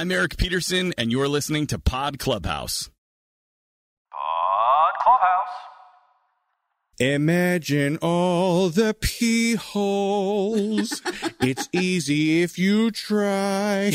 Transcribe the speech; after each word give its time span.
I'm 0.00 0.10
Eric 0.10 0.38
Petersen, 0.38 0.94
and 0.96 1.12
you're 1.12 1.28
listening 1.28 1.66
to 1.66 1.78
Pod 1.78 2.18
Clubhouse. 2.18 2.88
Pod 4.10 4.92
Clubhouse. 4.98 5.46
Imagine 6.98 7.98
all 8.00 8.70
the 8.70 8.96
pee 8.98 9.56
holes. 9.56 11.02
it's 11.42 11.68
easy 11.74 12.40
if 12.40 12.58
you 12.58 12.90
try. 12.90 13.92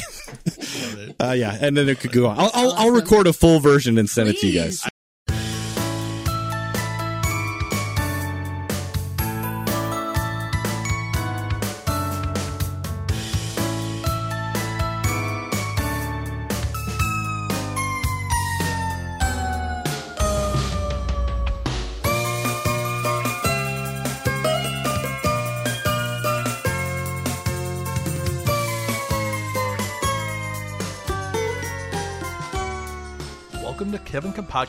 uh, 1.19 1.31
yeah, 1.31 1.57
and 1.59 1.75
then 1.75 1.89
it 1.89 1.99
could 1.99 2.11
go 2.11 2.27
on. 2.27 2.37
I'll, 2.37 2.51
I'll, 2.53 2.73
I'll 2.73 2.91
record 2.91 3.25
a 3.25 3.33
full 3.33 3.59
version 3.59 3.97
and 3.97 4.07
send 4.07 4.29
it 4.29 4.37
to 4.41 4.47
you 4.47 4.59
guys. 4.59 4.87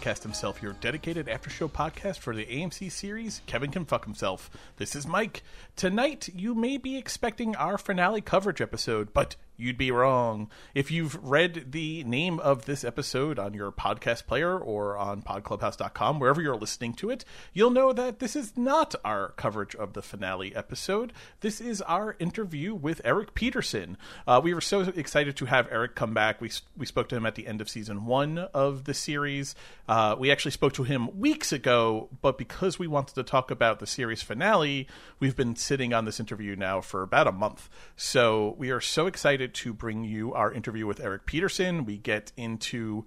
Podcast 0.06 0.22
Himself, 0.22 0.62
your 0.62 0.74
dedicated 0.74 1.28
after 1.28 1.50
show 1.50 1.66
podcast 1.66 2.18
for 2.18 2.32
the 2.32 2.46
AMC 2.46 2.92
series 2.92 3.40
Kevin 3.46 3.72
Can 3.72 3.84
Fuck 3.84 4.04
Himself. 4.04 4.48
This 4.76 4.94
is 4.94 5.04
Mike. 5.04 5.42
Tonight, 5.74 6.28
you 6.32 6.54
may 6.54 6.76
be 6.76 6.96
expecting 6.96 7.56
our 7.56 7.76
finale 7.76 8.20
coverage 8.20 8.60
episode, 8.60 9.12
but 9.12 9.34
you'd 9.56 9.78
be 9.78 9.90
wrong. 9.90 10.50
If 10.74 10.90
you've 10.90 11.22
read 11.22 11.72
the 11.72 12.04
name 12.04 12.38
of 12.40 12.66
this 12.66 12.84
episode 12.84 13.38
on 13.38 13.54
your 13.54 13.72
podcast 13.72 14.26
player 14.26 14.58
or 14.58 14.96
on 14.96 15.22
podclubhouse.com, 15.22 16.18
wherever 16.18 16.40
you're 16.40 16.56
listening 16.56 16.94
to 16.94 17.10
it, 17.10 17.24
you'll 17.52 17.70
know 17.70 17.92
that 17.92 18.18
this 18.18 18.36
is 18.36 18.56
not 18.56 18.94
our 19.04 19.30
coverage 19.30 19.74
of 19.74 19.92
the 19.92 20.02
finale 20.02 20.54
episode. 20.54 21.12
This 21.40 21.60
is 21.60 21.82
our 21.82 22.16
interview 22.18 22.74
with 22.74 23.00
Eric 23.04 23.34
Petersen. 23.34 23.96
Uh, 24.26 24.40
we 24.42 24.54
were 24.54 24.60
so 24.60 24.80
excited 24.80 25.36
to 25.36 25.46
have 25.46 25.68
Eric 25.70 25.94
come 25.94 26.14
back. 26.14 26.40
We, 26.40 26.50
we 26.76 26.86
spoke 26.86 27.08
to 27.10 27.16
him 27.16 27.26
at 27.26 27.34
the 27.34 27.46
end 27.46 27.60
of 27.60 27.68
season 27.68 28.06
one 28.06 28.38
of 28.38 28.84
the 28.84 28.94
series. 28.94 29.54
Uh, 29.88 30.16
we 30.18 30.30
actually 30.30 30.50
spoke 30.50 30.74
to 30.74 30.84
him 30.84 31.18
weeks 31.18 31.52
ago, 31.52 32.08
but 32.22 32.38
because 32.38 32.78
we 32.78 32.86
wanted 32.86 33.14
to 33.14 33.22
talk 33.22 33.50
about 33.50 33.78
the 33.78 33.86
series 33.86 34.22
finale, 34.22 34.86
we've 35.20 35.36
been 35.36 35.56
sitting 35.56 35.92
on 35.92 36.04
this 36.04 36.20
interview 36.20 36.56
now 36.56 36.80
for 36.80 37.02
about 37.02 37.26
a 37.26 37.32
month. 37.32 37.68
So 37.96 38.54
we 38.58 38.70
are 38.70 38.80
so 38.80 39.06
excited 39.06 39.45
to 39.54 39.72
bring 39.72 40.04
you 40.04 40.32
our 40.34 40.52
interview 40.52 40.86
with 40.86 41.00
Eric 41.00 41.26
Petersen. 41.26 41.84
We 41.84 41.98
get 41.98 42.32
into 42.36 43.04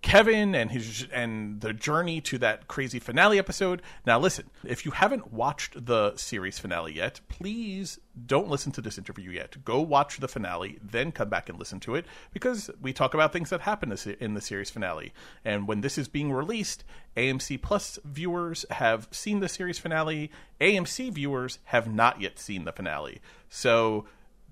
Kevin 0.00 0.54
and 0.54 0.70
his 0.70 1.08
and 1.12 1.60
the 1.60 1.72
journey 1.72 2.20
to 2.20 2.38
that 2.38 2.68
crazy 2.68 3.00
finale 3.00 3.38
episode. 3.38 3.82
Now 4.06 4.18
listen, 4.18 4.48
if 4.64 4.84
you 4.84 4.92
haven't 4.92 5.32
watched 5.32 5.86
the 5.86 6.14
series 6.16 6.58
finale 6.58 6.94
yet, 6.94 7.20
please 7.28 7.98
don't 8.26 8.48
listen 8.48 8.70
to 8.72 8.80
this 8.80 8.96
interview 8.96 9.30
yet. 9.30 9.64
Go 9.64 9.80
watch 9.80 10.18
the 10.18 10.28
finale, 10.28 10.78
then 10.80 11.10
come 11.10 11.28
back 11.28 11.48
and 11.48 11.58
listen 11.58 11.80
to 11.80 11.96
it 11.96 12.06
because 12.32 12.70
we 12.80 12.92
talk 12.92 13.12
about 13.12 13.32
things 13.32 13.50
that 13.50 13.62
happen 13.62 13.92
in 14.20 14.34
the 14.34 14.40
series 14.40 14.70
finale. 14.70 15.12
And 15.44 15.66
when 15.66 15.80
this 15.80 15.98
is 15.98 16.06
being 16.06 16.32
released, 16.32 16.84
AMC 17.16 17.60
Plus 17.60 17.98
viewers 18.04 18.64
have 18.70 19.08
seen 19.10 19.40
the 19.40 19.48
series 19.48 19.80
finale. 19.80 20.30
AMC 20.60 21.12
viewers 21.12 21.58
have 21.64 21.92
not 21.92 22.20
yet 22.20 22.38
seen 22.38 22.64
the 22.64 22.72
finale. 22.72 23.20
So 23.48 24.06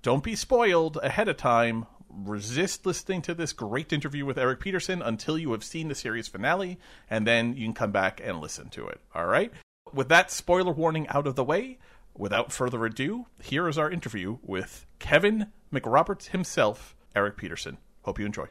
don't 0.07 0.23
be 0.23 0.37
spoiled 0.37 0.97
ahead 1.03 1.27
of 1.27 1.35
time. 1.35 1.85
Resist 2.09 2.85
listening 2.85 3.21
to 3.23 3.33
this 3.33 3.51
great 3.51 3.91
interview 3.91 4.25
with 4.25 4.37
Eric 4.37 4.61
Petersen 4.61 5.01
until 5.01 5.37
you 5.37 5.51
have 5.51 5.65
seen 5.65 5.89
the 5.89 5.95
series 5.95 6.29
finale, 6.29 6.79
and 7.09 7.27
then 7.27 7.57
you 7.57 7.65
can 7.65 7.73
come 7.73 7.91
back 7.91 8.21
and 8.23 8.39
listen 8.39 8.69
to 8.69 8.87
it. 8.87 9.01
All 9.13 9.25
right? 9.25 9.51
With 9.91 10.07
that 10.07 10.31
spoiler 10.31 10.71
warning 10.71 11.09
out 11.09 11.27
of 11.27 11.35
the 11.35 11.43
way, 11.43 11.77
without 12.15 12.53
further 12.53 12.85
ado, 12.85 13.25
here 13.43 13.67
is 13.67 13.77
our 13.77 13.91
interview 13.91 14.37
with 14.41 14.85
Kevin 14.97 15.47
McRoberts 15.73 16.27
himself, 16.27 16.95
Eric 17.13 17.35
Petersen. 17.35 17.77
Hope 18.03 18.17
you 18.17 18.25
enjoy. 18.25 18.47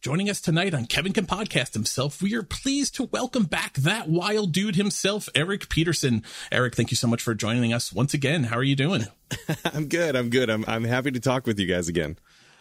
Joining 0.00 0.30
us 0.30 0.40
tonight 0.40 0.74
on 0.74 0.86
Kevin 0.86 1.12
Can 1.12 1.26
Podcast 1.26 1.74
himself, 1.74 2.22
we 2.22 2.32
are 2.36 2.44
pleased 2.44 2.94
to 2.94 3.04
welcome 3.10 3.42
back 3.42 3.74
that 3.74 4.08
wild 4.08 4.52
dude 4.52 4.76
himself, 4.76 5.28
Eric 5.34 5.68
Petersen. 5.68 6.22
Eric, 6.52 6.76
thank 6.76 6.92
you 6.92 6.96
so 6.96 7.08
much 7.08 7.20
for 7.20 7.34
joining 7.34 7.72
us 7.72 7.92
once 7.92 8.14
again. 8.14 8.44
How 8.44 8.58
are 8.58 8.62
you 8.62 8.76
doing? 8.76 9.06
I'm 9.64 9.88
good. 9.88 10.14
I'm 10.14 10.30
good. 10.30 10.50
I'm 10.50 10.64
I'm 10.68 10.84
happy 10.84 11.10
to 11.10 11.18
talk 11.18 11.48
with 11.48 11.58
you 11.58 11.66
guys 11.66 11.88
again. 11.88 12.16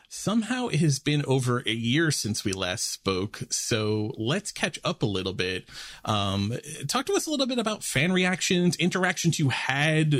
Somehow 0.10 0.68
it 0.68 0.80
has 0.80 1.00
been 1.00 1.24
over 1.26 1.64
a 1.66 1.72
year 1.72 2.12
since 2.12 2.46
we 2.46 2.54
last 2.54 2.92
spoke, 2.92 3.42
so 3.50 4.14
let's 4.18 4.54
catch 4.54 4.80
up 4.86 5.04
a 5.04 5.06
little 5.06 5.34
bit. 5.34 5.68
Um, 6.06 6.54
talk 6.88 7.06
to 7.08 7.14
us 7.14 7.28
a 7.28 7.30
little 7.30 7.46
bit 7.46 7.60
about 7.60 7.84
fan 7.84 8.14
reactions, 8.14 8.78
interactions 8.78 9.38
you 9.38 9.50
had, 9.50 10.12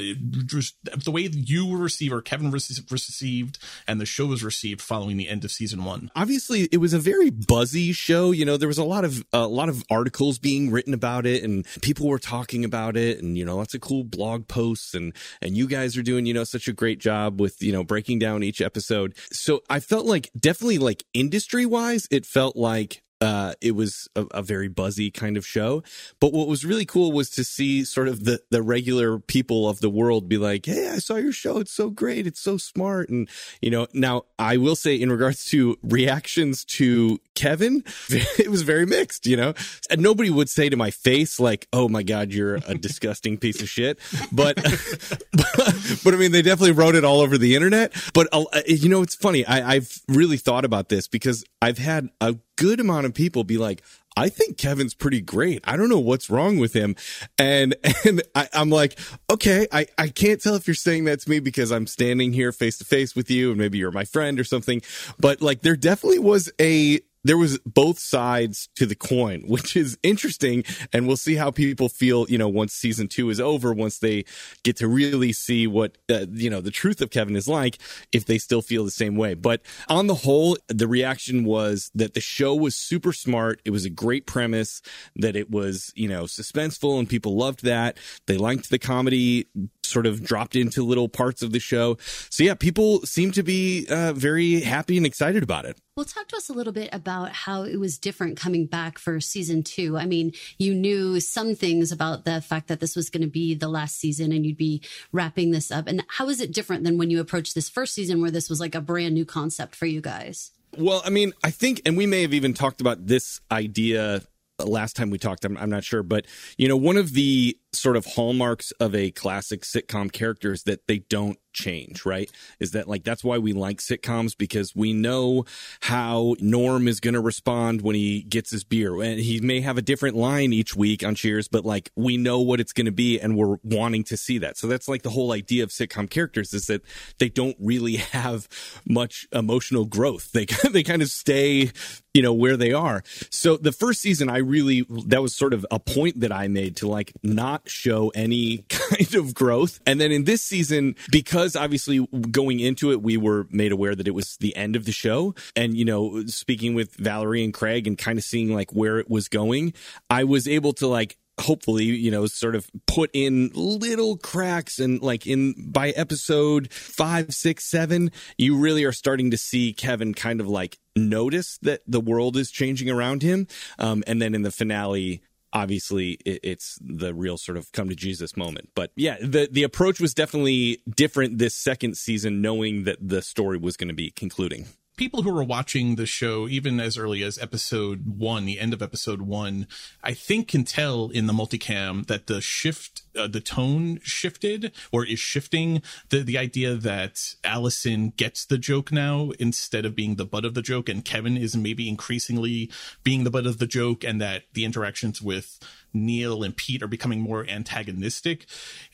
just 0.46 0.76
the 0.84 1.10
way 1.10 1.30
you 1.32 1.66
were 1.66 1.78
received 1.78 2.12
or 2.12 2.22
Kevin 2.22 2.52
received, 2.52 3.60
and 3.88 4.02
the 4.02 4.06
show 4.06 4.26
was 4.26 4.44
received 4.44 4.82
following 4.82 5.16
the 5.16 5.30
end 5.30 5.46
of 5.46 5.52
season 5.52 5.86
one. 5.86 6.12
Obviously, 6.18 6.68
it 6.72 6.78
was 6.78 6.94
a 6.94 7.00
very 7.00 7.30
buzzy 7.30 7.94
show. 7.94 8.32
You 8.32 8.44
know, 8.44 8.58
there 8.58 8.68
was 8.68 8.78
a 8.78 8.84
lot 8.84 9.06
of 9.06 9.24
a 9.32 9.48
lot 9.48 9.70
of 9.70 9.84
articles 9.90 10.38
being 10.38 10.70
written 10.70 10.94
about 10.94 11.26
it, 11.26 11.44
and 11.44 11.66
people 11.82 12.08
were 12.08 12.20
talking 12.20 12.66
about 12.66 12.98
it, 12.98 13.22
and 13.22 13.38
you 13.38 13.46
know, 13.46 13.56
lots 13.56 13.74
of 13.74 13.80
cool 13.80 14.04
blog 14.04 14.50
posts, 14.50 14.94
and 14.94 15.14
and 15.42 15.56
you 15.56 15.66
guys 15.66 15.96
are 15.96 16.04
doing 16.04 16.26
you 16.26 16.34
know 16.34 16.44
such 16.44 16.68
a 16.68 16.74
great 16.74 17.00
job 17.00 17.40
with 17.40 17.62
you 17.64 17.72
know 17.72 17.86
breaking 17.86 18.20
down 18.20 18.44
each 18.44 18.60
episode. 18.60 19.16
So 19.32 19.62
I 19.70 19.77
felt 19.80 20.06
like 20.06 20.30
definitely 20.38 20.78
like 20.78 21.04
industry 21.14 21.66
wise, 21.66 22.08
it 22.12 22.26
felt 22.26 22.56
like 22.56 23.02
uh, 23.20 23.54
it 23.62 23.72
was 23.72 24.08
a, 24.16 24.26
a, 24.32 24.44
very 24.44 24.68
buzzy 24.68 25.10
kind 25.10 25.38
of 25.38 25.46
show. 25.46 25.82
But 26.20 26.34
what 26.34 26.48
was 26.48 26.64
really 26.64 26.86
cool 26.86 27.12
was 27.12 27.30
to 27.32 27.44
see 27.44 27.84
sort 27.84 28.08
of 28.08 28.26
the, 28.26 28.42
the 28.52 28.62
regular 28.62 29.18
people 29.18 29.68
of 29.68 29.80
the 29.80 29.90
world 29.90 30.30
be 30.30 30.38
like, 30.38 30.66
Hey, 30.66 30.90
I 30.90 31.00
saw 31.00 31.16
your 31.16 31.32
show. 31.32 31.58
It's 31.58 31.72
so 31.72 31.90
great. 31.90 32.28
It's 32.28 32.40
so 32.40 32.58
smart. 32.58 33.10
And, 33.10 33.28
you 33.60 33.72
know, 33.72 33.88
now 33.94 34.24
I 34.38 34.58
will 34.58 34.76
say 34.76 34.96
in 34.96 35.12
regards 35.12 35.46
to 35.46 35.78
reactions 35.82 36.64
to 36.66 37.20
Kevin, 37.34 37.84
it 38.10 38.52
was 38.52 38.62
very 38.62 38.86
mixed, 38.86 39.26
you 39.26 39.36
know, 39.36 39.54
and 39.90 40.02
nobody 40.02 40.30
would 40.30 40.50
say 40.50 40.70
to 40.70 40.78
my 40.78 40.92
face, 40.92 41.40
like, 41.40 41.68
Oh 41.74 41.90
my 41.90 42.04
God, 42.04 42.32
you're 42.32 42.56
a 42.68 42.76
disgusting 42.76 43.38
piece 43.38 43.62
of 43.64 43.70
shit. 43.70 43.98
But, 44.32 44.58
but, 44.58 45.22
but, 46.04 46.14
I 46.14 46.18
mean, 46.18 46.32
they 46.32 46.44
definitely 46.44 46.74
wrote 46.74 46.94
it 46.94 47.04
all 47.04 47.22
over 47.22 47.38
the 47.40 47.56
internet. 47.56 47.94
But, 48.14 48.28
uh, 48.32 48.46
you 48.68 48.90
know, 48.90 49.02
it's 49.02 49.16
funny. 49.16 49.44
I, 49.44 49.76
I've 49.76 50.02
really 50.08 50.38
thought 50.38 50.66
about 50.66 50.90
this 50.90 51.08
because 51.08 51.44
I've 51.62 51.80
had 51.80 52.10
a 52.22 52.36
good 52.58 52.82
amount 52.82 53.06
of 53.06 53.14
people 53.14 53.46
be 53.46 53.58
like, 53.58 53.82
I 54.18 54.30
think 54.30 54.58
Kevin's 54.58 54.96
pretty 54.96 55.22
great. 55.22 55.62
I 55.64 55.78
don't 55.78 55.90
know 55.90 56.00
what's 56.00 56.28
wrong 56.28 56.58
with 56.58 56.74
him. 56.74 56.96
And, 57.38 57.76
and 58.06 58.24
I, 58.34 58.50
am 58.52 58.72
like, 58.72 59.00
okay, 59.32 59.68
I, 59.72 59.86
I 59.98 60.10
can't 60.10 60.42
tell 60.42 60.56
if 60.56 60.68
you're 60.68 60.74
saying 60.74 61.06
that 61.06 61.20
to 61.22 61.30
me 61.30 61.40
because 61.40 61.72
I'm 61.72 61.86
standing 61.86 62.34
here 62.34 62.52
face 62.52 62.80
to 62.80 62.84
face 62.84 63.16
with 63.16 63.30
you 63.30 63.52
and 63.52 63.60
maybe 63.60 63.78
you're 63.78 63.92
my 63.92 64.06
friend 64.06 64.40
or 64.40 64.44
something. 64.44 64.82
But 65.20 65.42
like, 65.42 65.62
there 65.62 65.76
definitely 65.76 66.20
was 66.20 66.52
a, 66.60 67.00
there 67.24 67.38
was 67.38 67.60
both 67.66 68.00
sides 68.00 68.70
to 68.76 68.86
the 68.86 68.96
coin, 68.96 69.42
which 69.48 69.76
is 69.76 69.98
interesting. 70.04 70.64
And 70.94 71.08
we'll 71.08 71.18
see 71.18 71.36
how 71.36 71.52
people 71.52 71.90
feel, 71.90 72.26
you 72.30 72.38
know, 72.38 72.48
once 72.48 72.74
season 72.74 73.08
two 73.08 73.30
is 73.30 73.40
over, 73.40 73.74
once 73.74 74.00
they 74.00 74.26
get 74.64 74.78
to 74.78 74.88
really 74.88 75.34
see 75.34 75.68
what, 75.68 75.98
uh, 76.10 76.26
you 76.32 76.50
know, 76.50 76.62
the 76.62 76.72
truth 76.72 77.02
of 77.02 77.10
Kevin 77.10 77.36
is 77.36 77.48
like, 77.48 77.78
if 78.12 78.26
they 78.26 78.38
still 78.38 78.62
feel 78.62 78.86
the 78.86 78.92
same 78.92 79.16
way. 79.16 79.34
But 79.34 79.62
on 79.90 80.08
the 80.08 80.16
whole, 80.16 80.58
the 80.68 80.88
reaction 80.88 81.44
was 81.44 81.92
that 81.96 82.14
the 82.14 82.22
show 82.22 82.56
was 82.56 82.76
super 82.76 83.14
smart. 83.14 83.62
It 83.66 83.72
was 83.72 83.86
a 83.86 83.90
great 83.90 84.26
premise, 84.26 84.82
that 85.16 85.36
it 85.36 85.50
was, 85.50 85.92
you 85.96 86.08
know, 86.08 86.24
suspenseful 86.24 87.00
and 87.00 87.10
people 87.10 87.36
loved 87.36 87.64
that. 87.64 87.98
They 88.26 88.38
liked 88.38 88.70
the 88.70 88.80
comedy 88.80 89.48
sort 89.88 90.06
of 90.06 90.24
dropped 90.24 90.56
into 90.56 90.84
little 90.84 91.10
parts 91.10 91.42
of 91.42 91.52
the 91.52 91.60
show. 91.60 91.98
So 92.30 92.44
yeah, 92.44 92.54
people 92.54 93.02
seem 93.02 93.32
to 93.32 93.44
be 93.44 93.86
uh, 93.90 94.14
very 94.14 94.62
happy 94.62 94.98
and 94.98 95.06
excited 95.06 95.44
about 95.44 95.66
it. 95.66 95.78
Well, 95.96 96.06
talk 96.06 96.28
to 96.28 96.38
us 96.38 96.48
a 96.50 96.54
little 96.54 96.74
bit 96.74 96.90
about 96.94 97.32
how 97.32 97.64
it 97.64 97.80
was 97.80 97.98
different 97.98 98.38
coming 98.38 98.68
back 98.68 99.00
for 99.00 99.20
season 99.20 99.64
two. 99.64 99.98
I 99.98 100.06
mean, 100.06 100.34
you 100.60 100.76
knew 100.76 101.20
some 101.20 101.56
things 101.56 101.92
about 101.92 102.24
the 102.24 102.40
fact 102.40 102.68
that 102.68 102.80
this 102.80 102.96
was 102.96 103.10
going 103.10 103.24
to 103.24 103.30
be 103.30 103.56
the 103.56 103.68
last 103.68 103.98
season 103.98 104.32
and 104.32 104.46
you'd 104.46 104.58
be 104.58 104.84
wrapping 105.12 105.52
this 105.52 105.72
up. 105.72 105.88
And 105.88 106.04
how 106.08 106.30
is 106.30 106.40
it 106.40 106.54
different 106.54 106.84
than 106.84 107.00
when 107.00 107.10
you 107.10 107.20
approached 107.20 107.56
this 107.56 107.70
first 107.70 107.96
season 107.96 108.22
where 108.22 108.30
this 108.30 108.50
was 108.50 108.60
like 108.60 108.76
a 108.76 108.82
brand 108.82 109.16
new 109.16 109.26
concept 109.26 109.76
for 109.76 109.88
you 109.88 110.02
guys? 110.02 110.52
Well, 110.78 111.02
I 111.04 111.10
mean, 111.10 111.34
I 111.44 111.50
think, 111.50 111.82
and 111.86 111.98
we 111.98 112.06
may 112.06 112.22
have 112.22 112.34
even 112.34 112.54
talked 112.54 112.82
about 112.82 113.08
this 113.08 113.42
idea 113.52 114.22
last 114.60 114.96
time 114.96 115.10
we 115.10 115.18
talked. 115.18 115.46
I'm, 115.46 115.58
I'm 115.58 115.70
not 115.70 115.84
sure, 115.84 116.04
but 116.04 116.26
you 116.58 116.68
know, 116.68 116.78
one 116.78 116.98
of 116.98 117.14
the 117.14 117.58
sort 117.74 117.98
of 117.98 118.06
hallmarks 118.06 118.72
of 118.80 118.96
a 118.96 119.12
classic 119.12 119.62
sitcom 119.62 120.12
character 120.12 120.52
is 120.52 120.64
that 120.64 120.88
they 120.88 121.00
don't 121.00 121.38
change, 121.58 122.06
right? 122.06 122.32
Is 122.60 122.72
that 122.72 122.88
like 122.88 123.04
that's 123.04 123.24
why 123.24 123.40
we 123.40 123.52
like 123.52 123.80
sitcoms 123.80 124.38
because 124.38 124.76
we 124.76 124.94
know 124.94 125.44
how 125.82 126.36
Norm 126.40 126.88
is 126.88 127.00
going 127.00 127.16
to 127.16 127.20
respond 127.20 127.82
when 127.82 127.96
he 127.96 128.22
gets 128.22 128.52
his 128.52 128.64
beer. 128.64 129.02
And 129.02 129.20
he 129.20 129.42
may 129.42 129.62
have 129.62 129.78
a 129.78 129.82
different 129.82 130.16
line 130.16 130.54
each 130.54 130.76
week 130.76 131.04
on 131.04 131.16
Cheers, 131.16 131.48
but 131.48 131.66
like 131.66 131.92
we 131.96 132.16
know 132.16 132.40
what 132.40 132.60
it's 132.60 132.74
going 132.74 132.86
to 132.86 132.92
be 132.92 133.20
and 133.20 133.36
we're 133.36 133.58
wanting 133.64 134.04
to 134.06 134.18
see 134.18 134.38
that. 134.38 134.58
So 134.58 134.68
that's 134.68 134.88
like 134.88 135.02
the 135.02 135.10
whole 135.10 135.32
idea 135.32 135.64
of 135.64 135.70
sitcom 135.70 136.10
characters 136.10 136.54
is 136.54 136.68
that 136.68 136.84
they 137.18 137.30
don't 137.30 137.58
really 137.60 137.96
have 137.96 138.48
much 138.88 139.28
emotional 139.32 139.86
growth. 139.86 140.32
They 140.32 140.46
they 140.72 140.84
kind 140.84 141.02
of 141.02 141.10
stay, 141.10 141.72
you 142.14 142.22
know, 142.22 142.34
where 142.34 142.56
they 142.56 142.72
are. 142.72 143.04
So 143.32 143.58
the 143.58 143.72
first 143.72 144.02
season 144.02 144.30
I 144.30 144.38
really 144.38 144.86
that 145.08 145.22
was 145.24 145.36
sort 145.36 145.54
of 145.54 145.66
a 145.72 145.80
point 145.80 146.20
that 146.20 146.32
I 146.32 146.48
made 146.48 146.76
to 146.78 146.88
like 146.88 147.14
not 147.24 147.57
show 147.66 148.10
any 148.10 148.58
kind 148.70 149.16
of 149.16 149.34
growth. 149.34 149.80
And 149.86 150.00
then 150.00 150.12
in 150.12 150.26
this 150.26 150.42
season 150.42 150.96
because 151.12 151.28
because 151.48 151.56
obviously 151.56 152.08
going 152.32 152.60
into 152.60 152.92
it, 152.92 153.02
we 153.02 153.16
were 153.16 153.48
made 153.52 153.72
aware 153.72 153.96
that 153.96 154.08
it 154.08 154.16
was 154.16 154.38
the 154.38 154.56
end 154.56 154.76
of 154.76 154.86
the 154.86 154.92
show. 154.92 155.36
And, 155.56 155.78
you 155.78 155.86
know, 155.86 156.26
speaking 156.26 156.74
with 156.74 156.96
Valerie 156.96 157.44
and 157.44 157.54
Craig 157.54 157.86
and 157.86 157.98
kind 157.98 158.18
of 158.18 158.24
seeing 158.24 158.54
like 158.56 158.72
where 158.72 158.98
it 158.98 159.10
was 159.10 159.28
going, 159.28 159.74
I 160.10 160.24
was 160.24 160.48
able 160.48 160.74
to 160.74 160.88
like 160.88 161.18
hopefully 161.40 161.84
you 161.84 162.10
know 162.10 162.26
sort 162.26 162.56
of 162.56 162.68
put 162.88 163.12
in 163.14 163.52
little 163.54 164.18
cracks 164.18 164.80
and 164.80 165.04
like 165.04 165.28
in 165.28 165.54
by 165.72 165.92
episode 165.92 166.74
five 166.74 167.32
six 167.32 167.64
seven 167.64 168.12
you 168.40 168.58
really 168.58 168.84
are 168.84 168.92
starting 168.92 169.30
to 169.30 169.38
see 169.38 169.72
kevin 169.72 170.16
kind 170.16 170.42
of 170.42 170.48
like 170.48 170.80
notice 170.96 171.60
that 171.62 171.82
the 171.86 172.00
world 172.00 172.36
is 172.38 172.50
changing 172.50 172.90
around 172.90 173.22
him 173.22 173.46
um, 173.78 174.04
and 174.08 174.20
then 174.20 174.34
in 174.34 174.42
the 174.42 174.50
finale 174.50 175.22
obviously 175.54 176.12
it, 176.26 176.40
it's 176.44 176.78
the 176.82 177.14
real 177.14 177.38
sort 177.38 177.58
of 177.58 177.72
come 177.72 177.90
to 177.90 177.96
Jesus 177.96 178.38
moment. 178.38 178.70
But 178.76 178.92
yeah, 178.96 179.18
the 179.22 179.48
the 179.52 179.64
approach 179.64 180.00
was 180.00 180.14
definitely 180.14 180.82
different 180.90 181.38
this 181.38 181.56
second 181.56 181.98
season, 181.98 182.42
knowing 182.42 182.84
that 182.84 182.98
the 183.02 183.22
story 183.22 183.58
was 183.58 183.78
going 183.78 183.90
to 183.90 183.94
be 183.94 184.12
concluding 184.12 184.66
people 184.98 185.22
who 185.22 185.32
were 185.32 185.44
watching 185.44 185.96
the 185.96 186.06
show 186.06 186.48
even 186.48 186.80
as 186.80 186.98
early 186.98 187.24
as 187.24 187.38
episode 187.38 188.18
one, 188.18 188.46
the 188.46 188.60
end 188.60 188.74
of 188.74 188.82
episode 188.82 189.22
one, 189.22 189.68
I 190.04 190.14
think 190.14 190.50
can 190.50 190.64
tell 190.64 191.10
in 191.10 191.28
the 191.28 191.34
multicam 191.34 192.08
that 192.08 192.28
the 192.28 192.42
shift, 192.42 193.04
uh, 193.18 193.28
the 193.28 193.40
tone 193.40 194.00
shifted 194.04 194.74
or 194.92 195.06
is 195.06 195.20
shifting. 195.20 195.82
The 196.10 196.24
the 196.24 196.38
idea 196.38 196.76
that 196.76 197.36
Allison 197.44 198.12
gets 198.18 198.44
the 198.44 198.58
joke 198.58 198.92
now 198.92 199.32
instead 199.40 199.86
of 199.86 199.96
being 199.96 200.16
the 200.16 200.26
butt 200.26 200.46
of 200.46 200.56
the 200.56 200.62
joke, 200.62 200.90
and 200.90 201.06
Kevin 201.06 201.38
is 201.38 201.56
maybe 201.56 201.88
increasingly 201.88 202.70
being 203.04 203.24
the 203.24 203.32
butt 203.32 203.46
of 203.46 203.60
the 203.60 203.68
joke, 203.68 204.04
and 204.04 204.20
that 204.20 204.44
the 204.54 204.66
interactions 204.66 205.22
with 205.22 205.60
Neil 206.06 206.44
and 206.44 206.56
Pete 206.56 206.84
are 206.84 206.88
becoming 206.88 207.22
more 207.22 207.46
antagonistic. 207.48 208.46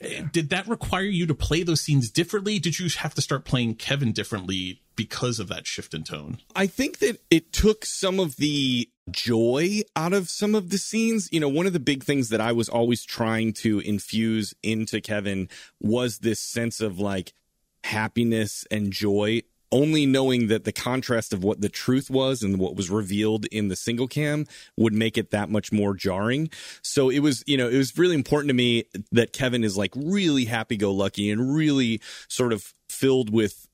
Yeah. 0.02 0.28
Did 0.32 0.50
that 0.50 0.68
require 0.68 1.04
you 1.04 1.26
to 1.28 1.36
play 1.36 1.64
those 1.64 1.82
scenes 1.82 2.10
differently? 2.10 2.60
Did 2.60 2.80
you 2.80 2.90
have 2.98 3.14
to 3.16 3.22
start 3.22 3.46
playing 3.46 3.76
Kevin 3.76 4.12
differently 4.12 4.82
because 4.96 5.40
of 5.40 5.48
that 5.50 5.68
shift 5.68 5.94
in 5.94 6.04
tone? 6.04 6.40
I 6.56 6.68
think 6.68 7.00
that 7.00 7.22
it 7.30 7.52
took 7.52 7.86
some 7.86 8.20
of 8.20 8.38
the 8.38 8.90
joy 9.12 9.82
out 9.96 10.14
of 10.14 10.30
some 10.30 10.56
of 10.56 10.70
the 10.70 10.78
scenes. 10.78 11.30
You 11.32 11.40
know, 11.40 11.50
one 11.50 11.66
of 11.66 11.74
the 11.74 11.80
big 11.80 12.04
things 12.04 12.30
that 12.30 12.42
I 12.42 12.52
was 12.52 12.70
always 12.70 13.04
trying 13.04 13.54
to 13.54 13.80
infuse 13.80 14.54
into 14.64 15.02
Kevin 15.02 15.50
was 15.80 16.20
this 16.20 16.40
sense 16.40 16.80
of 16.80 17.00
like 17.00 17.34
happiness 17.84 18.66
and 18.72 18.92
joy 18.92 19.42
only 19.74 20.06
knowing 20.06 20.48
that 20.48 20.64
the 20.64 20.72
contrast 20.72 21.34
of 21.34 21.44
what 21.44 21.60
the 21.60 21.68
truth 21.68 22.10
was 22.10 22.44
and 22.44 22.60
what 22.60 22.76
was 22.76 22.92
revealed 22.92 23.46
in 23.48 23.68
the 23.68 23.76
single 23.76 24.08
cam 24.08 24.46
would 24.78 24.94
make 24.94 25.18
it 25.18 25.32
that 25.32 25.50
much 25.50 25.72
more 25.72 25.96
jarring. 25.96 26.50
So 26.84 27.10
it 27.10 27.20
was, 27.20 27.44
you 27.48 27.58
know, 27.58 27.68
it 27.68 27.78
was 27.78 27.98
really 27.98 28.16
important 28.16 28.50
to 28.50 28.54
me 28.54 28.84
that 29.12 29.34
Kevin 29.34 29.64
is 29.64 29.76
like 29.76 29.92
really 29.96 30.46
happy 30.46 30.78
go 30.78 30.94
lucky 30.94 31.32
and 31.32 31.56
really 31.56 32.00
sort 32.28 32.54
of 32.54 32.74
filled 32.88 33.32
with 33.32 33.68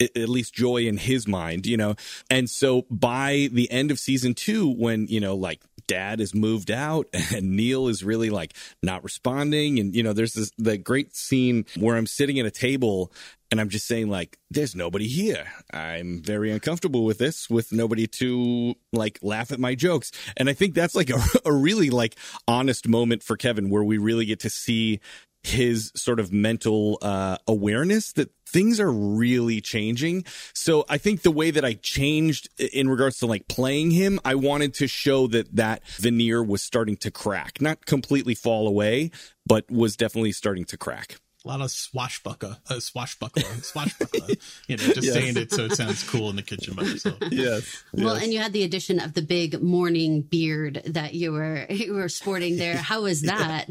at 0.00 0.28
least 0.28 0.54
joy 0.54 0.86
in 0.86 0.96
his 0.96 1.26
mind, 1.26 1.66
you 1.66 1.76
know. 1.76 1.94
And 2.30 2.48
so 2.48 2.86
by 2.90 3.48
the 3.52 3.70
end 3.70 3.90
of 3.90 3.98
season 3.98 4.34
2 4.34 4.68
when, 4.70 5.06
you 5.06 5.20
know, 5.20 5.34
like 5.36 5.60
dad 5.86 6.20
is 6.20 6.34
moved 6.34 6.70
out 6.70 7.06
and 7.34 7.56
Neil 7.56 7.88
is 7.88 8.04
really 8.04 8.30
like 8.30 8.54
not 8.82 9.04
responding 9.04 9.78
and 9.78 9.94
you 9.94 10.02
know 10.02 10.12
there's 10.12 10.32
this 10.32 10.50
the 10.58 10.76
great 10.76 11.14
scene 11.14 11.64
where 11.78 11.96
I'm 11.96 12.06
sitting 12.06 12.40
at 12.40 12.46
a 12.46 12.50
table 12.50 13.12
and 13.50 13.60
I'm 13.60 13.68
just 13.68 13.86
saying 13.86 14.08
like 14.08 14.38
there's 14.50 14.74
nobody 14.74 15.06
here. 15.06 15.46
I'm 15.72 16.20
very 16.22 16.50
uncomfortable 16.50 17.04
with 17.04 17.18
this 17.18 17.48
with 17.48 17.72
nobody 17.72 18.06
to 18.08 18.74
like 18.92 19.18
laugh 19.22 19.52
at 19.52 19.60
my 19.60 19.74
jokes. 19.74 20.10
And 20.36 20.48
I 20.50 20.52
think 20.52 20.74
that's 20.74 20.94
like 20.94 21.10
a, 21.10 21.22
a 21.44 21.52
really 21.52 21.90
like 21.90 22.16
honest 22.48 22.88
moment 22.88 23.22
for 23.22 23.36
Kevin 23.36 23.70
where 23.70 23.84
we 23.84 23.98
really 23.98 24.26
get 24.26 24.40
to 24.40 24.50
see 24.50 25.00
his 25.46 25.92
sort 25.94 26.20
of 26.20 26.32
mental 26.32 26.98
uh, 27.02 27.38
awareness 27.46 28.12
that 28.12 28.30
things 28.48 28.80
are 28.80 28.90
really 28.90 29.60
changing. 29.60 30.24
So 30.52 30.84
I 30.88 30.98
think 30.98 31.22
the 31.22 31.30
way 31.30 31.50
that 31.50 31.64
I 31.64 31.74
changed 31.74 32.48
in 32.58 32.88
regards 32.88 33.18
to 33.18 33.26
like 33.26 33.48
playing 33.48 33.90
him, 33.90 34.20
I 34.24 34.34
wanted 34.34 34.74
to 34.74 34.86
show 34.86 35.26
that 35.28 35.54
that 35.56 35.86
veneer 35.98 36.42
was 36.42 36.62
starting 36.62 36.96
to 36.98 37.10
crack, 37.10 37.60
not 37.60 37.86
completely 37.86 38.34
fall 38.34 38.66
away, 38.66 39.10
but 39.46 39.70
was 39.70 39.96
definitely 39.96 40.32
starting 40.32 40.64
to 40.66 40.76
crack 40.76 41.18
a 41.46 41.48
lot 41.48 41.60
of 41.60 41.70
swashbuckler, 41.70 42.56
uh, 42.68 42.80
swashbuckler, 42.80 43.42
swashbuckler. 43.62 44.34
you 44.66 44.76
know, 44.76 44.82
just 44.82 45.04
yes. 45.04 45.14
saying 45.14 45.36
it 45.36 45.52
so 45.52 45.66
it 45.66 45.76
sounds 45.76 46.02
cool 46.08 46.28
in 46.28 46.34
the 46.34 46.42
kitchen 46.42 46.74
by 46.74 46.82
yourself. 46.82 47.16
Yes. 47.36 47.84
Well, 47.92 48.14
yes. 48.14 48.24
and 48.24 48.32
you 48.32 48.38
had 48.38 48.52
the 48.52 48.62
addition 48.62 48.98
of 48.98 49.12
the 49.14 49.20
big 49.20 49.62
morning 49.62 50.22
beard 50.22 50.82
that 50.86 51.14
you 51.14 51.32
were 51.32 51.66
you 51.68 51.92
were 51.94 52.08
sporting 52.08 52.56
there. 52.56 52.76
How 52.86 53.02
was 53.02 53.22
that? 53.22 53.66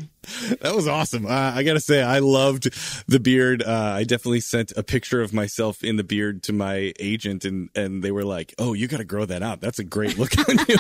that 0.61 0.75
was 0.75 0.87
awesome. 0.87 1.25
Uh, 1.25 1.51
I 1.55 1.63
gotta 1.63 1.79
say, 1.79 2.01
I 2.01 2.19
loved 2.19 2.69
the 3.07 3.19
beard. 3.19 3.63
Uh, 3.63 3.93
I 3.95 4.03
definitely 4.03 4.41
sent 4.41 4.71
a 4.77 4.83
picture 4.83 5.21
of 5.21 5.33
myself 5.33 5.83
in 5.83 5.95
the 5.97 6.03
beard 6.03 6.43
to 6.43 6.53
my 6.53 6.93
agent, 6.99 7.43
and 7.43 7.69
and 7.75 8.03
they 8.03 8.11
were 8.11 8.23
like, 8.23 8.53
"Oh, 8.57 8.73
you 8.73 8.87
got 8.87 8.97
to 8.97 9.03
grow 9.03 9.25
that 9.25 9.41
out. 9.41 9.61
That's 9.61 9.79
a 9.79 9.83
great 9.83 10.17
look 10.17 10.37
on 10.37 10.57
you." 10.67 10.75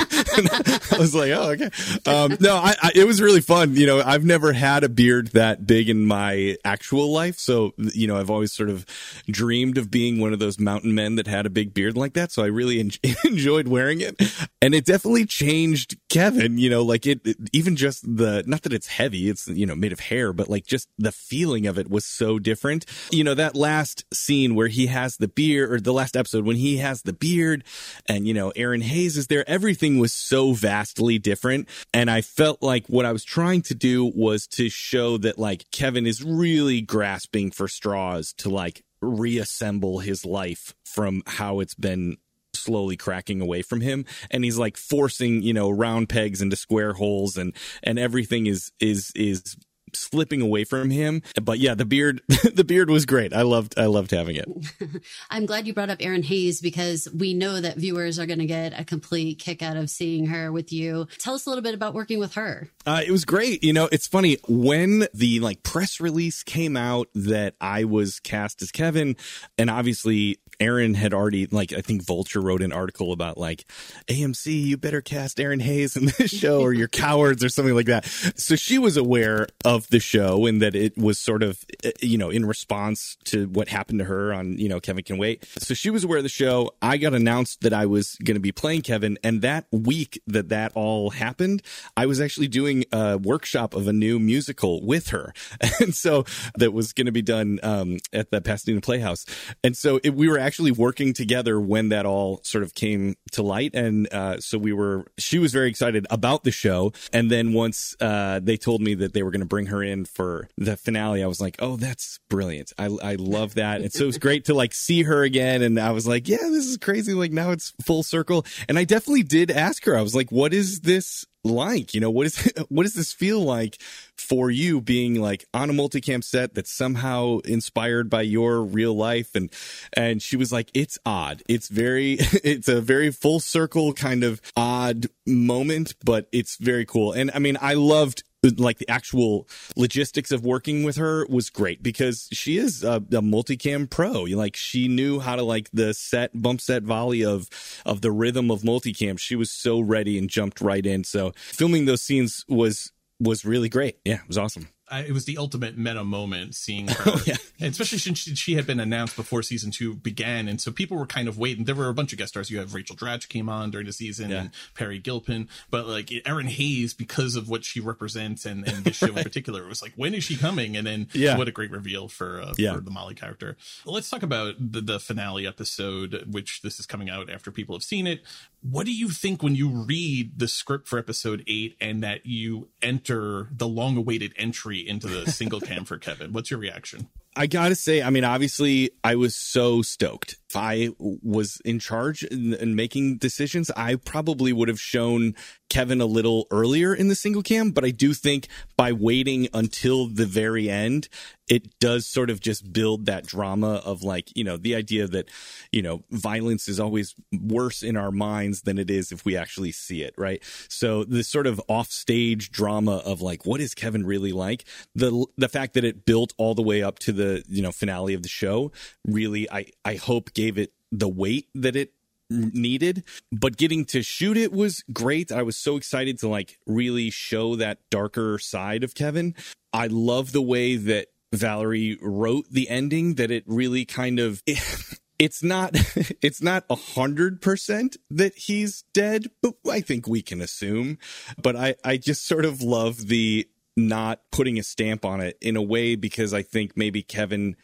I 0.91 0.97
was 0.97 1.15
like, 1.15 1.31
"Oh, 1.31 1.51
okay." 1.51 1.69
Um, 2.05 2.37
no, 2.39 2.55
I, 2.55 2.75
I, 2.81 2.91
it 2.95 3.05
was 3.05 3.21
really 3.21 3.41
fun. 3.41 3.75
You 3.75 3.87
know, 3.87 4.01
I've 4.01 4.25
never 4.25 4.53
had 4.53 4.83
a 4.83 4.89
beard 4.89 5.29
that 5.29 5.65
big 5.65 5.89
in 5.89 6.05
my 6.05 6.57
actual 6.63 6.84
actual 6.85 7.11
life. 7.11 7.39
So, 7.39 7.73
you 7.77 8.05
know, 8.05 8.15
I've 8.15 8.29
always 8.29 8.53
sort 8.53 8.69
of 8.69 8.85
dreamed 9.27 9.79
of 9.79 9.89
being 9.89 10.19
one 10.19 10.33
of 10.33 10.39
those 10.39 10.59
mountain 10.59 10.93
men 10.93 11.15
that 11.15 11.25
had 11.25 11.47
a 11.47 11.49
big 11.49 11.73
beard 11.73 11.97
like 11.97 12.13
that. 12.13 12.31
So 12.31 12.43
I 12.43 12.45
really 12.45 12.79
en- 12.79 12.91
enjoyed 13.25 13.67
wearing 13.67 14.01
it. 14.01 14.21
And 14.61 14.75
it 14.75 14.85
definitely 14.85 15.25
changed 15.25 15.97
Kevin, 16.09 16.59
you 16.59 16.69
know, 16.69 16.83
like 16.83 17.07
it, 17.07 17.21
it, 17.25 17.37
even 17.53 17.75
just 17.75 18.03
the, 18.03 18.43
not 18.45 18.61
that 18.61 18.73
it's 18.73 18.85
heavy, 18.85 19.29
it's, 19.29 19.47
you 19.47 19.65
know, 19.65 19.73
made 19.73 19.93
of 19.93 19.99
hair, 19.99 20.31
but 20.31 20.47
like 20.47 20.67
just 20.67 20.87
the 20.99 21.11
feeling 21.11 21.65
of 21.65 21.79
it 21.79 21.89
was 21.89 22.05
so 22.05 22.37
different. 22.37 22.85
You 23.09 23.23
know, 23.23 23.33
that 23.33 23.55
last 23.55 24.05
scene 24.13 24.53
where 24.53 24.67
he 24.67 24.85
has 24.85 25.17
the 25.17 25.27
beard 25.27 25.71
or 25.71 25.79
the 25.79 25.93
last 25.93 26.15
episode 26.15 26.45
when 26.45 26.57
he 26.57 26.77
has 26.77 27.01
the 27.01 27.13
beard 27.13 27.63
and, 28.05 28.27
you 28.27 28.35
know, 28.35 28.51
Erinn 28.51 28.83
Hayes 28.83 29.17
is 29.17 29.25
there, 29.25 29.43
everything 29.49 29.97
was 29.97 30.13
so 30.13 30.53
vastly 30.53 31.17
different. 31.17 31.67
And 31.95 32.11
I 32.11 32.21
felt 32.21 32.61
like 32.61 32.85
what 32.85 33.05
I 33.05 33.11
was 33.11 33.23
trying 33.23 33.63
to 33.63 33.73
do 33.73 34.05
was 34.05 34.45
to 34.49 34.69
show 34.69 35.17
that 35.17 35.39
like 35.39 35.65
Kevin 35.71 36.05
is 36.05 36.23
really 36.23 36.74
really 36.75 36.81
grasping 36.81 37.51
for 37.51 37.67
straws 37.67 38.33
to 38.33 38.49
like 38.49 38.83
reassemble 39.01 39.99
his 39.99 40.25
life 40.25 40.73
from 40.83 41.21
how 41.25 41.59
it's 41.59 41.75
been 41.75 42.17
slowly 42.53 42.97
cracking 42.97 43.41
away 43.41 43.61
from 43.61 43.81
him. 43.81 44.05
And 44.31 44.43
he's 44.43 44.57
like 44.57 44.77
forcing 44.77 45.41
you 45.41 45.53
know 45.53 45.69
round 45.69 46.09
pegs 46.09 46.41
into 46.41 46.55
square 46.55 46.93
holes 46.93 47.37
and 47.37 47.53
and 47.83 47.97
everything 47.97 48.47
is 48.47 48.71
is 48.79 49.11
is 49.15 49.55
slipping 49.95 50.41
away 50.41 50.63
from 50.63 50.89
him. 50.89 51.21
But 51.41 51.59
yeah, 51.59 51.75
the 51.75 51.85
beard, 51.85 52.21
the 52.53 52.63
beard 52.63 52.89
was 52.89 53.05
great. 53.05 53.33
I 53.33 53.41
loved, 53.41 53.75
I 53.77 53.85
loved 53.85 54.11
having 54.11 54.35
it. 54.35 54.47
I'm 55.29 55.45
glad 55.45 55.67
you 55.67 55.73
brought 55.73 55.89
up 55.89 55.99
Erinn 55.99 56.25
Hayes 56.25 56.61
because 56.61 57.07
we 57.13 57.33
know 57.33 57.61
that 57.61 57.77
viewers 57.77 58.19
are 58.19 58.25
going 58.25 58.39
to 58.39 58.45
get 58.45 58.79
a 58.79 58.83
complete 58.83 59.39
kick 59.39 59.61
out 59.61 59.77
of 59.77 59.89
seeing 59.89 60.27
her 60.27 60.51
with 60.51 60.71
you. 60.71 61.07
Tell 61.19 61.33
us 61.33 61.45
a 61.45 61.49
little 61.49 61.63
bit 61.63 61.73
about 61.73 61.93
working 61.93 62.19
with 62.19 62.35
her. 62.35 62.69
Uh, 62.85 63.01
it 63.05 63.11
was 63.11 63.25
great. 63.25 63.63
You 63.63 63.73
know, 63.73 63.89
it's 63.91 64.07
funny 64.07 64.37
when 64.47 65.07
the 65.13 65.39
like 65.39 65.63
press 65.63 65.99
release 65.99 66.43
came 66.43 66.77
out 66.77 67.07
that 67.15 67.55
I 67.59 67.83
was 67.85 68.19
cast 68.19 68.61
as 68.61 68.71
Kevin, 68.71 69.15
and 69.57 69.69
obviously 69.69 70.37
Erinn 70.59 70.95
had 70.95 71.13
already 71.13 71.47
like 71.47 71.73
I 71.73 71.81
think 71.81 72.05
Vulture 72.05 72.41
wrote 72.41 72.61
an 72.61 72.71
article 72.71 73.11
about 73.11 73.37
like 73.37 73.65
AMC, 74.07 74.65
you 74.65 74.77
better 74.77 75.01
cast 75.01 75.37
Erinn 75.37 75.61
Hayes 75.61 75.95
in 75.95 76.05
this 76.17 76.31
show 76.31 76.61
or 76.61 76.73
you're 76.73 76.87
cowards 76.87 77.43
or 77.43 77.49
something 77.49 77.75
like 77.75 77.87
that. 77.87 78.05
So 78.35 78.55
she 78.55 78.77
was 78.77 78.97
aware 78.97 79.47
of 79.63 79.87
the 79.89 79.99
show 79.99 80.45
and 80.45 80.61
that 80.61 80.75
it 80.75 80.97
was 80.97 81.19
sort 81.19 81.43
of 81.43 81.63
eh, 81.83 81.91
you 82.01 82.17
know 82.17 82.29
in 82.29 82.45
response 82.45 83.17
to 83.25 83.47
what 83.47 83.69
happened 83.69 83.99
to 83.99 84.05
her 84.05 84.33
on 84.33 84.57
you 84.57 84.69
know 84.69 84.79
Kevin 84.79 85.03
Can 85.03 85.17
Wait. 85.17 85.45
So 85.57 85.73
she 85.73 85.89
was 85.89 86.03
aware 86.03 86.17
of 86.17 86.23
the 86.23 86.29
show. 86.29 86.71
I 86.81 86.97
got 86.97 87.13
announced 87.13 87.61
that 87.61 87.73
I 87.73 87.85
was 87.85 88.15
going 88.23 88.35
to 88.35 88.41
be 88.41 88.51
playing 88.51 88.81
Kevin, 88.81 89.17
and 89.23 89.41
that 89.41 89.65
week 89.71 90.21
that 90.27 90.49
that 90.49 90.71
all 90.75 91.11
happened, 91.11 91.61
I 91.95 92.05
was 92.05 92.21
actually 92.21 92.47
doing 92.47 92.85
a 92.91 93.17
workshop 93.17 93.73
of 93.73 93.87
a 93.87 93.93
new 93.93 94.19
musical 94.19 94.85
with 94.85 95.09
her, 95.09 95.33
and 95.79 95.93
so 95.93 96.25
that 96.57 96.73
was 96.73 96.93
going 96.93 97.05
to 97.05 97.11
be 97.11 97.21
done 97.21 97.59
um, 97.63 97.97
at 98.13 98.31
the 98.31 98.41
Pasadena 98.41 98.81
Playhouse. 98.81 99.25
And 99.63 99.75
so 99.75 99.99
it, 100.03 100.11
we 100.11 100.29
were 100.29 100.39
actually 100.45 100.71
working 100.71 101.13
together 101.13 101.59
when 101.59 101.89
that 101.89 102.05
all 102.05 102.39
sort 102.43 102.63
of 102.63 102.75
came 102.75 103.15
to 103.31 103.41
light, 103.41 103.73
and 103.73 104.11
uh, 104.13 104.39
so 104.39 104.57
we 104.57 104.73
were. 104.73 105.05
She 105.17 105.39
was 105.39 105.51
very 105.51 105.69
excited 105.69 106.05
about 106.09 106.43
the 106.43 106.51
show, 106.51 106.93
and 107.11 107.31
then 107.31 107.53
once 107.53 107.95
uh, 107.99 108.39
they 108.41 108.57
told 108.57 108.81
me 108.81 108.93
that 108.95 109.13
they 109.13 109.23
were 109.23 109.31
going 109.31 109.41
to 109.41 109.47
bring 109.47 109.67
her 109.67 109.81
in 109.81 110.05
for 110.05 110.47
the 110.57 110.77
finale, 110.77 111.23
I 111.23 111.27
was 111.27 111.41
like, 111.41 111.55
"Oh, 111.59 111.75
that's 111.75 112.19
brilliant! 112.29 112.73
I 112.77 112.85
I 112.85 113.15
love 113.15 113.55
that." 113.55 113.81
and 113.81 113.91
so 113.91 114.03
it 114.03 114.07
was 114.07 114.17
great 114.17 114.45
to 114.45 114.53
like 114.53 114.73
see 114.73 115.03
her 115.03 115.23
again, 115.23 115.61
and 115.61 115.79
I 115.79 115.91
was 115.91 116.07
like, 116.07 116.27
"Yeah, 116.27 116.37
this 116.37 116.65
is 116.65 116.77
crazy! 116.77 117.13
Like 117.13 117.31
now 117.31 117.51
it's 117.51 117.73
full 117.83 118.03
circle." 118.03 118.45
And 118.69 118.77
I 118.77 118.83
definitely 118.83 119.23
did 119.23 119.51
ask 119.51 119.85
her. 119.85 119.97
I 119.97 120.01
was 120.01 120.15
like, 120.15 120.31
"What 120.31 120.53
is 120.53 120.81
this 120.81 121.25
like? 121.45 121.93
You 121.93 122.01
know, 122.01 122.09
what 122.09 122.27
is 122.27 122.53
what 122.69 122.83
does 122.83 122.95
this 122.95 123.13
feel 123.13 123.41
like 123.41 123.77
for 124.17 124.49
you 124.49 124.81
being 124.81 125.21
like 125.21 125.45
on 125.53 125.69
a 125.69 125.73
multicam 125.73 126.23
set 126.23 126.55
that's 126.55 126.71
somehow 126.71 127.39
inspired 127.45 128.09
by 128.09 128.23
your 128.23 128.63
real 128.63 128.95
life?" 128.95 129.35
And 129.35 129.51
and 129.93 130.21
she 130.21 130.35
was 130.35 130.51
like, 130.51 130.69
"It's 130.73 130.97
odd. 131.05 131.43
It's 131.47 131.69
very 131.69 132.13
it's 132.43 132.67
a 132.67 132.81
very 132.81 133.11
full 133.11 133.39
circle 133.39 133.93
kind 133.93 134.23
of 134.23 134.41
odd 134.57 135.07
moment, 135.25 135.95
but 136.03 136.27
it's 136.31 136.57
very 136.57 136.85
cool." 136.85 137.13
And 137.13 137.31
I 137.33 137.39
mean, 137.39 137.57
I 137.61 137.75
loved 137.75 138.23
like 138.51 138.77
the 138.77 138.89
actual 138.89 139.47
logistics 139.75 140.31
of 140.31 140.45
working 140.45 140.83
with 140.83 140.97
her 140.97 141.25
was 141.27 141.49
great 141.49 141.81
because 141.83 142.27
she 142.31 142.57
is 142.57 142.83
a, 142.83 142.95
a 142.95 143.21
multicam 143.21 143.89
pro. 143.89 144.23
Like 144.23 144.55
she 144.55 144.87
knew 144.87 145.19
how 145.19 145.35
to 145.35 145.43
like 145.43 145.69
the 145.71 145.93
set 145.93 146.31
bump 146.39 146.61
set 146.61 146.83
volley 146.83 147.23
of 147.23 147.49
of 147.85 148.01
the 148.01 148.11
rhythm 148.11 148.51
of 148.51 148.61
multicam. 148.61 149.19
She 149.19 149.35
was 149.35 149.51
so 149.51 149.79
ready 149.79 150.17
and 150.17 150.29
jumped 150.29 150.61
right 150.61 150.85
in. 150.85 151.03
So 151.03 151.31
filming 151.35 151.85
those 151.85 152.01
scenes 152.01 152.45
was 152.47 152.91
was 153.19 153.45
really 153.45 153.69
great. 153.69 153.97
Yeah, 154.05 154.15
it 154.15 154.27
was 154.27 154.37
awesome. 154.37 154.67
I, 154.89 155.01
it 155.01 155.11
was 155.13 155.25
the 155.25 155.37
ultimate 155.37 155.77
meta 155.77 156.03
moment 156.03 156.53
seeing 156.53 156.87
her, 156.89 157.11
oh, 157.11 157.21
yeah. 157.25 157.37
especially 157.59 157.97
since 157.97 158.19
she, 158.19 158.35
she, 158.35 158.55
had 158.55 158.67
been 158.67 158.79
announced 158.79 159.15
before 159.15 159.41
season 159.41 159.71
two 159.71 159.95
began, 159.95 160.47
and 160.47 160.61
so 160.61 160.71
people 160.71 160.97
were 160.97 161.07
kind 161.07 161.27
of 161.27 161.37
waiting. 161.37 161.65
There 161.65 161.75
were 161.75 161.89
a 161.89 161.93
bunch 161.93 162.11
of 162.11 162.19
guest 162.19 162.33
stars. 162.33 162.51
You 162.51 162.59
have 162.59 162.73
Rachel 162.73 162.95
Dratch 162.95 163.27
came 163.27 163.49
on 163.49 163.71
during 163.71 163.87
the 163.87 163.93
season, 163.93 164.29
yeah. 164.29 164.41
and 164.41 164.49
Peri 164.75 164.99
Gilpin, 164.99 165.49
but 165.71 165.87
like 165.87 166.07
Erinn 166.07 166.49
Hayes 166.49 166.93
because 166.93 167.35
of 167.35 167.49
what 167.49 167.65
she 167.65 167.79
represents 167.79 168.45
and, 168.45 168.67
and 168.67 168.83
this 168.83 168.95
show 168.95 169.07
in 169.07 169.15
particular, 169.23 169.63
it 169.63 169.69
was 169.69 169.81
like 169.81 169.93
when 169.95 170.13
is 170.13 170.23
she 170.23 170.37
coming? 170.37 170.77
And 170.77 170.85
then 170.85 171.07
yeah. 171.13 171.37
what 171.37 171.47
a 171.47 171.51
great 171.51 171.71
reveal 171.71 172.07
for 172.07 172.41
uh, 172.41 172.53
yeah. 172.57 172.75
for 172.75 172.81
the 172.81 172.91
Molly 172.91 173.15
character. 173.15 173.57
Let's 173.85 174.09
talk 174.09 174.21
about 174.21 174.55
the, 174.59 174.81
the 174.81 174.99
finale 174.99 175.47
episode, 175.47 176.25
which 176.31 176.61
this 176.61 176.79
is 176.79 176.85
coming 176.85 177.09
out 177.09 177.29
after 177.29 177.49
people 177.49 177.75
have 177.75 177.83
seen 177.83 178.05
it. 178.05 178.21
What 178.61 178.85
do 178.85 178.93
you 178.93 179.09
think 179.09 179.41
when 179.41 179.55
you 179.55 179.69
read 179.69 180.37
the 180.37 180.47
script 180.47 180.87
for 180.87 180.99
episode 180.99 181.43
eight 181.47 181.75
and 181.81 182.03
that 182.03 182.25
you 182.25 182.69
enter 182.81 183.49
the 183.51 183.67
long 183.67 183.97
awaited 183.97 184.33
entry 184.37 184.74
into 184.79 185.07
the 185.07 185.29
single 185.31 185.59
cam 185.59 185.85
for 185.85 185.97
Kevin? 185.97 186.33
What's 186.33 186.51
your 186.51 186.59
reaction? 186.59 187.09
I 187.37 187.47
gotta 187.47 187.75
say, 187.75 188.01
I 188.01 188.09
mean, 188.11 188.23
obviously, 188.23 188.91
I 189.03 189.15
was 189.15 189.35
so 189.35 189.81
stoked. 189.81 190.37
If 190.49 190.55
I 190.55 190.89
was 190.99 191.61
in 191.65 191.79
charge 191.79 192.23
and 192.23 192.75
making 192.77 193.17
decisions, 193.17 193.69
I 193.71 193.95
probably 193.95 194.53
would 194.53 194.69
have 194.69 194.79
shown 194.79 195.35
Kevin 195.69 195.99
a 195.99 196.05
little 196.05 196.47
earlier 196.49 196.95
in 196.95 197.09
the 197.09 197.15
single 197.15 197.43
cam, 197.43 197.71
but 197.71 197.83
I 197.83 197.91
do 197.91 198.13
think 198.13 198.47
by 198.77 198.93
waiting 198.93 199.49
until 199.53 200.07
the 200.07 200.25
very 200.25 200.69
end, 200.69 201.09
it 201.47 201.79
does 201.79 202.07
sort 202.07 202.29
of 202.29 202.39
just 202.39 202.73
build 202.73 203.05
that 203.05 203.25
drama 203.25 203.81
of 203.85 204.03
like, 204.03 204.35
you 204.35 204.43
know, 204.43 204.57
the 204.57 204.75
idea 204.75 205.07
that, 205.07 205.29
you 205.71 205.81
know, 205.81 206.03
violence 206.09 206.67
is 206.67 206.79
always 206.79 207.13
worse 207.31 207.83
in 207.83 207.97
our 207.97 208.11
minds 208.11 208.63
than 208.63 208.77
it 208.77 208.89
is 208.89 209.11
if 209.11 209.25
we 209.25 209.37
actually 209.37 209.71
see 209.71 210.01
it, 210.01 210.13
right? 210.17 210.41
So 210.69 211.03
this 211.03 211.27
sort 211.27 211.47
of 211.47 211.61
offstage 211.67 212.51
drama 212.51 212.97
of 212.97 213.21
like, 213.21 213.45
what 213.45 213.61
is 213.61 213.75
Kevin 213.75 214.05
really 214.05 214.31
like? 214.31 214.65
The 214.95 215.25
the 215.37 215.49
fact 215.49 215.73
that 215.73 215.83
it 215.83 216.05
built 216.05 216.33
all 216.37 216.55
the 216.55 216.63
way 216.63 216.81
up 216.81 216.99
to 216.99 217.11
the, 217.11 217.43
you 217.47 217.61
know, 217.61 217.71
finale 217.71 218.13
of 218.13 218.23
the 218.23 218.29
show 218.29 218.71
really 219.05 219.49
I 219.51 219.67
I 219.83 219.95
hope 219.95 220.33
gave 220.33 220.57
it 220.57 220.73
the 220.91 221.07
weight 221.07 221.47
that 221.55 221.75
it 221.75 221.91
needed 222.29 223.03
but 223.31 223.55
getting 223.55 223.85
to 223.85 224.01
shoot 224.01 224.35
it 224.35 224.51
was 224.51 224.83
great 224.91 225.31
i 225.31 225.43
was 225.43 225.55
so 225.55 225.77
excited 225.77 226.17
to 226.17 226.27
like 226.27 226.57
really 226.65 227.11
show 227.11 227.55
that 227.55 227.77
darker 227.91 228.39
side 228.39 228.83
of 228.83 228.95
kevin 228.95 229.35
i 229.71 229.85
love 229.85 230.31
the 230.31 230.41
way 230.41 230.75
that 230.75 231.09
valerie 231.35 231.97
wrote 232.01 232.45
the 232.49 232.69
ending 232.69 233.15
that 233.15 233.31
it 233.31 233.43
really 233.45 233.85
kind 233.85 234.19
of 234.19 234.41
it's 235.19 235.43
not 235.43 235.71
it's 236.21 236.41
not 236.41 236.65
a 236.69 236.75
hundred 236.75 237.41
percent 237.41 237.97
that 238.09 238.35
he's 238.35 238.83
dead 238.93 239.27
but 239.41 239.53
i 239.69 239.81
think 239.81 240.07
we 240.07 240.21
can 240.21 240.41
assume. 240.41 240.97
But 241.41 241.55
i 241.55 241.75
i 241.83 241.97
just 241.97 242.25
sort 242.25 242.45
of 242.45 242.61
love 242.61 243.07
the 243.07 243.47
not 243.77 244.21
putting 244.31 244.57
a 244.57 244.63
stamp 244.63 245.03
on 245.03 245.19
it 245.19 245.37
in 245.41 245.57
a 245.57 245.61
way 245.61 245.95
because 245.95 246.33
i 246.33 246.41
think 246.41 246.77
maybe 246.77 247.01
kevin 247.03 247.57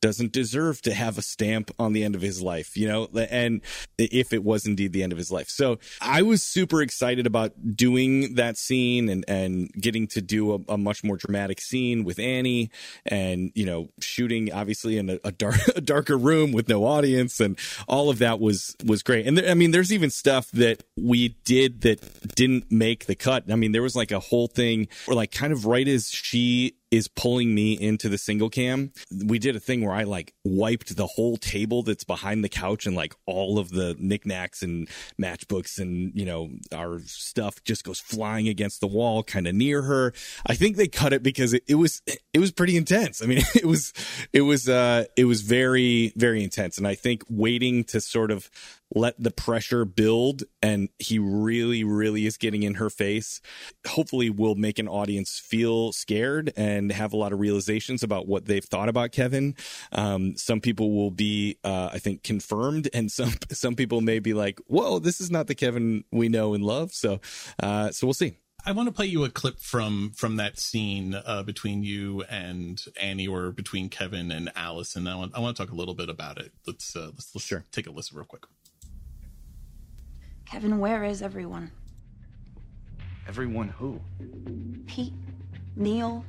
doesn't 0.00 0.32
deserve 0.32 0.82
to 0.82 0.94
have 0.94 1.18
a 1.18 1.22
stamp 1.22 1.70
on 1.78 1.92
the 1.92 2.04
end 2.04 2.14
of 2.14 2.20
his 2.20 2.42
life, 2.42 2.76
you 2.76 2.88
know, 2.88 3.08
and 3.30 3.60
if 3.98 4.32
it 4.32 4.44
was 4.44 4.66
indeed 4.66 4.92
the 4.92 5.02
end 5.02 5.12
of 5.12 5.18
his 5.18 5.30
life. 5.30 5.48
So 5.48 5.78
I 6.00 6.22
was 6.22 6.42
super 6.42 6.82
excited 6.82 7.26
about 7.26 7.76
doing 7.76 8.34
that 8.34 8.56
scene 8.56 9.08
and, 9.08 9.24
and 9.28 9.70
getting 9.72 10.06
to 10.08 10.20
do 10.20 10.54
a, 10.54 10.74
a 10.74 10.78
much 10.78 11.02
more 11.02 11.16
dramatic 11.16 11.60
scene 11.60 12.04
with 12.04 12.18
Annie 12.18 12.70
and, 13.06 13.50
you 13.54 13.66
know, 13.66 13.88
shooting 14.00 14.52
obviously 14.52 14.98
in 14.98 15.10
a, 15.10 15.18
a, 15.24 15.32
dark, 15.32 15.56
a 15.76 15.80
darker 15.80 16.16
room 16.16 16.52
with 16.52 16.68
no 16.68 16.84
audience 16.84 17.40
and 17.40 17.58
all 17.86 18.10
of 18.10 18.18
that 18.18 18.40
was, 18.40 18.76
was 18.84 19.02
great. 19.02 19.26
And 19.26 19.38
there, 19.38 19.50
I 19.50 19.54
mean, 19.54 19.70
there's 19.72 19.92
even 19.92 20.10
stuff 20.10 20.50
that 20.52 20.84
we 20.96 21.36
did 21.44 21.82
that 21.82 22.34
didn't 22.34 22.70
make 22.70 23.06
the 23.06 23.14
cut. 23.14 23.44
I 23.50 23.56
mean, 23.56 23.72
there 23.72 23.82
was 23.82 23.96
like 23.96 24.12
a 24.12 24.20
whole 24.20 24.46
thing 24.46 24.88
where 25.06 25.16
like 25.16 25.32
kind 25.32 25.52
of 25.52 25.66
right 25.66 25.86
as 25.88 26.10
she 26.10 26.74
is 26.90 27.08
pulling 27.08 27.54
me 27.54 27.72
into 27.72 28.08
the 28.08 28.18
single 28.18 28.48
cam. 28.48 28.92
We 29.24 29.38
did 29.38 29.54
a 29.56 29.60
thing 29.60 29.84
where 29.84 29.94
I 29.94 30.04
like 30.04 30.34
wiped 30.44 30.96
the 30.96 31.06
whole 31.06 31.36
table 31.36 31.82
that's 31.82 32.04
behind 32.04 32.42
the 32.42 32.48
couch 32.48 32.86
and 32.86 32.96
like 32.96 33.14
all 33.26 33.58
of 33.58 33.70
the 33.70 33.94
knickknacks 33.98 34.62
and 34.62 34.88
matchbooks 35.20 35.78
and, 35.78 36.12
you 36.14 36.24
know, 36.24 36.50
our 36.72 37.00
stuff 37.00 37.62
just 37.64 37.84
goes 37.84 38.00
flying 38.00 38.48
against 38.48 38.80
the 38.80 38.86
wall 38.86 39.22
kind 39.22 39.46
of 39.46 39.54
near 39.54 39.82
her. 39.82 40.12
I 40.46 40.54
think 40.54 40.76
they 40.76 40.88
cut 40.88 41.12
it 41.12 41.22
because 41.22 41.52
it, 41.52 41.62
it 41.68 41.74
was, 41.74 42.02
it 42.06 42.38
was 42.38 42.52
pretty 42.52 42.76
intense. 42.76 43.22
I 43.22 43.26
mean, 43.26 43.42
it 43.54 43.66
was, 43.66 43.92
it 44.32 44.42
was, 44.42 44.68
uh, 44.68 45.04
it 45.16 45.24
was 45.24 45.42
very, 45.42 46.12
very 46.16 46.42
intense. 46.42 46.78
And 46.78 46.86
I 46.86 46.94
think 46.94 47.22
waiting 47.28 47.84
to 47.84 48.00
sort 48.00 48.30
of 48.30 48.50
let 48.94 49.14
the 49.22 49.30
pressure 49.30 49.84
build 49.84 50.44
and 50.62 50.88
he 50.98 51.18
really 51.18 51.84
really 51.84 52.26
is 52.26 52.36
getting 52.36 52.62
in 52.62 52.74
her 52.74 52.90
face 52.90 53.40
hopefully 53.86 54.30
will 54.30 54.54
make 54.54 54.78
an 54.78 54.88
audience 54.88 55.38
feel 55.38 55.92
scared 55.92 56.52
and 56.56 56.90
have 56.92 57.12
a 57.12 57.16
lot 57.16 57.32
of 57.32 57.40
realizations 57.40 58.02
about 58.02 58.26
what 58.26 58.46
they've 58.46 58.64
thought 58.64 58.88
about 58.88 59.12
kevin 59.12 59.54
um, 59.92 60.36
some 60.36 60.60
people 60.60 60.92
will 60.92 61.10
be 61.10 61.58
uh, 61.64 61.90
i 61.92 61.98
think 61.98 62.22
confirmed 62.22 62.88
and 62.94 63.10
some 63.12 63.32
some 63.50 63.74
people 63.74 64.00
may 64.00 64.18
be 64.18 64.34
like 64.34 64.60
whoa 64.66 64.98
this 64.98 65.20
is 65.20 65.30
not 65.30 65.46
the 65.46 65.54
kevin 65.54 66.04
we 66.10 66.28
know 66.28 66.54
and 66.54 66.64
love 66.64 66.92
so 66.92 67.20
uh, 67.62 67.90
so 67.90 68.06
we'll 68.06 68.14
see 68.14 68.36
I 68.64 68.72
want 68.72 68.88
to 68.88 68.92
play 68.92 69.06
you 69.06 69.24
a 69.24 69.30
clip 69.30 69.60
from 69.60 70.10
from 70.10 70.36
that 70.36 70.58
scene 70.58 71.14
uh, 71.14 71.42
between 71.42 71.84
you 71.84 72.24
and 72.28 72.84
Annie, 73.00 73.28
or 73.28 73.50
between 73.50 73.88
Kevin 73.88 74.30
and 74.30 74.50
Allison. 74.56 75.06
I 75.06 75.14
want 75.14 75.34
I 75.34 75.40
want 75.40 75.56
to 75.56 75.62
talk 75.62 75.72
a 75.72 75.76
little 75.76 75.94
bit 75.94 76.08
about 76.08 76.38
it. 76.38 76.52
Let's 76.66 76.94
uh, 76.94 77.06
let's, 77.14 77.34
let's 77.34 77.46
sure. 77.46 77.64
take 77.70 77.86
a 77.86 77.90
listen 77.90 78.16
real 78.16 78.26
quick. 78.26 78.42
Kevin, 80.50 80.78
where 80.78 81.04
is 81.04 81.20
everyone? 81.20 81.70
Everyone 83.28 83.68
who? 83.68 84.00
Pete, 84.86 85.12
Neil, 85.76 86.24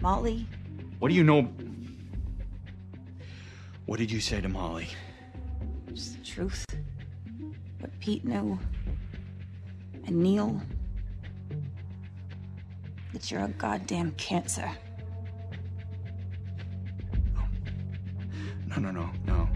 Molly. 0.00 0.46
What 0.98 1.08
do 1.08 1.14
you 1.14 1.24
know? 1.24 1.48
What 3.86 3.98
did 3.98 4.10
you 4.10 4.20
say 4.20 4.42
to 4.42 4.50
Molly? 4.50 4.86
Just 5.94 6.18
the 6.18 6.24
truth. 6.26 6.66
What 7.80 7.98
Pete 8.00 8.22
knew. 8.22 8.58
And 10.04 10.16
Neil. 10.22 10.60
That 13.14 13.30
you're 13.30 13.44
a 13.44 13.48
goddamn 13.48 14.10
cancer. 14.12 14.70
No, 18.68 18.76
no, 18.76 18.90
no, 18.90 19.08
no. 19.24 19.48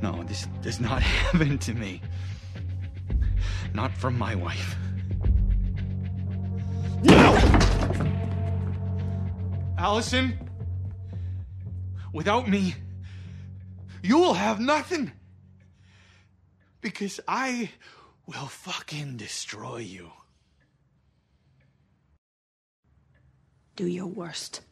No, 0.00 0.22
this 0.22 0.46
does 0.62 0.78
not 0.78 1.02
happen 1.02 1.58
to 1.58 1.74
me 1.74 2.00
not 3.74 3.92
from 3.92 4.18
my 4.18 4.34
wife. 4.34 4.76
No! 7.02 7.36
Allison, 9.78 10.38
without 12.12 12.48
me, 12.48 12.74
you 14.02 14.18
will 14.18 14.34
have 14.34 14.58
nothing. 14.60 15.12
Because 16.80 17.20
I 17.26 17.70
will 18.26 18.46
fucking 18.46 19.16
destroy 19.16 19.78
you. 19.78 20.10
Do 23.74 23.86
your 23.86 24.06
worst 24.06 24.62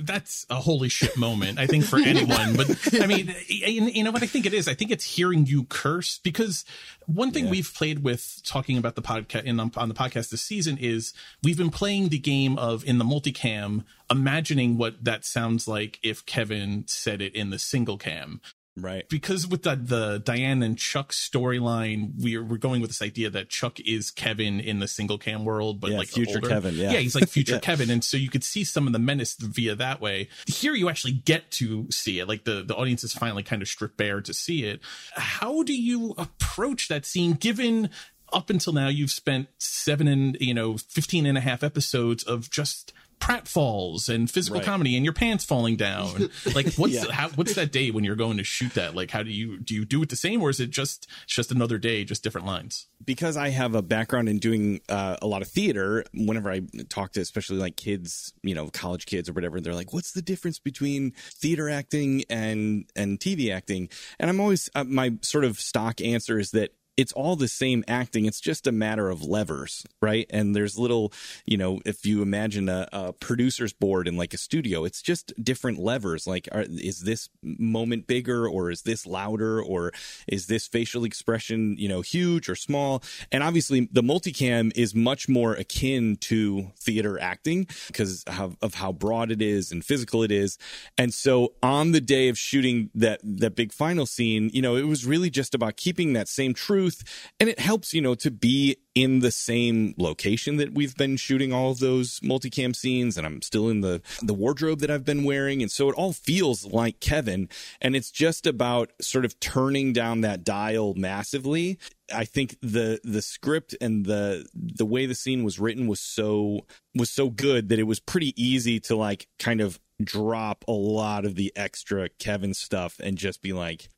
that's 0.00 0.46
a 0.50 0.56
holy 0.56 0.88
shit 0.88 1.16
moment, 1.16 1.58
I 1.58 1.66
think, 1.66 1.84
for 1.84 1.98
anyone. 2.04 2.56
But 2.56 2.76
I 3.00 3.06
mean, 3.06 3.34
you 3.48 4.02
know 4.04 4.10
what 4.10 4.22
I 4.22 4.26
think 4.26 4.46
it 4.46 4.54
is? 4.54 4.68
I 4.68 4.74
think 4.74 4.90
it's 4.90 5.04
hearing 5.04 5.46
you 5.46 5.64
curse 5.64 6.18
because 6.18 6.64
one 7.06 7.30
thing 7.30 7.46
yeah. 7.46 7.50
we've 7.50 7.72
played 7.74 8.02
with 8.02 8.40
talking 8.44 8.78
about 8.78 8.94
the 8.94 9.02
podcast 9.02 9.44
in, 9.44 9.60
on 9.60 9.88
the 9.88 9.94
podcast 9.94 10.30
this 10.30 10.42
season 10.42 10.78
is 10.78 11.12
we've 11.42 11.58
been 11.58 11.70
playing 11.70 12.08
the 12.08 12.18
game 12.18 12.58
of 12.58 12.84
in 12.84 12.98
the 12.98 13.04
multicam, 13.04 13.84
imagining 14.10 14.76
what 14.78 15.04
that 15.04 15.24
sounds 15.24 15.68
like 15.68 15.98
if 16.02 16.24
Kevin 16.26 16.84
said 16.86 17.20
it 17.20 17.34
in 17.34 17.50
the 17.50 17.58
single 17.58 17.98
cam. 17.98 18.40
Right. 18.76 19.08
because 19.08 19.46
with 19.46 19.62
the, 19.62 19.76
the 19.76 20.18
Diane 20.24 20.62
and 20.62 20.76
Chuck 20.76 21.12
storyline, 21.12 22.12
we're 22.18 22.42
we're 22.42 22.56
going 22.58 22.80
with 22.80 22.90
this 22.90 23.02
idea 23.02 23.30
that 23.30 23.48
Chuck 23.48 23.78
is 23.80 24.10
Kevin 24.10 24.58
in 24.60 24.80
the 24.80 24.88
single 24.88 25.16
cam 25.18 25.44
world, 25.44 25.80
but 25.80 25.90
Yeah, 25.92 25.98
like 25.98 26.08
future 26.08 26.36
older. 26.38 26.48
Kevin, 26.48 26.74
yeah. 26.74 26.92
yeah, 26.92 26.98
he's 26.98 27.14
like 27.14 27.28
future 27.28 27.52
Yeah. 27.54 27.60
Kevin, 27.60 27.88
and 27.90 28.02
so 28.02 28.16
you 28.16 28.28
could 28.30 28.42
see 28.44 28.64
some 28.64 28.86
of 28.86 28.92
the 28.92 28.98
menace 28.98 29.36
via 29.36 29.74
that 29.76 30.00
way. 30.00 30.28
Here, 30.46 30.74
you 30.74 30.88
actually 30.88 31.12
get 31.12 31.50
to 31.52 31.86
see 31.90 32.18
it. 32.18 32.26
Like 32.26 32.44
the 32.44 32.62
the 32.64 32.74
audience 32.74 33.04
is 33.04 33.12
finally 33.12 33.42
kind 33.42 33.62
of 33.62 33.68
stripped 33.68 33.96
bare 33.96 34.20
to 34.22 34.34
see 34.34 34.64
it. 34.64 34.80
How 35.14 35.62
do 35.62 35.74
you 35.74 36.14
approach 36.18 36.88
that 36.88 37.06
scene, 37.06 37.34
given? 37.34 37.90
Up 38.32 38.50
until 38.50 38.72
now, 38.72 38.88
you've 38.88 39.12
spent 39.12 39.46
seven 39.58 40.08
and 40.08 40.36
you 40.40 40.52
know 40.54 40.76
fifteen 40.78 41.26
and 41.26 41.38
a 41.38 41.40
half 41.40 41.62
episodes 41.62 42.24
of 42.24 42.50
just 42.50 42.92
pratfalls 43.24 44.08
and 44.08 44.30
physical 44.30 44.58
Right. 44.58 44.64
comedy 44.66 44.96
and 44.96 45.04
your 45.04 45.14
pants 45.14 45.44
falling 45.44 45.76
down. 45.76 46.30
Like, 46.54 46.74
what's 46.74 46.94
Yeah. 46.94 47.10
how, 47.10 47.28
what's 47.30 47.54
that 47.54 47.72
day 47.72 47.90
when 47.90 48.04
you're 48.04 48.16
going 48.16 48.36
to 48.36 48.44
shoot 48.44 48.74
that? 48.74 48.94
Like, 48.94 49.10
how 49.10 49.22
do 49.22 49.30
you 49.30 49.58
do 49.58 49.74
you 49.74 49.84
do 49.84 50.02
it 50.02 50.08
the 50.10 50.16
same, 50.16 50.42
or 50.42 50.50
is 50.50 50.60
it 50.60 50.70
just 50.70 51.06
just 51.26 51.50
another 51.50 51.78
day, 51.78 52.04
just 52.04 52.22
different 52.22 52.46
lines? 52.46 52.86
because 53.04 53.36
I 53.36 53.50
have 53.50 53.74
a 53.74 53.82
background 53.82 54.30
in 54.30 54.38
doing 54.38 54.80
uh, 54.88 55.18
a 55.20 55.26
lot 55.26 55.42
of 55.42 55.48
theater, 55.48 56.04
whenever 56.14 56.50
I 56.50 56.62
talk 56.88 57.12
to 57.12 57.20
especially 57.20 57.58
like 57.58 57.76
kids, 57.76 58.32
you 58.42 58.54
know, 58.54 58.68
college 58.70 59.04
kids 59.04 59.28
or 59.28 59.34
whatever, 59.34 59.60
they're 59.60 59.74
like, 59.74 59.92
"What's 59.92 60.12
the 60.12 60.22
difference 60.22 60.58
between 60.58 61.12
theater 61.16 61.68
acting 61.68 62.24
and 62.30 62.86
and 62.96 63.20
TV 63.20 63.52
acting?" 63.52 63.90
And 64.18 64.30
I'm 64.30 64.40
always 64.40 64.70
uh, 64.74 64.84
my 64.84 65.14
sort 65.20 65.44
of 65.44 65.60
stock 65.60 66.00
answer 66.00 66.38
is 66.38 66.52
that 66.52 66.70
it's 66.96 67.12
all 67.12 67.36
the 67.36 67.48
same 67.48 67.84
acting. 67.88 68.24
It's 68.24 68.40
just 68.40 68.66
a 68.66 68.72
matter 68.72 69.10
of 69.10 69.22
levers, 69.22 69.84
right? 70.00 70.26
And 70.30 70.54
there's 70.54 70.78
little, 70.78 71.12
you 71.44 71.56
know, 71.56 71.80
if 71.84 72.06
you 72.06 72.22
imagine 72.22 72.68
a, 72.68 72.88
a 72.92 73.12
producer's 73.12 73.72
board 73.72 74.06
in 74.06 74.16
like 74.16 74.32
a 74.32 74.38
studio, 74.38 74.84
it's 74.84 75.02
just 75.02 75.32
different 75.42 75.78
levers. 75.78 76.26
Like, 76.26 76.48
are, 76.52 76.62
is 76.62 77.00
this 77.00 77.28
moment 77.42 78.06
bigger 78.06 78.48
or 78.48 78.70
is 78.70 78.82
this 78.82 79.06
louder 79.06 79.60
or 79.60 79.92
is 80.28 80.46
this 80.46 80.66
facial 80.66 81.04
expression, 81.04 81.76
you 81.78 81.88
know, 81.88 82.00
huge 82.00 82.48
or 82.48 82.54
small? 82.54 83.02
And 83.32 83.42
obviously, 83.42 83.88
the 83.90 84.02
multicam 84.02 84.72
is 84.76 84.94
much 84.94 85.28
more 85.28 85.54
akin 85.54 86.16
to 86.16 86.70
theater 86.78 87.20
acting 87.20 87.66
because 87.88 88.24
of, 88.24 88.56
of 88.62 88.74
how 88.74 88.92
broad 88.92 89.30
it 89.30 89.42
is 89.42 89.72
and 89.72 89.84
physical 89.84 90.22
it 90.22 90.30
is. 90.30 90.58
And 90.96 91.12
so, 91.12 91.54
on 91.62 91.92
the 91.92 92.00
day 92.00 92.28
of 92.28 92.38
shooting 92.38 92.90
that 92.94 93.20
that 93.22 93.56
big 93.56 93.72
final 93.72 94.06
scene, 94.06 94.50
you 94.52 94.62
know, 94.62 94.76
it 94.76 94.86
was 94.86 95.04
really 95.04 95.30
just 95.30 95.54
about 95.54 95.76
keeping 95.76 96.12
that 96.12 96.28
same 96.28 96.54
truth, 96.84 97.30
and 97.40 97.48
it 97.48 97.58
helps, 97.58 97.94
you 97.94 98.00
know, 98.00 98.14
to 98.16 98.30
be 98.30 98.76
in 98.94 99.20
the 99.20 99.30
same 99.30 99.94
location 99.98 100.56
that 100.56 100.72
we've 100.72 100.96
been 100.96 101.16
shooting 101.16 101.52
all 101.52 101.72
of 101.72 101.80
those 101.80 102.20
multicam 102.20 102.76
scenes 102.76 103.18
and 103.18 103.26
I'm 103.26 103.42
still 103.42 103.68
in 103.68 103.80
the 103.80 104.00
the 104.22 104.34
wardrobe 104.34 104.78
that 104.80 104.90
I've 104.90 105.04
been 105.04 105.24
wearing 105.24 105.62
and 105.62 105.70
so 105.70 105.88
it 105.88 105.96
all 105.96 106.12
feels 106.12 106.64
like 106.64 107.00
Kevin 107.00 107.48
and 107.80 107.96
it's 107.96 108.12
just 108.12 108.46
about 108.46 108.92
sort 109.00 109.24
of 109.24 109.40
turning 109.40 109.92
down 109.92 110.20
that 110.20 110.44
dial 110.44 110.94
massively. 110.94 111.76
I 112.14 112.24
think 112.24 112.56
the 112.62 113.00
the 113.02 113.22
script 113.22 113.74
and 113.80 114.06
the 114.06 114.46
the 114.54 114.86
way 114.86 115.06
the 115.06 115.14
scene 115.16 115.42
was 115.42 115.58
written 115.58 115.88
was 115.88 116.00
so 116.00 116.60
was 116.94 117.10
so 117.10 117.30
good 117.30 117.70
that 117.70 117.80
it 117.80 117.84
was 117.84 117.98
pretty 117.98 118.32
easy 118.40 118.78
to 118.80 118.94
like 118.94 119.26
kind 119.40 119.60
of 119.60 119.80
drop 120.02 120.64
a 120.68 120.72
lot 120.72 121.24
of 121.24 121.34
the 121.34 121.52
extra 121.56 122.08
Kevin 122.08 122.54
stuff 122.54 123.00
and 123.02 123.16
just 123.16 123.42
be 123.42 123.52
like 123.52 123.88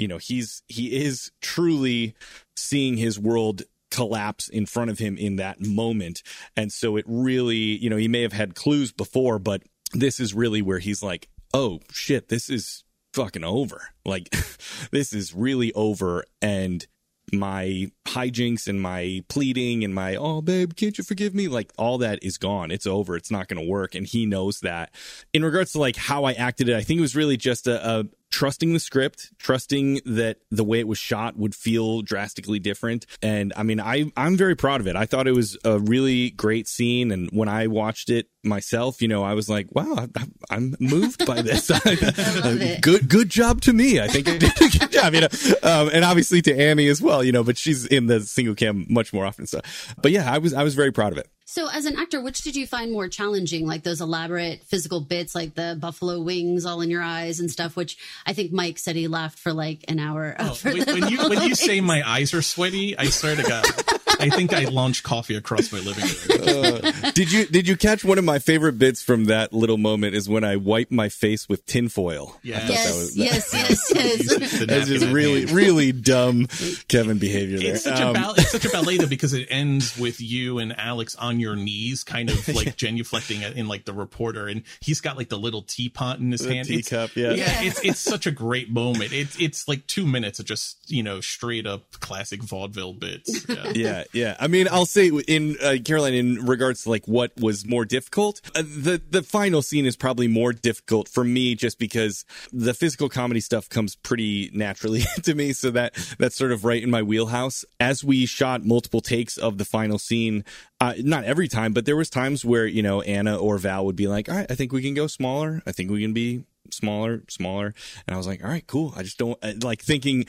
you 0.00 0.08
know 0.08 0.18
he's 0.18 0.62
he 0.66 1.04
is 1.04 1.30
truly 1.42 2.14
seeing 2.56 2.96
his 2.96 3.18
world 3.18 3.62
collapse 3.90 4.48
in 4.48 4.66
front 4.66 4.90
of 4.90 4.98
him 4.98 5.18
in 5.18 5.36
that 5.36 5.60
moment. 5.60 6.22
And 6.56 6.72
so 6.72 6.96
it 6.96 7.04
really 7.06 7.56
you 7.56 7.90
know 7.90 7.96
he 7.96 8.08
may 8.08 8.22
have 8.22 8.32
had 8.32 8.54
clues 8.54 8.92
before 8.92 9.38
but 9.38 9.62
this 9.92 10.18
is 10.18 10.32
really 10.32 10.62
where 10.62 10.78
he's 10.78 11.02
like 11.02 11.28
oh 11.52 11.80
shit 11.92 12.28
this 12.28 12.48
is 12.48 12.84
fucking 13.12 13.44
over. 13.44 13.90
Like 14.04 14.30
this 14.90 15.12
is 15.12 15.34
really 15.34 15.72
over. 15.74 16.24
And 16.40 16.86
my 17.32 17.92
hijinks 18.06 18.66
and 18.66 18.80
my 18.80 19.22
pleading 19.28 19.84
and 19.84 19.94
my 19.94 20.16
oh 20.16 20.42
babe 20.42 20.74
can't 20.74 20.98
you 20.98 21.04
forgive 21.04 21.34
me? 21.34 21.46
Like 21.46 21.72
all 21.76 21.98
that 21.98 22.20
is 22.22 22.38
gone. 22.38 22.70
It's 22.70 22.86
over. 22.86 23.16
It's 23.16 23.30
not 23.30 23.48
going 23.48 23.62
to 23.62 23.70
work. 23.70 23.94
And 23.94 24.06
he 24.06 24.24
knows 24.24 24.60
that. 24.60 24.94
In 25.34 25.44
regards 25.44 25.72
to 25.72 25.78
like 25.78 25.96
how 25.96 26.24
i 26.24 26.32
acted 26.32 26.68
it 26.68 26.76
i 26.76 26.82
think 26.82 26.98
it 26.98 27.02
was 27.02 27.14
really 27.16 27.36
just 27.36 27.66
a, 27.66 28.00
a 28.00 28.04
trusting 28.30 28.72
the 28.72 28.80
script 28.80 29.30
trusting 29.38 30.00
that 30.04 30.38
the 30.50 30.64
way 30.64 30.78
it 30.78 30.88
was 30.88 30.98
shot 30.98 31.36
would 31.36 31.54
feel 31.54 32.02
drastically 32.02 32.58
different. 32.58 33.06
And 33.22 33.52
i 33.56 33.62
mean 33.62 33.80
i 33.80 34.10
i'm 34.16 34.36
very 34.36 34.56
proud 34.56 34.80
of 34.80 34.86
it. 34.86 34.96
I 34.96 35.06
thought 35.06 35.26
it 35.26 35.34
was 35.34 35.56
a 35.64 35.78
really 35.78 36.30
great 36.30 36.68
scene. 36.68 37.10
And 37.10 37.28
when 37.32 37.48
i 37.48 37.66
watched 37.66 38.10
it 38.10 38.28
myself 38.42 39.02
you 39.02 39.08
know 39.08 39.22
i 39.22 39.34
was 39.34 39.48
like 39.48 39.66
wow 39.74 39.94
I- 40.16 40.26
i'm 40.50 40.74
moved 40.80 41.26
by 41.26 41.42
this. 41.42 41.70
Good 42.80 43.08
good 43.08 43.28
job 43.28 43.60
to 43.62 43.72
me 43.72 44.00
i 44.00 44.08
think. 44.08 44.28
I 44.28 44.38
did 44.38 44.50
a 44.60 44.78
good 44.78 44.90
job 44.92 45.14
you 45.14 45.20
know. 45.22 45.28
Um, 45.62 45.90
and 45.92 46.04
obviously 46.04 46.40
to 46.42 46.54
annie 46.58 46.88
as 46.88 47.02
well 47.02 47.22
you 47.22 47.32
know 47.32 47.44
but 47.44 47.58
she's 47.58 47.84
in 47.86 48.06
the 48.06 48.20
single 48.20 48.54
cam 48.54 48.86
much 48.88 49.12
more 49.12 49.26
often 49.26 49.46
so. 49.46 49.60
But 50.02 50.12
yeah 50.12 50.30
i 50.32 50.38
was 50.38 50.54
i 50.54 50.62
was 50.62 50.74
very 50.74 50.92
proud 50.92 51.12
of 51.12 51.18
it. 51.18 51.28
So, 51.46 51.68
as 51.68 51.84
an 51.84 51.98
actor, 51.98 52.20
which 52.20 52.42
did 52.42 52.54
you 52.54 52.64
find 52.64 52.92
more 52.92 53.08
challenging? 53.08 53.66
Like 53.66 53.82
those 53.82 54.00
elaborate 54.00 54.62
physical 54.66 55.00
bits, 55.00 55.34
like 55.34 55.56
the 55.56 55.76
buffalo 55.80 56.20
wings 56.20 56.64
all 56.64 56.80
in 56.80 56.90
your 56.90 57.02
eyes 57.02 57.40
and 57.40 57.50
stuff, 57.50 57.74
which 57.74 57.98
I 58.24 58.34
think 58.34 58.52
Mike 58.52 58.78
said 58.78 58.94
he 58.94 59.08
laughed 59.08 59.36
for 59.36 59.52
like 59.52 59.84
an 59.88 59.98
hour. 59.98 60.36
Oh, 60.38 60.56
when, 60.62 60.76
when 60.86 61.08
you 61.08 61.28
when 61.28 61.42
you 61.42 61.56
say 61.56 61.80
my 61.80 62.08
eyes 62.08 62.32
are 62.34 62.42
sweaty, 62.42 62.96
I 62.96 63.06
swear 63.06 63.34
to 63.34 63.42
God, 63.42 63.64
I 64.20 64.30
think 64.30 64.52
I 64.52 64.64
launched 64.64 65.02
coffee 65.02 65.34
across 65.34 65.72
my 65.72 65.78
living 65.80 66.04
room. 66.04 66.92
did 67.14 67.32
you 67.32 67.46
did 67.46 67.66
you 67.68 67.76
catch 67.76 68.04
one 68.04 68.18
of 68.18 68.24
my 68.24 68.38
favorite 68.38 68.78
bits 68.78 69.02
from 69.02 69.26
that 69.26 69.52
little 69.52 69.78
moment 69.78 70.14
is 70.14 70.28
when 70.28 70.44
i 70.44 70.56
wipe 70.56 70.90
my 70.90 71.08
face 71.08 71.48
with 71.48 71.64
tinfoil 71.66 72.36
Yeah. 72.42 72.56
I 72.56 72.60
thought 72.60 72.70
Yes, 72.70 72.94
was, 72.96 73.16
yes, 73.16 73.52
yes, 73.54 73.90
Use 74.20 74.32
yes. 74.40 74.66
that's 74.66 74.88
just 74.88 75.06
really 75.06 75.46
really 75.46 75.92
dumb 75.92 76.46
kevin 76.88 77.18
behavior 77.18 77.58
there 77.58 77.74
It's 77.74 77.84
such 77.84 78.00
Um, 78.00 78.16
a 78.16 78.20
ball- 78.20 78.34
it's 78.36 78.50
such 78.52 78.64
a 78.64 78.70
ballet 78.70 78.96
though 78.98 79.06
because 79.06 79.32
it 79.32 79.46
ends 79.50 79.98
with 79.98 80.20
you 80.20 80.58
and 80.58 80.78
Alex 80.78 81.16
on 81.16 81.40
your 81.40 81.56
knees, 81.56 82.04
kind 82.04 82.30
of 82.30 82.46
like 82.54 82.76
genuflecting 82.76 83.54
in 83.56 83.68
like 83.68 83.84
the 83.84 83.92
reporter, 83.92 84.46
and 84.48 84.62
he's 84.80 85.00
got 85.00 85.16
like 85.16 85.28
the 85.28 85.38
little 85.38 85.62
teapot 85.62 86.18
in 86.18 86.30
his 86.32 86.40
The 86.42 86.54
hand. 86.54 86.68
It's- 86.70 86.86
teacup, 86.88 87.16
yeah. 87.16 87.32
yeah. 87.32 87.62
It's 87.62 87.80
it's 87.84 88.00
such 88.00 88.26
a 88.26 88.30
great 88.30 88.70
moment. 88.70 89.12
It's 89.12 89.38
it's 89.40 89.68
like 89.68 89.86
two 89.86 90.06
minutes 90.06 90.38
of 90.38 90.46
just 90.46 90.78
you 90.90 91.02
know 91.02 91.20
straight 91.20 91.66
up 91.66 91.90
classic 92.00 92.42
vaudeville 92.42 92.94
bits. 92.94 93.46
Yeah. 93.48 93.72
yeah, 93.74 94.04
yeah. 94.12 94.36
I 94.38 94.48
mean, 94.48 94.68
I'll 94.70 94.86
say 94.86 95.08
in 95.08 95.56
uh, 95.62 95.76
Caroline, 95.84 96.14
in 96.14 96.46
regards 96.46 96.84
to 96.84 96.90
like 96.90 97.06
what 97.06 97.32
was 97.38 97.66
more 97.66 97.84
difficult, 97.84 98.40
uh, 98.54 98.62
the 98.62 99.00
the 99.10 99.22
final 99.22 99.62
scene 99.62 99.86
is 99.86 99.96
probably 99.96 100.28
more 100.28 100.52
difficult 100.52 101.08
for 101.08 101.24
me, 101.24 101.54
just 101.54 101.78
because 101.78 102.24
the 102.52 102.74
physical 102.74 103.08
comedy 103.08 103.40
stuff 103.40 103.68
comes 103.68 103.96
pretty 103.96 104.50
naturally 104.52 105.02
to 105.22 105.34
me. 105.34 105.52
So 105.52 105.70
that 105.70 105.94
that's 106.18 106.36
sort 106.36 106.52
of 106.52 106.64
right 106.64 106.82
in 106.82 106.90
my 106.90 107.02
wheelhouse. 107.02 107.64
As 107.78 108.02
we 108.02 108.26
shot 108.26 108.64
multiple 108.64 109.00
takes 109.00 109.36
of 109.36 109.58
the 109.58 109.64
final 109.64 109.98
scene, 109.98 110.44
uh, 110.80 110.94
not 110.98 111.24
every 111.24 111.48
time, 111.48 111.72
but 111.72 111.84
there 111.84 111.96
was 111.96 112.10
times 112.10 112.44
where 112.44 112.66
you 112.66 112.82
know 112.82 113.02
Anna 113.02 113.36
or 113.36 113.58
Val 113.58 113.84
would 113.86 113.96
be 113.96 114.08
like, 114.08 114.28
"All 114.28 114.36
right, 114.36 114.50
I 114.50 114.54
think 114.54 114.72
we 114.72 114.82
can 114.82 114.94
go 114.94 115.06
smaller. 115.06 115.62
I 115.66 115.72
think 115.72 115.90
we 115.90 116.02
can 116.02 116.12
be." 116.12 116.44
Smaller 116.72 117.22
smaller 117.28 117.74
and 118.06 118.14
i 118.14 118.16
was 118.16 118.26
like 118.26 118.42
all 118.42 118.50
right 118.50 118.66
cool 118.66 118.92
i 118.96 119.02
just 119.02 119.18
don't 119.18 119.38
uh, 119.42 119.52
like 119.62 119.82
thinking 119.82 120.24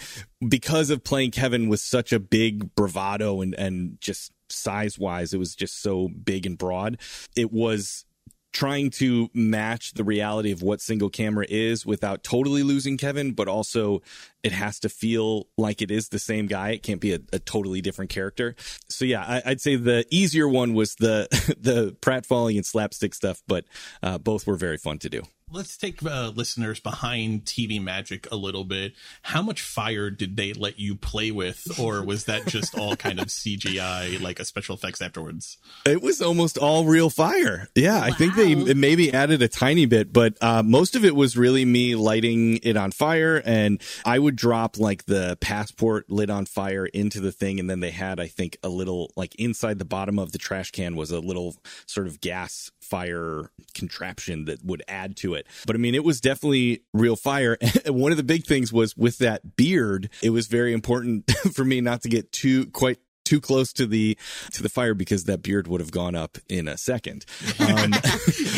because 0.48 0.90
of 0.90 1.04
playing 1.04 1.32
kevin 1.32 1.70
with 1.70 1.80
such 1.80 2.12
a 2.12 2.20
big 2.20 2.74
bravado 2.76 3.42
and 3.42 3.54
and 3.56 4.00
just 4.02 4.32
size 4.50 5.00
wise 5.00 5.34
it 5.34 5.38
was 5.38 5.56
just 5.56 5.82
so 5.82 6.10
big 6.10 6.46
and 6.46 6.58
broad 6.58 6.98
it 7.36 7.52
was 7.52 8.06
trying 8.54 8.90
to 8.90 9.30
match 9.34 9.94
the 9.94 10.04
reality 10.04 10.52
of 10.52 10.62
what 10.62 10.82
single 10.82 11.10
camera 11.10 11.46
is 11.50 11.86
without 11.86 12.24
totally 12.24 12.64
losing 12.64 12.98
Kevin, 12.98 13.32
but 13.32 13.48
also 13.48 14.02
it 14.44 14.52
has 14.52 14.80
to 14.80 14.90
feel 14.90 15.48
like 15.58 15.82
it 15.82 15.90
is 15.90 16.10
the 16.10 16.20
same 16.20 16.48
guy. 16.48 16.72
It 16.72 16.84
can't 16.84 17.00
be 17.00 17.14
a, 17.14 17.20
a 17.32 17.40
totally 17.40 17.82
different 17.82 18.12
character. 18.12 18.56
So 18.90 19.06
yeah, 19.06 19.24
I, 19.24 19.52
I'd 19.52 19.62
say 19.62 19.76
the 19.76 20.06
easier 20.10 20.48
one 20.48 20.74
was 20.74 20.96
the 20.96 21.28
the 21.60 21.96
pratfalling 22.02 22.56
and 22.56 22.66
slapstick 22.66 23.14
stuff, 23.14 23.42
but 23.48 23.66
uh, 24.04 24.18
both 24.18 24.46
were 24.46 24.58
very 24.58 24.78
fun 24.78 25.00
to 25.00 25.10
do. 25.10 25.24
Let's 25.54 25.76
take 25.76 26.02
uh, 26.02 26.32
listeners 26.34 26.80
behind 26.80 27.44
TV 27.44 27.82
Magic 27.84 28.26
a 28.32 28.38
little 28.38 28.64
bit. 28.64 28.94
How 29.22 29.42
much 29.42 29.62
fire 29.62 30.10
did 30.10 30.38
they 30.38 30.54
let 30.54 30.80
you 30.80 30.96
play 30.96 31.32
with, 31.32 31.78
or 31.78 32.04
was 32.04 32.24
that 32.26 32.46
just 32.46 32.78
all 32.78 32.96
kind 32.96 33.20
of 33.20 33.28
CGI, 33.28 34.22
like 34.22 34.40
a 34.40 34.46
special 34.46 34.76
effects 34.76 35.02
afterwards? 35.02 35.58
It 35.86 36.02
was 36.02 36.22
almost 36.22 36.58
all 36.58 36.86
real 36.86 37.10
fire. 37.10 37.68
Yeah, 37.76 38.00
I 38.00 38.12
think 38.12 38.36
they 38.36 38.56
maybe 38.74 39.14
added 39.14 39.42
a 39.42 39.50
tiny 39.50 39.86
bit, 39.86 40.14
but 40.14 40.38
uh, 40.42 40.64
most 40.64 40.96
of 40.96 41.04
it 41.04 41.18
was 41.18 41.36
really 41.36 41.66
me 41.66 41.96
lighting 41.96 42.60
it 42.64 42.78
on 42.78 42.92
fire. 42.92 43.42
And 43.44 43.82
I 44.06 44.20
would 44.20 44.38
drop 44.38 44.78
like 44.78 45.06
the 45.06 45.38
passport 45.42 46.10
lit 46.10 46.30
on 46.30 46.46
fire 46.46 46.86
into 46.86 47.20
the 47.20 47.32
thing. 47.34 47.60
And 47.60 47.70
then 47.70 47.82
they 47.82 47.92
had, 47.92 48.22
I 48.22 48.28
think, 48.28 48.58
a 48.64 48.70
little 48.70 49.12
like 49.18 49.36
inside 49.36 49.80
the 49.80 49.86
bottom 49.86 50.18
of 50.18 50.32
the 50.32 50.38
trash 50.38 50.72
can 50.72 50.96
was 50.96 51.12
a 51.12 51.20
little 51.20 51.58
sort 51.88 52.08
of 52.08 52.22
gas 52.22 52.72
fire 52.92 53.50
contraption 53.74 54.46
that 54.46 54.64
would 54.66 54.84
add 54.88 55.16
to 55.18 55.34
it. 55.34 55.48
But 55.66 55.76
I 55.76 55.80
mean, 55.80 55.96
it 55.96 56.04
was 56.04 56.20
definitely 56.22 56.84
real 56.94 57.16
fire. 57.16 57.58
And 57.86 57.96
One 57.96 58.12
of 58.12 58.18
the 58.18 58.24
big 58.24 58.46
things 58.46 58.72
was 58.74 58.96
with 58.98 59.18
that 59.20 59.56
beard, 59.56 60.10
it 60.22 60.30
was 60.32 60.48
very 60.48 60.74
important 60.74 61.32
for 61.56 61.64
me 61.66 61.80
not 61.82 62.02
to 62.04 62.10
get 62.10 62.32
too 62.32 62.66
quite 62.68 63.00
too 63.24 63.40
close 63.40 63.72
to 63.72 63.86
the 63.86 64.18
to 64.52 64.62
the 64.64 64.68
fire 64.68 64.94
because 64.94 65.24
that 65.26 65.42
beard 65.42 65.68
would 65.68 65.80
have 65.80 65.92
gone 65.92 66.16
up 66.16 66.38
in 66.50 66.68
a 66.68 66.78
second. 66.78 67.26
Um, 67.60 67.94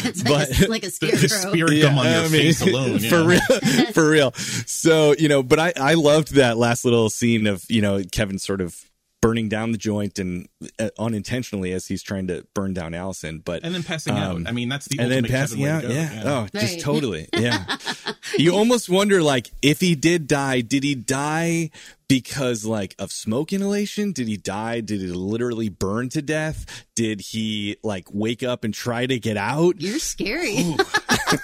It's 0.05 0.23
but- 0.23 0.49
like, 0.49 0.59
a, 0.61 0.67
like 0.67 0.83
a 0.83 0.87
The 0.87 0.91
scarecrow. 0.91 1.27
spirit 1.51 1.81
gum 1.81 1.97
on 1.97 2.05
your 2.05 2.15
I 2.15 2.21
mean, 2.23 2.31
face 2.31 2.61
alone. 2.61 2.99
for 2.99 3.21
yeah. 3.31 3.39
real, 3.51 3.91
for 3.93 4.09
real. 4.09 4.31
So 4.65 5.13
you 5.17 5.27
know, 5.29 5.43
but 5.43 5.59
I 5.59 5.73
I 5.77 5.93
loved 5.93 6.33
that 6.35 6.57
last 6.57 6.85
little 6.85 7.09
scene 7.09 7.45
of 7.47 7.63
you 7.69 7.81
know 7.81 8.01
Kevin 8.11 8.39
sort 8.39 8.61
of 8.61 8.89
burning 9.23 9.47
down 9.47 9.71
the 9.71 9.77
joint 9.77 10.19
and 10.19 10.49
uh, 10.79 10.89
unintentionally 10.99 11.71
as 11.71 11.87
he's 11.87 12.03
trying 12.03 12.27
to 12.27 12.45
burn 12.53 12.73
down 12.73 12.93
Allison, 12.93 13.39
but 13.39 13.63
And 13.63 13.73
then 13.73 13.81
passing 13.81 14.17
out. 14.17 14.41
I 14.45 14.51
mean, 14.51 14.67
that's 14.67 14.85
the 14.87 14.99
and 14.99 15.09
then 15.09 15.23
passing 15.23 15.65
out. 15.65 15.83
to 15.83 15.87
go. 15.87 15.93
Yeah. 15.93 16.21
Oh, 16.25 16.59
just 16.59 16.81
totally. 16.81 17.29
Yeah. 17.33 17.63
you 18.37 18.53
almost 18.53 18.89
wonder, 18.89 19.21
like, 19.23 19.49
if 19.61 19.79
he 19.79 19.95
did 19.95 20.27
die, 20.27 20.59
did 20.59 20.83
he 20.83 20.93
die 20.95 21.69
because, 22.09 22.65
like, 22.65 22.95
of 22.99 23.13
smoke 23.13 23.53
inhalation? 23.53 24.11
Did 24.11 24.27
he 24.27 24.35
die? 24.35 24.81
Did 24.81 24.99
he 24.99 25.07
literally 25.07 25.69
burn 25.69 26.09
to 26.09 26.21
death? 26.21 26.85
Did 26.93 27.21
he, 27.21 27.77
like, 27.81 28.07
wake 28.13 28.43
up 28.43 28.65
and 28.65 28.73
try 28.73 29.05
to 29.05 29.19
get 29.19 29.37
out? 29.37 29.79
You're 29.79 29.99
scary. 29.99 30.75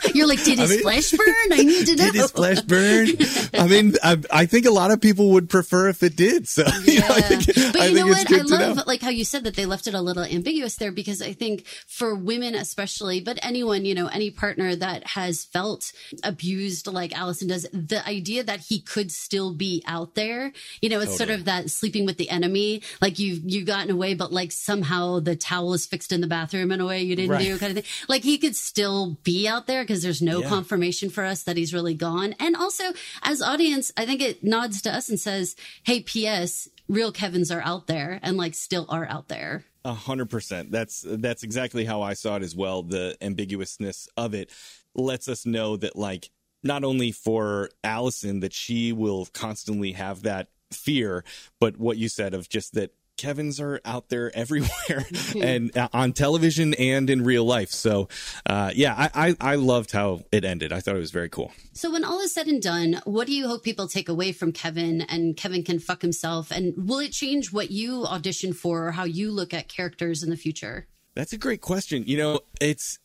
You're 0.14 0.28
like, 0.28 0.44
did 0.44 0.60
his 0.60 0.70
mean- 0.72 0.82
flesh 0.82 1.12
burn? 1.12 1.36
I 1.52 1.64
need 1.64 1.86
to 1.88 1.96
know. 1.96 2.06
Did 2.12 2.16
his 2.16 2.32
flesh 2.32 2.62
burn? 2.62 3.08
I 3.54 3.68
mean, 3.68 3.94
I, 4.04 4.18
I 4.32 4.46
think 4.46 4.66
a 4.66 4.72
lot 4.72 4.92
of 4.92 5.02
people 5.02 5.32
would 5.32 5.50
prefer 5.50 5.90
if 5.90 6.02
it 6.04 6.16
did. 6.16 6.48
So, 6.48 6.64
you 6.86 7.00
know, 7.00 7.08
I 7.10 7.22
think, 7.22 7.46
but 7.74 7.90
you 7.90 7.96
know 7.96 8.08
what? 8.08 8.32
I 8.32 8.38
love 8.42 8.78
know. 8.78 8.84
like 8.88 9.02
how 9.02 9.10
you 9.10 9.24
said 9.26 9.44
that 9.44 9.56
they 9.56 9.66
left 9.66 9.88
it 9.88 9.94
a 9.94 10.02
little 10.02 10.24
ambiguous 10.24 10.76
there 10.76 10.92
because 10.92 11.22
I 11.22 11.34
think 11.34 11.66
for 11.88 12.16
women 12.16 12.56
especially, 12.56 13.20
but 13.22 13.38
anyone, 13.44 13.86
you 13.86 13.94
know, 13.96 14.08
any 14.08 14.32
partner 14.32 14.76
that 14.76 15.06
has 15.08 15.46
felt 15.46 15.92
abused 16.24 16.88
like 16.88 17.18
Allison 17.18 17.48
does, 17.50 17.68
the 17.74 18.06
idea 18.08 18.44
that 18.44 18.60
he 18.62 18.80
could 18.82 19.12
still 19.12 19.54
be 19.54 19.84
out 19.86 20.16
there, 20.16 20.52
you 20.82 20.90
know, 20.90 21.00
it's 21.00 21.18
sort 21.18 21.30
of 21.30 21.46
that 21.46 21.70
sleeping 21.70 22.06
with 22.06 22.18
the 22.18 22.30
enemy, 22.30 22.82
like 23.02 23.20
you've 23.20 23.42
you've 23.46 23.66
gotten 23.66 23.92
away, 23.92 24.14
but 24.14 24.32
like 24.32 24.52
somehow 24.52 25.20
the 25.20 25.36
towel 25.36 25.74
is 25.74 25.86
fixed 25.86 26.12
in 26.12 26.22
the 26.22 26.28
bathroom 26.28 26.72
in 26.72 26.80
a 26.82 26.86
way 26.86 27.02
you 27.02 27.16
didn't 27.16 27.32
Right. 27.32 27.44
do, 27.44 27.58
kind 27.58 27.78
of 27.78 27.84
thing. 27.84 28.06
Like 28.08 28.24
he 28.24 28.38
could 28.38 28.56
still 28.56 29.18
be 29.24 29.48
out 29.48 29.68
there 29.68 29.79
because 29.84 30.02
there's 30.04 30.22
no 30.22 30.42
Yeah. 30.42 30.50
confirmation 30.50 31.10
for 31.10 31.24
us 31.24 31.44
that 31.44 31.58
he's 31.58 31.74
really 31.74 31.94
gone. 31.94 32.36
And 32.40 32.56
also 32.56 32.84
as 33.24 33.42
audience, 33.42 33.92
I 33.98 34.06
think 34.06 34.22
it 34.22 34.44
nods 34.44 34.82
to 34.84 34.94
us 34.94 35.10
and 35.10 35.20
says, 35.20 35.56
Hey, 35.84 36.02
P.S. 36.02 36.68
Real 36.88 37.12
Kevins 37.12 37.52
are 37.52 37.62
out 37.62 37.88
there 37.88 38.20
and 38.24 38.38
like 38.38 38.56
still 38.56 38.86
are 38.90 39.06
out 39.08 39.28
there. 39.28 39.66
A 39.86 39.94
hundred 39.94 40.30
percent. 40.30 40.72
That's 40.72 41.06
that's 41.08 41.44
exactly 41.44 41.86
how 41.86 42.02
I 42.02 42.14
saw 42.14 42.36
it 42.36 42.44
as 42.44 42.56
well. 42.56 42.84
The 42.84 43.16
ambiguousness 43.22 44.08
of 44.18 44.34
it 44.34 44.52
lets 44.94 45.28
us 45.28 45.46
know 45.46 45.78
that 45.78 45.96
like 45.96 46.30
not 46.64 46.84
only 46.84 47.12
for 47.12 47.70
Allison 47.84 48.42
that 48.42 48.54
she 48.54 48.92
will 48.92 49.28
constantly 49.34 49.94
have 49.94 50.24
that 50.24 50.50
fear, 50.74 51.24
but 51.60 51.78
what 51.78 51.98
you 51.98 52.10
said 52.10 52.34
of 52.34 52.50
just 52.50 52.74
that 52.74 52.92
Kevin's 53.20 53.60
are 53.60 53.82
out 53.84 54.10
there 54.10 54.36
everywhere 54.36 55.06
and 55.42 55.76
uh, 55.78 55.90
on 55.94 56.14
television 56.14 56.74
and 56.76 57.10
in 57.10 57.24
real 57.24 57.46
life. 57.46 57.70
So, 57.70 58.08
uh, 58.46 58.72
yeah, 58.74 58.96
I, 58.98 59.28
I, 59.30 59.52
I 59.52 59.56
loved 59.56 59.92
how 59.92 60.22
it 60.32 60.46
ended. 60.46 60.72
I 60.72 60.80
thought 60.80 60.96
it 60.96 61.00
was 61.00 61.12
very 61.12 61.30
cool. 61.30 61.52
So 61.74 61.92
when 61.92 62.04
all 62.04 62.22
is 62.22 62.34
said 62.34 62.48
and 62.48 62.62
done, 62.62 63.02
what 63.04 63.28
do 63.28 63.34
you 63.34 63.48
hope 63.48 63.64
people 63.64 63.88
take 63.88 64.10
away 64.10 64.32
from 64.32 64.52
Kevin 64.52 65.02
and 65.02 65.36
Kevin 65.36 65.64
can 65.64 65.80
fuck 65.80 66.02
himself? 66.02 66.52
And 66.52 66.74
will 66.78 67.00
it 67.00 67.12
change 67.12 67.52
what 67.52 67.72
you 67.72 68.06
audition 68.06 68.54
for 68.54 68.88
or 68.88 68.92
how 68.92 69.04
you 69.04 69.32
look 69.32 69.54
at 69.54 69.68
characters 69.68 70.24
in 70.24 70.30
the 70.30 70.38
future? 70.38 70.88
That's 71.16 71.34
a 71.34 71.38
great 71.38 71.62
question. 71.62 72.06
You 72.06 72.18
know, 72.18 72.40
it's 72.62 73.00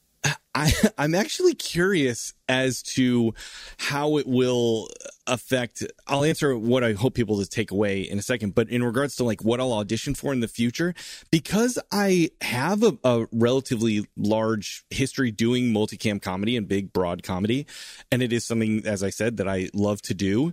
I 0.54 0.72
I'm 0.98 1.14
actually 1.14 1.54
curious 1.54 2.34
as 2.48 2.82
to 2.82 3.34
how 3.78 4.18
it 4.18 4.26
will 4.26 4.88
affect 5.26 5.82
I'll 6.06 6.24
answer 6.24 6.56
what 6.56 6.84
I 6.84 6.92
hope 6.92 7.14
people 7.14 7.40
to 7.40 7.48
take 7.48 7.70
away 7.70 8.02
in 8.02 8.18
a 8.18 8.22
second, 8.22 8.54
but 8.54 8.68
in 8.68 8.82
regards 8.82 9.16
to 9.16 9.24
like 9.24 9.42
what 9.42 9.60
I'll 9.60 9.72
audition 9.72 10.14
for 10.14 10.32
in 10.32 10.40
the 10.40 10.48
future, 10.48 10.94
because 11.30 11.78
I 11.90 12.30
have 12.42 12.82
a, 12.82 12.98
a 13.04 13.26
relatively 13.32 14.06
large 14.16 14.84
history 14.90 15.30
doing 15.30 15.72
multicam 15.72 16.20
comedy 16.20 16.56
and 16.56 16.68
big 16.68 16.92
broad 16.92 17.22
comedy, 17.22 17.66
and 18.12 18.22
it 18.22 18.32
is 18.32 18.44
something, 18.44 18.86
as 18.86 19.02
I 19.02 19.10
said, 19.10 19.38
that 19.38 19.48
I 19.48 19.70
love 19.72 20.02
to 20.02 20.14
do. 20.14 20.52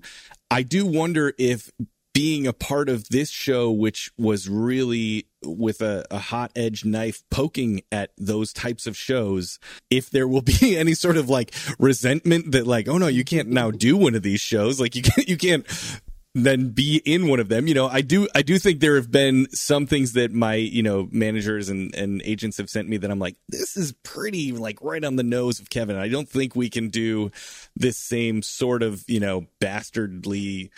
I 0.50 0.64
do 0.64 0.86
wonder 0.86 1.34
if 1.38 1.72
being 2.14 2.46
a 2.46 2.54
part 2.54 2.90
of 2.90 3.10
this 3.10 3.30
show, 3.30 3.72
which 3.72 4.12
was 4.18 4.50
really 4.50 5.28
with 5.44 5.82
a, 5.82 6.06
a 6.12 6.20
hot 6.20 6.52
edge 6.56 6.86
knife 6.86 7.24
poking 7.30 7.82
at 7.92 8.12
those 8.18 8.54
types 8.54 8.86
of 8.86 8.96
shows, 8.98 9.60
if 9.90 10.10
there 10.10 10.28
will 10.28 10.42
be 10.62 10.78
any 10.78 10.94
sort 10.94 11.18
of 11.18 11.30
like 11.30 11.54
resentment 11.80 12.52
that 12.52 12.68
like, 12.68 12.88
oh 12.88 12.98
no, 12.98 13.08
you 13.08 13.24
can't 13.24 13.50
now 13.50 13.72
do 13.72 13.98
one 13.98 14.16
of 14.16 14.24
these 14.24 14.42
shows. 14.42 14.80
Like 14.80 14.96
you 14.96 15.02
can't, 15.02 15.28
you 15.28 15.38
can't 15.38 15.66
then 16.34 16.70
be 16.70 17.02
in 17.04 17.28
one 17.28 17.40
of 17.40 17.50
them. 17.50 17.68
You 17.68 17.74
know, 17.74 17.88
I 17.88 18.02
do, 18.02 18.28
I 18.34 18.42
do 18.42 18.58
think 18.58 18.80
there 18.80 18.96
have 18.96 19.12
been 19.12 19.50
some 19.52 19.86
things 19.86 20.14
that 20.14 20.32
my, 20.32 20.56
you 20.56 20.82
know, 20.82 21.10
managers 21.12 21.68
and, 21.68 21.94
and 21.94 22.22
agents 22.24 22.58
have 22.58 22.70
sent 22.70 22.88
me 22.88 22.98
that 22.98 23.12
I'm 23.12 23.20
like, 23.20 23.36
this 23.50 23.76
is 23.76 23.94
pretty 24.04 24.54
like 24.54 24.82
right 24.82 25.04
on 25.04 25.18
the 25.18 25.24
nose 25.24 25.60
of 25.60 25.70
Kevin. 25.70 25.98
I 25.98 26.08
don't 26.08 26.30
think 26.30 26.56
we 26.56 26.70
can 26.70 26.90
do 26.90 27.32
this 27.76 27.98
same 27.98 28.42
sort 28.42 28.82
of, 28.82 29.04
you 29.08 29.20
know, 29.20 29.48
bastardly 29.60 30.72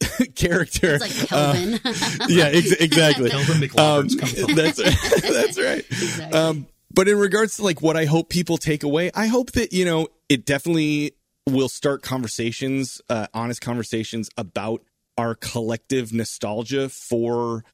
character. 0.34 0.98
It's 1.00 1.20
like 1.20 1.28
Kelvin. 1.28 1.80
yeah, 2.28 2.46
ex- 2.46 2.72
exactly. 2.80 3.30
Kelvin 3.30 3.60
from. 3.68 4.08
that's 4.54 4.76
that's 4.76 5.58
right. 5.58 5.78
Exactly. 5.78 6.38
Um, 6.38 6.66
but 6.92 7.08
in 7.08 7.18
regards 7.18 7.56
to 7.56 7.64
like 7.64 7.82
what 7.82 7.96
I 7.96 8.04
hope 8.04 8.28
people 8.28 8.56
take 8.56 8.82
away, 8.82 9.10
I 9.14 9.26
hope 9.26 9.52
that 9.52 9.72
you 9.72 9.84
know 9.84 10.08
it 10.28 10.44
definitely 10.44 11.12
will 11.48 11.68
start 11.68 12.02
conversations, 12.02 13.00
uh, 13.08 13.26
honest 13.34 13.60
conversations 13.60 14.30
about 14.36 14.82
our 15.18 15.34
collective 15.34 16.12
nostalgia 16.12 16.88
for 16.88 17.64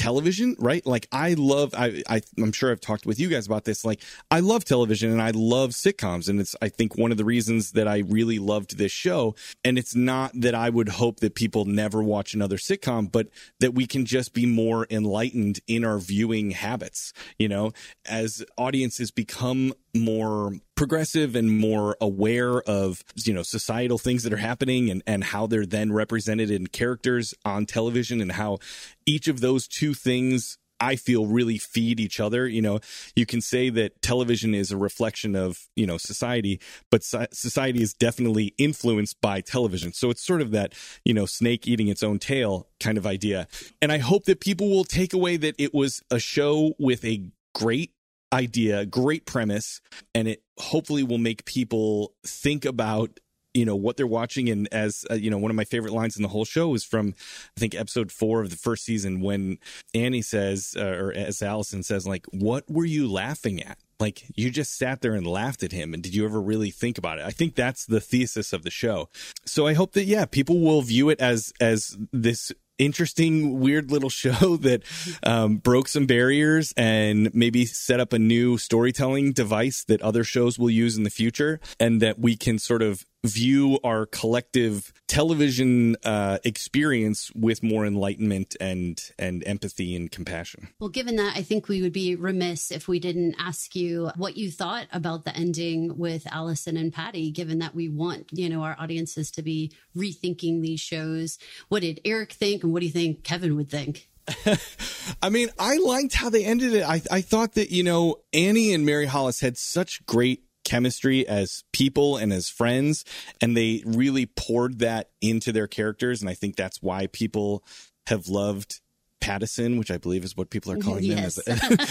television 0.00 0.56
right? 0.58 0.84
Like 0.86 1.06
i 1.12 1.34
love 1.34 1.74
I, 1.74 2.02
I 2.08 2.22
i'm 2.38 2.52
sure 2.52 2.72
i've 2.72 2.80
talked 2.80 3.06
with 3.06 3.20
you 3.20 3.28
guys 3.28 3.46
about 3.46 3.64
this. 3.64 3.84
Like 3.84 4.02
i 4.30 4.40
love 4.40 4.64
television 4.64 5.10
and 5.10 5.20
i 5.20 5.30
love 5.30 5.70
sitcoms 5.70 6.28
and 6.28 6.40
it's 6.40 6.56
i 6.62 6.68
think 6.68 6.96
one 6.96 7.10
of 7.12 7.18
the 7.18 7.24
reasons 7.24 7.72
that 7.72 7.86
i 7.86 7.98
really 7.98 8.38
loved 8.38 8.78
this 8.78 8.92
show. 8.92 9.34
And 9.64 9.78
it's 9.78 9.94
not 9.94 10.32
that 10.34 10.54
i 10.54 10.70
would 10.70 10.88
hope 10.88 11.20
that 11.20 11.34
people 11.34 11.64
never 11.64 12.02
watch 12.02 12.34
another 12.34 12.56
sitcom 12.56 13.12
but 13.12 13.28
that 13.60 13.74
we 13.74 13.86
can 13.86 14.04
just 14.04 14.32
be 14.32 14.46
more 14.46 14.86
enlightened 14.90 15.60
in 15.66 15.84
our 15.84 15.98
viewing 15.98 16.52
habits 16.52 17.12
you 17.38 17.48
know? 17.48 17.72
As 18.06 18.44
audiences 18.56 19.10
become 19.10 19.74
more 19.94 20.54
progressive 20.74 21.36
and 21.36 21.58
more 21.58 21.96
aware 22.00 22.62
of 22.62 23.04
you 23.16 23.34
know 23.34 23.42
societal 23.42 23.98
things 23.98 24.22
that 24.22 24.32
are 24.32 24.38
happening 24.38 24.90
and 24.90 25.02
and 25.06 25.24
how 25.24 25.46
they're 25.46 25.66
then 25.66 25.92
represented 25.92 26.50
in 26.50 26.66
characters 26.66 27.34
on 27.44 27.66
television 27.66 28.20
and 28.20 28.32
how 28.32 28.58
each 29.06 29.28
of 29.28 29.40
those 29.40 29.66
two 29.68 29.94
things 29.94 30.58
I 30.80 30.96
feel 30.96 31.26
really 31.26 31.58
feed 31.58 32.00
each 32.00 32.18
other. 32.18 32.48
You 32.48 32.62
know, 32.62 32.80
you 33.14 33.26
can 33.26 33.40
say 33.40 33.68
that 33.70 34.00
television 34.00 34.54
is 34.54 34.72
a 34.72 34.76
reflection 34.76 35.36
of, 35.36 35.68
you 35.76 35.86
know, 35.86 35.98
society, 35.98 36.60
but 36.90 37.04
so- 37.04 37.26
society 37.32 37.82
is 37.82 37.92
definitely 37.92 38.54
influenced 38.56 39.20
by 39.20 39.42
television. 39.42 39.92
So 39.92 40.10
it's 40.10 40.24
sort 40.24 40.40
of 40.40 40.50
that, 40.52 40.72
you 41.04 41.12
know, 41.12 41.26
snake 41.26 41.68
eating 41.68 41.88
its 41.88 42.02
own 42.02 42.18
tail 42.18 42.68
kind 42.80 42.96
of 42.96 43.06
idea. 43.06 43.46
And 43.82 43.92
I 43.92 43.98
hope 43.98 44.24
that 44.24 44.40
people 44.40 44.70
will 44.70 44.84
take 44.84 45.12
away 45.12 45.36
that 45.36 45.54
it 45.58 45.74
was 45.74 46.02
a 46.10 46.18
show 46.18 46.72
with 46.78 47.04
a 47.04 47.26
great 47.54 47.92
idea, 48.32 48.86
great 48.86 49.26
premise, 49.26 49.80
and 50.14 50.28
it 50.28 50.42
hopefully 50.58 51.02
will 51.02 51.18
make 51.18 51.44
people 51.44 52.14
think 52.24 52.64
about 52.64 53.20
you 53.54 53.64
know 53.64 53.76
what 53.76 53.96
they're 53.96 54.06
watching. 54.06 54.48
And 54.48 54.68
as 54.72 55.04
uh, 55.10 55.14
you 55.14 55.30
know 55.30 55.38
one 55.38 55.50
of 55.50 55.56
my 55.56 55.64
favorite 55.64 55.92
lines 55.92 56.16
in 56.16 56.22
the 56.22 56.28
whole 56.28 56.44
show 56.44 56.74
is 56.74 56.84
from 56.84 57.14
i 57.56 57.60
think 57.60 57.74
episode 57.74 58.12
4 58.12 58.42
of 58.42 58.50
the 58.50 58.56
first 58.56 58.84
season 58.84 59.20
when 59.20 59.58
annie 59.92 60.22
says 60.22 60.76
uh, 60.78 60.84
or 60.84 61.12
as 61.12 61.42
allison 61.42 61.82
says 61.82 62.06
like 62.06 62.26
what 62.26 62.70
were 62.70 62.84
you 62.84 63.10
laughing 63.10 63.62
at? 63.62 63.78
Like 63.98 64.24
you 64.34 64.50
just 64.50 64.78
sat 64.78 65.02
there 65.02 65.14
and 65.14 65.26
laughed 65.26 65.62
at 65.62 65.72
him. 65.72 65.92
And 65.92 66.02
did 66.02 66.14
you 66.14 66.24
ever 66.24 66.40
really 66.40 66.70
think 66.70 66.96
about 66.96 67.18
it? 67.18 67.24
I 67.24 67.30
think 67.30 67.54
that's 67.54 67.84
the 67.84 68.00
thesis 68.00 68.54
of 68.54 68.62
the 68.62 68.70
show. 68.70 69.08
So 69.44 69.66
i 69.66 69.74
hope 69.74 69.92
that 69.92 70.04
yeah 70.04 70.24
people 70.24 70.60
will 70.60 70.82
view 70.82 71.08
it 71.08 71.20
as 71.20 71.52
as 71.60 71.96
this 72.12 72.52
interesting, 72.80 73.60
weird 73.60 73.90
little 73.90 74.10
show 74.22 74.56
that 74.56 74.82
um, 75.22 75.58
broke 75.58 75.88
some 75.88 76.06
barriers 76.06 76.72
and 76.76 77.32
maybe 77.34 77.66
set 77.66 78.00
up 78.00 78.12
a 78.12 78.18
new 78.18 78.58
storytelling 78.58 79.32
device 79.32 79.84
that 79.84 80.00
other 80.02 80.24
shows 80.24 80.58
will 80.58 80.70
use 80.70 80.96
in 80.96 81.04
the 81.04 81.10
future, 81.10 81.60
and 81.78 82.00
that 82.02 82.18
we 82.18 82.36
can 82.36 82.58
sort 82.58 82.82
of 82.82 83.06
view 83.24 83.78
our 83.84 84.06
collective 84.06 84.92
television 85.06 85.96
uh, 86.04 86.38
experience 86.44 87.30
with 87.34 87.62
more 87.62 87.84
enlightenment 87.84 88.56
and 88.60 89.10
and 89.18 89.42
empathy 89.46 89.94
and 89.94 90.10
compassion. 90.10 90.68
Well, 90.78 90.88
given 90.88 91.16
that, 91.16 91.36
I 91.36 91.42
think 91.42 91.68
we 91.68 91.82
would 91.82 91.92
be 91.92 92.14
remiss 92.14 92.70
if 92.70 92.88
we 92.88 92.98
didn't 92.98 93.34
ask 93.38 93.74
you 93.76 94.10
what 94.16 94.36
you 94.36 94.50
thought 94.50 94.86
about 94.92 95.24
the 95.24 95.36
ending 95.36 95.98
with 95.98 96.26
Allison 96.30 96.76
and 96.76 96.92
Patty, 96.92 97.30
given 97.30 97.58
that 97.58 97.74
we 97.74 97.88
want, 97.88 98.28
you 98.32 98.48
know, 98.48 98.62
our 98.62 98.76
audiences 98.78 99.30
to 99.32 99.42
be 99.42 99.72
rethinking 99.96 100.62
these 100.62 100.80
shows. 100.80 101.38
What 101.68 101.82
did 101.82 102.00
Eric 102.04 102.32
think 102.32 102.62
and 102.62 102.72
what 102.72 102.80
do 102.80 102.86
you 102.86 102.92
think 102.92 103.24
Kevin 103.24 103.56
would 103.56 103.70
think? 103.70 104.08
I 105.22 105.28
mean, 105.28 105.48
I 105.58 105.78
liked 105.78 106.14
how 106.14 106.30
they 106.30 106.44
ended 106.44 106.74
it. 106.74 106.84
I, 106.84 107.02
I 107.10 107.20
thought 107.20 107.54
that, 107.54 107.70
you 107.70 107.82
know, 107.82 108.16
Annie 108.32 108.72
and 108.72 108.86
Mary 108.86 109.06
Hollis 109.06 109.40
had 109.40 109.56
such 109.56 110.04
great 110.06 110.44
chemistry 110.70 111.26
as 111.26 111.64
people 111.72 112.16
and 112.16 112.32
as 112.32 112.48
friends, 112.48 113.04
and 113.40 113.56
they 113.56 113.82
really 113.84 114.26
poured 114.26 114.78
that 114.78 115.10
into 115.20 115.50
their 115.52 115.66
characters. 115.66 116.20
And 116.20 116.30
I 116.30 116.34
think 116.34 116.54
that's 116.56 116.80
why 116.80 117.08
people 117.08 117.64
have 118.06 118.28
loved 118.28 118.80
Pattison, 119.20 119.78
which 119.78 119.90
I 119.90 119.98
believe 119.98 120.24
is 120.24 120.36
what 120.36 120.48
people 120.48 120.72
are 120.72 120.78
calling 120.78 121.04
Yes. 121.04 121.34
them 121.34 121.54
as 121.54 121.82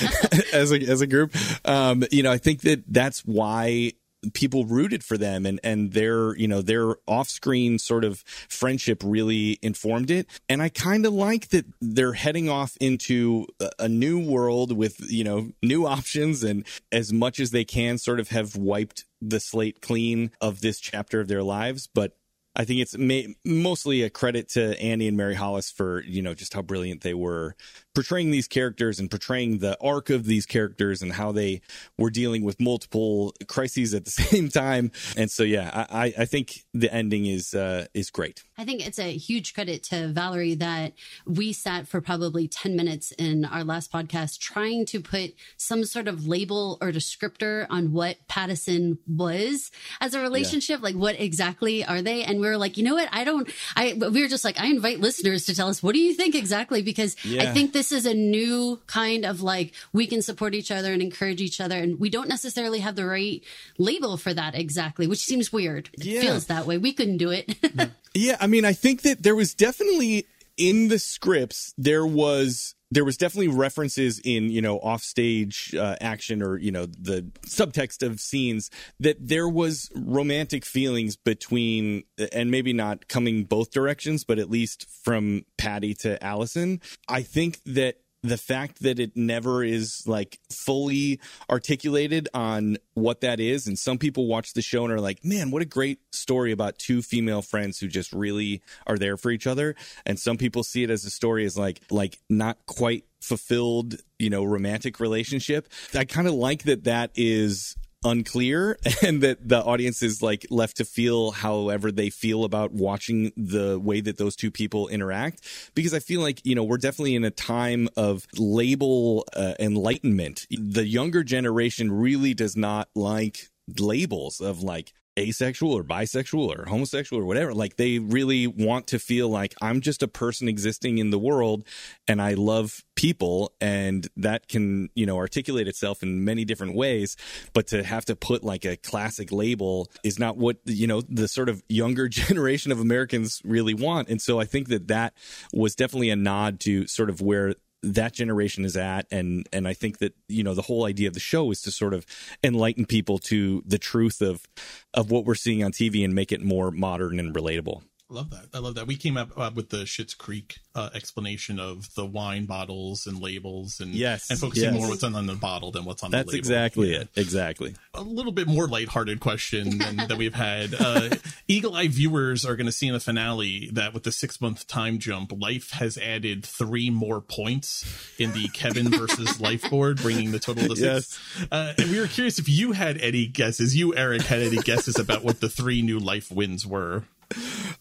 a, 0.51 0.55
as 0.55 0.71
a 0.71 0.79
as 0.93 1.01
a 1.01 1.07
group. 1.07 1.35
Um, 1.65 2.03
you 2.11 2.23
know, 2.23 2.31
I 2.31 2.37
think 2.39 2.61
that 2.61 2.83
that's 2.87 3.19
why 3.25 3.93
people 4.33 4.65
rooted 4.65 5.03
for 5.03 5.17
them 5.17 5.45
and 5.45 5.59
and 5.63 5.93
their 5.93 6.35
you 6.35 6.47
know 6.47 6.61
their 6.61 6.95
off-screen 7.07 7.79
sort 7.79 8.03
of 8.03 8.23
friendship 8.49 9.01
really 9.03 9.57
informed 9.61 10.11
it. 10.11 10.27
And 10.47 10.61
i 10.61 10.69
kind 10.69 11.05
of 11.05 11.13
like 11.13 11.49
that 11.49 11.65
they're 11.81 12.13
heading 12.13 12.49
off 12.49 12.77
into 12.79 13.47
a, 13.77 13.89
new 13.89 14.19
world 14.19 14.71
with 14.71 14.99
you 15.09 15.23
know 15.23 15.51
new 15.63 15.85
options 15.85 16.43
and 16.43 16.65
as 16.91 17.11
much 17.11 17.39
as 17.39 17.51
they 17.51 17.65
can 17.65 17.97
sort 17.97 18.19
of 18.19 18.29
have 18.29 18.55
wiped 18.55 19.05
the 19.21 19.39
slate 19.39 19.81
clean 19.81 20.31
of 20.39 20.61
this 20.61 20.79
chapter 20.79 21.19
of 21.19 21.27
their 21.27 21.43
lives. 21.43 21.87
But 21.87 22.15
I 22.55 22.65
think 22.65 22.81
it's 22.81 22.97
ma- 22.97 23.33
mostly 23.45 24.03
a 24.03 24.09
credit 24.09 24.49
to 24.49 24.79
Andy 24.81 25.07
and 25.07 25.15
Mary 25.15 25.35
Hollis 25.35 25.71
for 25.71 26.03
you 26.03 26.21
know 26.21 26.33
just 26.33 26.53
how 26.53 26.61
brilliant 26.61 27.01
they 27.01 27.13
were 27.13 27.55
portraying 27.99 28.31
these 28.31 28.47
characters 28.47 28.97
and 28.97 29.11
portraying 29.11 29.57
the 29.57 29.77
arc 29.81 30.09
of 30.09 30.23
these 30.23 30.45
characters 30.45 31.01
and 31.01 31.11
how 31.11 31.33
they 31.33 31.59
were 31.97 32.09
dealing 32.09 32.45
with 32.45 32.57
multiple 32.57 33.33
crises 33.49 33.93
at 33.93 34.05
the 34.05 34.11
same 34.23 34.47
time. 34.47 34.89
And 35.17 35.29
so 35.29 35.43
yeah, 35.43 35.85
I, 35.89 36.13
I 36.17 36.23
think 36.23 36.63
the 36.73 36.93
ending 36.93 37.25
is 37.25 37.53
uh, 37.53 37.87
is 37.93 38.09
great. 38.09 38.45
I 38.57 38.63
think 38.63 38.87
it's 38.87 38.99
a 38.99 39.11
huge 39.11 39.53
credit 39.53 39.83
to 39.83 40.07
Valerie 40.07 40.55
that 40.55 40.93
we 41.25 41.51
sat 41.51 41.89
for 41.89 41.99
probably 41.99 42.47
10 42.47 42.73
minutes 42.77 43.11
in 43.17 43.43
our 43.43 43.65
last 43.65 43.91
podcast 43.91 44.39
trying 44.39 44.85
to 44.85 45.01
put 45.01 45.33
some 45.57 45.83
sort 45.83 46.07
of 46.07 46.25
label 46.25 46.77
or 46.79 46.93
descriptor 46.93 47.67
on 47.69 47.91
what 47.91 48.15
Pattison 48.29 48.97
was 49.07 49.71
as 49.99 50.13
a 50.13 50.21
relationship. 50.21 50.81
Like, 50.81 50.95
what 50.95 51.19
exactly 51.19 51.83
are 51.83 52.01
they? 52.01 52.23
And 52.23 52.39
we 52.39 52.47
were 52.47 52.57
like, 52.57 52.77
you 52.77 52.83
know 52.83 52.95
what? 52.95 53.09
I 53.11 53.25
don't, 53.25 53.49
I, 53.75 53.93
we 53.93 54.21
were 54.21 54.29
just 54.29 54.45
like, 54.45 54.57
I 54.57 54.67
invite 54.67 55.01
listeners 55.01 55.45
to 55.47 55.55
tell 55.55 55.67
us, 55.67 55.83
what 55.83 55.95
do 55.95 55.99
you 55.99 56.13
think 56.13 56.35
exactly? 56.35 56.81
Because 56.81 57.17
I 57.25 57.47
think 57.47 57.73
this 57.73 57.88
is 57.91 58.05
a 58.05 58.13
new 58.13 58.79
kind 58.87 59.25
of 59.25 59.41
like, 59.41 59.73
we 59.93 60.07
can 60.07 60.21
support 60.21 60.53
each 60.55 60.71
other 60.71 60.93
and 60.93 61.01
encourage 61.01 61.41
each 61.41 61.59
other. 61.61 61.77
And 61.77 61.99
we 61.99 62.09
don't 62.09 62.29
necessarily 62.29 62.79
have 62.79 62.95
the 62.95 63.05
right 63.05 63.43
label 63.77 64.17
for 64.17 64.33
that 64.33 64.55
exactly, 64.55 65.07
which 65.07 65.19
seems 65.19 65.51
weird. 65.53 65.89
It 65.93 66.05
Yeah. 66.05 66.21
feels 66.21 66.45
that 66.47 66.65
way. 66.65 66.77
We 66.77 66.93
couldn't 66.93 67.17
do 67.17 67.31
it. 67.31 67.55
Yeah, 68.15 68.37
I 68.41 68.47
mean, 68.47 68.65
I 68.65 68.73
think 68.73 69.03
that 69.03 69.21
there 69.21 69.35
was 69.35 69.53
definitely 69.53 70.25
in 70.57 70.87
the 70.87 70.97
scripts 70.97 71.75
there 71.77 72.05
was 72.05 72.73
there 72.91 73.05
was 73.05 73.17
definitely 73.17 73.47
references 73.47 74.19
in 74.23 74.49
you 74.49 74.61
know 74.61 74.77
offstage 74.77 75.73
uh, 75.75 75.95
action 76.01 76.41
or 76.41 76.57
you 76.57 76.71
know 76.71 76.85
the 76.85 77.21
subtext 77.45 78.05
of 78.05 78.19
scenes 78.19 78.69
that 78.99 79.17
there 79.19 79.47
was 79.47 79.89
romantic 79.95 80.65
feelings 80.65 81.15
between 81.15 82.03
and 82.31 82.51
maybe 82.51 82.73
not 82.73 83.07
coming 83.07 83.43
both 83.43 83.71
directions 83.71 84.23
but 84.23 84.39
at 84.39 84.49
least 84.49 84.87
from 85.03 85.45
Patty 85.57 85.93
to 85.93 86.23
Allison. 86.23 86.81
I 87.07 87.21
think 87.21 87.59
that 87.65 87.97
the 88.21 88.37
fact 88.37 88.81
that 88.81 88.99
it 88.99 89.15
never 89.15 89.63
is 89.63 90.03
like 90.05 90.39
fully 90.51 91.19
articulated 91.49 92.27
on 92.33 92.77
what 92.93 93.21
that 93.21 93.39
is. 93.39 93.67
And 93.67 93.79
some 93.79 93.97
people 93.97 94.27
watch 94.27 94.53
the 94.53 94.61
show 94.61 94.83
and 94.83 94.93
are 94.93 94.99
like 94.99 95.23
man 95.23 95.51
what 95.51 95.61
a 95.61 95.65
great 95.65 95.99
story 96.11 96.51
about 96.51 96.77
two 96.77 97.01
female 97.01 97.41
friends 97.41 97.79
who 97.79 97.87
just 97.87 98.11
really 98.11 98.61
are 98.85 98.97
there 98.97 99.17
for 99.17 99.31
each 99.31 99.47
other. 99.47 99.75
And 100.05 100.19
some 100.19 100.37
people 100.37 100.63
see 100.63 100.83
it 100.83 100.89
as 100.89 101.05
a 101.05 101.09
story 101.09 101.45
as 101.45 101.57
like 101.57 101.81
like 101.89 102.19
not 102.29 102.57
quite 102.65 103.05
fulfilled 103.21 103.95
you 104.17 104.29
know 104.29 104.43
romantic 104.43 104.99
relationship. 104.99 105.67
I 105.93 106.05
kind 106.05 106.27
of 106.27 106.33
like 106.33 106.63
that 106.63 106.83
that 106.85 107.11
is 107.15 107.75
unclear 108.03 108.77
and 109.05 109.21
that 109.21 109.47
the 109.47 109.61
audience 109.63 110.01
is 110.01 110.21
like 110.21 110.45
left 110.49 110.77
to 110.77 110.85
feel 110.85 111.31
however 111.31 111.91
they 111.91 112.09
feel 112.09 112.43
about 112.43 112.71
watching 112.71 113.31
the 113.35 113.79
way 113.79 114.01
that 114.01 114.17
those 114.17 114.35
two 114.35 114.51
people 114.51 114.87
interact. 114.87 115.41
Because 115.75 115.93
i 115.93 115.99
feel 115.99 116.21
like 116.21 116.45
you 116.45 116.55
know 116.55 116.63
we're 116.63 116.77
definitely 116.77 117.15
in 117.15 117.23
a 117.23 117.31
time 117.31 117.89
of 117.95 118.25
label 118.37 119.25
uh, 119.35 119.53
enlightenment. 119.59 120.45
The 120.49 120.87
younger 120.87 121.23
generation 121.23 121.91
really 121.91 122.33
does 122.33 122.55
not 122.55 122.89
like 122.95 123.49
labels 123.79 124.41
of 124.41 124.63
like 124.63 124.93
asexual 125.19 125.73
or 125.73 125.83
bisexual 125.83 126.47
or 126.47 126.65
homosexual 126.67 127.21
or 127.21 127.25
whatever 127.25 127.53
like 127.53 127.75
they 127.75 127.99
really 127.99 128.47
want 128.47 128.87
to 128.87 128.99
feel 128.99 129.29
like 129.29 129.53
i'm 129.61 129.81
just 129.81 130.03
a 130.03 130.07
person 130.07 130.47
existing 130.47 130.97
in 130.97 131.09
the 131.09 131.19
world 131.19 131.65
and 132.07 132.21
i 132.21 132.33
love 132.33 132.83
people 132.99 133.53
and 133.61 134.09
that 134.17 134.49
can 134.49 134.89
you 134.93 135.05
know 135.05 135.15
articulate 135.15 135.69
itself 135.69 136.03
in 136.03 136.25
many 136.25 136.43
different 136.43 136.75
ways. 136.75 137.15
But 137.53 137.67
to 137.67 137.81
have 137.81 138.03
to 138.05 138.15
put 138.17 138.43
like 138.43 138.65
a 138.65 138.75
classic 138.75 139.31
label 139.31 139.89
is 140.03 140.19
not 140.19 140.35
what 140.35 140.57
you 140.65 140.85
know 140.85 140.99
the 140.99 141.29
sort 141.29 141.47
of 141.47 141.63
younger 141.69 142.09
generation 142.21 142.73
of 142.73 142.81
americans 142.81 143.41
really 143.45 143.73
want. 143.73 144.09
And 144.09 144.21
so 144.21 144.37
i 144.41 144.43
think 144.43 144.67
that 144.67 144.89
that 144.89 145.13
was 145.53 145.75
definitely 145.75 146.09
a 146.09 146.17
nod 146.17 146.59
to 146.61 146.87
sort 146.87 147.09
of 147.09 147.21
where 147.21 147.55
that 147.81 148.13
generation 148.13 148.65
is 148.65 148.75
at 148.75 149.05
and 149.09 149.47
and 149.53 149.67
I 149.67 149.73
think 149.73 149.99
that 149.99 150.13
you 150.27 150.43
know 150.43 150.53
the 150.53 150.61
whole 150.61 150.85
idea 150.85 151.07
of 151.07 151.13
the 151.13 151.19
show 151.19 151.49
is 151.51 151.61
to 151.61 151.71
sort 151.71 151.93
of 151.93 152.05
enlighten 152.43 152.85
people 152.85 153.19
to 153.19 153.63
the 153.65 153.77
truth 153.77 154.21
of 154.21 154.45
of 154.93 155.11
what 155.11 155.25
we're 155.25 155.35
seeing 155.35 155.63
on 155.63 155.71
TV 155.71 156.03
and 156.03 156.13
make 156.13 156.31
it 156.31 156.41
more 156.41 156.71
modern 156.71 157.19
and 157.19 157.33
relatable. 157.33 157.83
Love 158.11 158.31
that. 158.31 158.45
I 158.55 158.57
love 158.57 158.73
that. 158.73 158.87
We 158.87 158.95
came 158.95 159.17
up 159.17 159.29
uh, 159.37 159.51
with 159.53 159.69
the 159.69 159.83
Schitt's 159.85 160.15
Creek 160.15 160.57
uh, 160.73 160.89
explanation 160.95 161.59
of 161.59 161.93
the 161.93 162.03
wine 162.07 162.45
bottles 162.45 163.05
and 163.05 163.21
labels, 163.21 163.79
and 163.79 163.93
Yes, 163.93 164.31
and 164.31 164.39
focusing 164.39 164.63
yes. 164.63 164.73
more 164.73 164.87
what's 164.89 165.03
on, 165.03 165.13
on 165.13 165.27
the 165.27 165.35
bottle 165.35 165.69
than 165.69 165.85
what's 165.85 166.01
on 166.01 166.09
That's 166.09 166.25
the 166.25 166.31
label. 166.31 166.39
exactly 166.39 166.91
Yeah. 166.93 167.01
it. 167.01 167.09
Exactly. 167.15 167.75
A 167.93 168.01
little 168.01 168.31
bit 168.31 168.47
more 168.47 168.67
lighthearted 168.67 169.19
question 169.19 169.77
than, 169.77 169.97
that 169.97 170.17
we've 170.17 170.33
had. 170.33 170.73
Uh, 170.73 171.09
Eagle 171.47 171.75
Eye 171.75 171.87
viewers 171.87 172.45
are 172.45 172.55
going 172.55 172.65
to 172.65 172.71
see 172.71 172.87
in 172.87 172.93
the 172.93 172.99
finale 172.99 173.69
that 173.73 173.93
with 173.93 174.01
the 174.03 174.11
six 174.11 174.41
month 174.41 174.65
time 174.65 174.97
jump, 174.97 175.31
Life 175.31 175.69
has 175.73 175.95
added 175.99 176.43
three 176.43 176.89
more 176.89 177.21
points 177.21 177.85
in 178.17 178.31
the 178.31 178.47
Kevin 178.53 178.89
versus 178.97 179.39
Life 179.39 179.69
board, 179.69 179.97
bringing 180.01 180.31
the 180.31 180.39
total 180.39 180.67
to 180.67 180.75
six. 180.75 181.19
Uh, 181.51 181.73
and 181.77 181.91
we 181.91 181.99
were 181.99 182.07
curious 182.07 182.39
if 182.39 182.49
you 182.49 182.71
had 182.71 182.97
any 182.97 183.27
guesses. 183.27 183.75
You, 183.75 183.95
Eric, 183.95 184.23
had 184.23 184.41
any 184.41 184.57
guesses 184.57 184.97
about 184.97 185.23
what 185.23 185.41
the 185.41 185.49
three 185.49 185.83
new 185.83 185.99
Life 185.99 186.31
wins 186.31 186.65
were. 186.65 187.03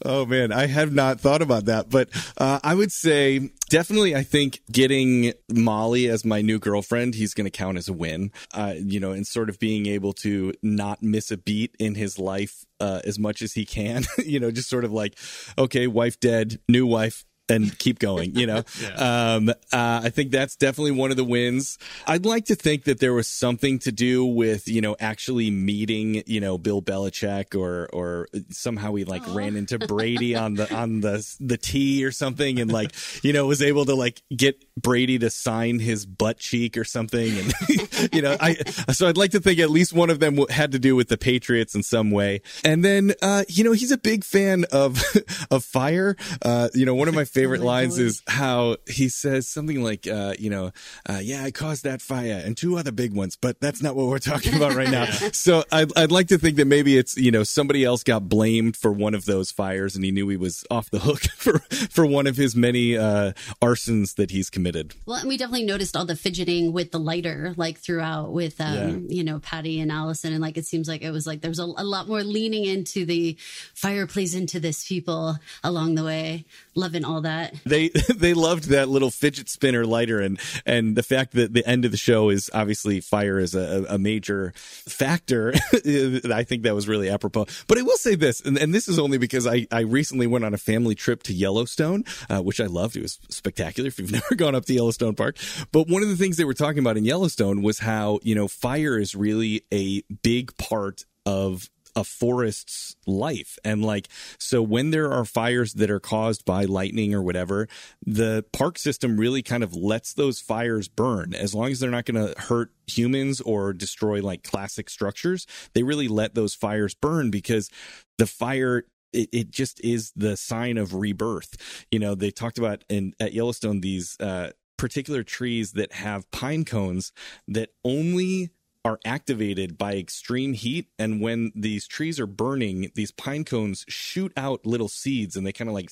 Oh 0.04 0.26
man, 0.26 0.52
I 0.52 0.66
have 0.66 0.92
not 0.92 1.20
thought 1.20 1.42
about 1.42 1.64
that, 1.66 1.90
but 1.90 2.08
uh, 2.36 2.60
I 2.62 2.74
would 2.74 2.92
say 2.92 3.50
definitely. 3.68 4.14
I 4.14 4.22
think 4.22 4.60
getting 4.70 5.32
Molly 5.52 6.08
as 6.08 6.24
my 6.24 6.40
new 6.42 6.58
girlfriend, 6.58 7.14
he's 7.14 7.34
going 7.34 7.46
to 7.46 7.50
count 7.50 7.78
as 7.78 7.88
a 7.88 7.92
win. 7.92 8.30
Uh, 8.52 8.74
you 8.76 9.00
know, 9.00 9.12
and 9.12 9.26
sort 9.26 9.48
of 9.48 9.58
being 9.58 9.86
able 9.86 10.12
to 10.14 10.52
not 10.62 11.02
miss 11.02 11.30
a 11.30 11.36
beat 11.36 11.74
in 11.78 11.94
his 11.94 12.18
life 12.18 12.64
uh, 12.80 13.00
as 13.04 13.18
much 13.18 13.42
as 13.42 13.54
he 13.54 13.64
can. 13.64 14.04
you 14.24 14.38
know, 14.38 14.50
just 14.50 14.68
sort 14.68 14.84
of 14.84 14.92
like, 14.92 15.16
okay, 15.56 15.86
wife 15.86 16.20
dead, 16.20 16.60
new 16.68 16.86
wife. 16.86 17.24
And 17.48 17.76
keep 17.78 17.98
going, 17.98 18.34
you 18.34 18.46
know. 18.46 18.62
um, 18.96 19.48
uh, 19.48 19.54
I 19.72 20.10
think 20.10 20.30
that's 20.30 20.56
definitely 20.56 20.92
one 20.92 21.10
of 21.10 21.16
the 21.16 21.24
wins. 21.24 21.78
I'd 22.06 22.26
like 22.26 22.46
to 22.46 22.54
think 22.54 22.84
that 22.84 23.00
there 23.00 23.14
was 23.14 23.26
something 23.26 23.78
to 23.80 23.92
do 23.92 24.24
with, 24.24 24.68
you 24.68 24.80
know, 24.80 24.96
actually 25.00 25.50
meeting, 25.50 26.22
you 26.26 26.40
know, 26.40 26.58
Bill 26.58 26.82
Belichick, 26.82 27.58
or 27.58 27.88
or 27.92 28.28
somehow 28.50 28.94
he 28.94 29.04
like 29.04 29.22
ran 29.34 29.56
into 29.56 29.78
Brady 29.78 30.34
on 30.34 30.54
the 30.54 30.72
on 30.74 31.00
the 31.00 31.26
the 31.40 31.56
tee 31.56 32.04
or 32.04 32.10
something, 32.10 32.60
and 32.60 32.70
like, 32.70 32.92
you 33.22 33.32
know, 33.32 33.46
was 33.46 33.62
able 33.62 33.86
to 33.86 33.94
like 33.94 34.22
get 34.34 34.62
Brady 34.80 35.18
to 35.18 35.30
sign 35.30 35.78
his 35.78 36.06
butt 36.06 36.38
cheek 36.38 36.76
or 36.76 36.84
something, 36.84 37.38
and 37.38 37.52
you 38.12 38.22
know, 38.22 38.36
I 38.40 38.54
so 38.92 39.08
I'd 39.08 39.16
like 39.16 39.32
to 39.32 39.40
think 39.40 39.58
at 39.58 39.70
least 39.70 39.92
one 39.92 40.10
of 40.10 40.20
them 40.20 40.38
had 40.50 40.72
to 40.72 40.78
do 40.78 40.96
with 40.96 41.08
the 41.08 41.18
Patriots 41.18 41.74
in 41.74 41.82
some 41.82 42.10
way. 42.10 42.42
And 42.64 42.84
then, 42.84 43.12
uh, 43.22 43.44
you 43.48 43.64
know, 43.64 43.72
he's 43.72 43.90
a 43.90 43.98
big 43.98 44.24
fan 44.24 44.64
of 44.72 45.02
of 45.50 45.64
fire. 45.64 46.16
Uh, 46.42 46.68
you 46.74 46.86
know, 46.86 46.94
one 46.94 47.08
of 47.08 47.14
my 47.14 47.24
favorite 47.38 47.60
my 47.60 47.66
lines 47.66 47.96
God. 47.96 48.04
is 48.04 48.22
how 48.28 48.76
he 48.86 49.08
says 49.08 49.46
something 49.46 49.82
like, 49.82 50.06
uh, 50.06 50.34
you 50.38 50.50
know, 50.50 50.72
uh, 51.08 51.20
yeah, 51.22 51.42
I 51.44 51.50
caused 51.50 51.84
that 51.84 52.00
fire 52.00 52.40
and 52.44 52.56
two 52.56 52.78
other 52.78 52.92
big 52.92 53.14
ones, 53.14 53.36
but 53.36 53.60
that's 53.60 53.82
not 53.82 53.96
what 53.96 54.06
we're 54.06 54.18
talking 54.18 54.54
about 54.54 54.74
right 54.74 54.90
now. 54.90 55.06
So 55.32 55.64
I'd, 55.72 55.96
I'd 55.96 56.12
like 56.12 56.28
to 56.28 56.38
think 56.38 56.56
that 56.56 56.66
maybe 56.66 56.96
it's, 56.96 57.16
you 57.16 57.30
know, 57.30 57.42
somebody 57.42 57.84
else 57.84 58.02
got 58.02 58.28
blamed 58.28 58.76
for 58.76 58.92
one 58.92 59.14
of 59.14 59.24
those 59.24 59.50
fires 59.50 59.96
and 59.96 60.04
he 60.04 60.10
knew 60.10 60.28
he 60.28 60.36
was 60.36 60.64
off 60.70 60.90
the 60.90 61.00
hook 61.00 61.22
for, 61.36 61.58
for 61.90 62.06
one 62.06 62.26
of 62.26 62.36
his 62.36 62.54
many, 62.54 62.96
uh, 62.96 63.32
arsons 63.62 64.16
that 64.16 64.30
he's 64.30 64.50
committed. 64.50 64.67
Well, 65.06 65.18
and 65.18 65.28
we 65.28 65.36
definitely 65.36 65.66
noticed 65.66 65.96
all 65.96 66.04
the 66.04 66.16
fidgeting 66.16 66.72
with 66.72 66.90
the 66.90 66.98
lighter, 66.98 67.54
like 67.56 67.78
throughout 67.78 68.32
with, 68.32 68.60
um, 68.60 69.06
you 69.08 69.24
know, 69.24 69.38
Patty 69.38 69.80
and 69.80 69.90
Allison. 69.90 70.32
And 70.32 70.42
like, 70.42 70.56
it 70.56 70.66
seems 70.66 70.88
like 70.88 71.02
it 71.02 71.10
was 71.10 71.26
like 71.26 71.40
there 71.40 71.50
was 71.50 71.58
a, 71.58 71.64
a 71.64 71.84
lot 71.84 72.08
more 72.08 72.22
leaning 72.22 72.64
into 72.64 73.04
the 73.04 73.36
fire 73.74 74.06
plays 74.06 74.34
into 74.34 74.60
this 74.60 74.86
people 74.86 75.36
along 75.62 75.94
the 75.94 76.04
way. 76.04 76.44
Loving 76.78 77.04
all 77.04 77.22
that. 77.22 77.54
They 77.66 77.88
they 78.14 78.34
loved 78.34 78.68
that 78.68 78.88
little 78.88 79.10
fidget 79.10 79.48
spinner 79.48 79.84
lighter 79.84 80.20
and 80.20 80.38
and 80.64 80.94
the 80.94 81.02
fact 81.02 81.32
that 81.32 81.52
the 81.52 81.66
end 81.66 81.84
of 81.84 81.90
the 81.90 81.96
show 81.96 82.30
is 82.30 82.48
obviously 82.54 83.00
fire 83.00 83.40
is 83.40 83.56
a, 83.56 83.84
a 83.88 83.98
major 83.98 84.52
factor. 84.54 85.52
I 85.74 86.44
think 86.44 86.62
that 86.62 86.76
was 86.76 86.86
really 86.86 87.10
apropos. 87.10 87.46
But 87.66 87.78
I 87.78 87.82
will 87.82 87.96
say 87.96 88.14
this, 88.14 88.40
and, 88.40 88.56
and 88.56 88.72
this 88.72 88.86
is 88.86 88.96
only 88.96 89.18
because 89.18 89.44
I 89.44 89.66
I 89.72 89.80
recently 89.80 90.28
went 90.28 90.44
on 90.44 90.54
a 90.54 90.58
family 90.58 90.94
trip 90.94 91.24
to 91.24 91.32
Yellowstone, 91.32 92.04
uh, 92.30 92.42
which 92.42 92.60
I 92.60 92.66
loved. 92.66 92.96
It 92.96 93.02
was 93.02 93.18
spectacular. 93.28 93.88
If 93.88 93.98
you've 93.98 94.12
never 94.20 94.36
gone 94.36 94.54
up 94.54 94.64
to 94.66 94.72
Yellowstone 94.72 95.16
Park, 95.16 95.36
but 95.72 95.88
one 95.88 96.04
of 96.04 96.08
the 96.08 96.16
things 96.16 96.36
they 96.36 96.44
were 96.44 96.54
talking 96.54 96.78
about 96.78 96.96
in 96.96 97.04
Yellowstone 97.04 97.60
was 97.60 97.80
how 97.80 98.20
you 98.22 98.36
know 98.36 98.46
fire 98.46 98.96
is 98.96 99.16
really 99.16 99.64
a 99.72 100.02
big 100.22 100.56
part 100.58 101.04
of 101.26 101.68
a 101.98 102.04
forest's 102.04 102.94
life. 103.08 103.58
And 103.64 103.84
like, 103.84 104.06
so 104.38 104.62
when 104.62 104.90
there 104.90 105.10
are 105.12 105.24
fires 105.24 105.72
that 105.74 105.90
are 105.90 105.98
caused 105.98 106.44
by 106.44 106.64
lightning 106.64 107.12
or 107.12 107.22
whatever, 107.22 107.66
the 108.06 108.44
park 108.52 108.78
system 108.78 109.16
really 109.16 109.42
kind 109.42 109.64
of 109.64 109.74
lets 109.74 110.14
those 110.14 110.38
fires 110.40 110.86
burn 110.86 111.34
as 111.34 111.56
long 111.56 111.72
as 111.72 111.80
they're 111.80 111.90
not 111.90 112.04
going 112.04 112.24
to 112.24 112.40
hurt 112.40 112.70
humans 112.86 113.40
or 113.40 113.72
destroy 113.72 114.22
like 114.22 114.44
classic 114.44 114.88
structures. 114.88 115.44
They 115.74 115.82
really 115.82 116.06
let 116.06 116.36
those 116.36 116.54
fires 116.54 116.94
burn 116.94 117.32
because 117.32 117.68
the 118.16 118.26
fire 118.26 118.84
it, 119.12 119.28
it 119.32 119.50
just 119.50 119.80
is 119.80 120.12
the 120.14 120.36
sign 120.36 120.78
of 120.78 120.94
rebirth. 120.94 121.84
You 121.90 121.98
know, 121.98 122.14
they 122.14 122.30
talked 122.30 122.58
about 122.58 122.84
in 122.88 123.14
at 123.18 123.32
Yellowstone 123.32 123.80
these 123.80 124.16
uh, 124.20 124.50
particular 124.76 125.24
trees 125.24 125.72
that 125.72 125.92
have 125.92 126.30
pine 126.30 126.64
cones 126.64 127.10
that 127.48 127.70
only 127.84 128.50
are 128.88 128.98
activated 129.04 129.76
by 129.76 129.96
extreme 129.96 130.54
heat 130.54 130.88
and 130.98 131.20
when 131.20 131.52
these 131.54 131.86
trees 131.86 132.18
are 132.18 132.26
burning 132.26 132.90
these 132.94 133.10
pine 133.10 133.44
cones 133.44 133.84
shoot 133.86 134.32
out 134.34 134.64
little 134.64 134.88
seeds 134.88 135.36
and 135.36 135.46
they 135.46 135.52
kind 135.52 135.68
of 135.68 135.74
like 135.74 135.90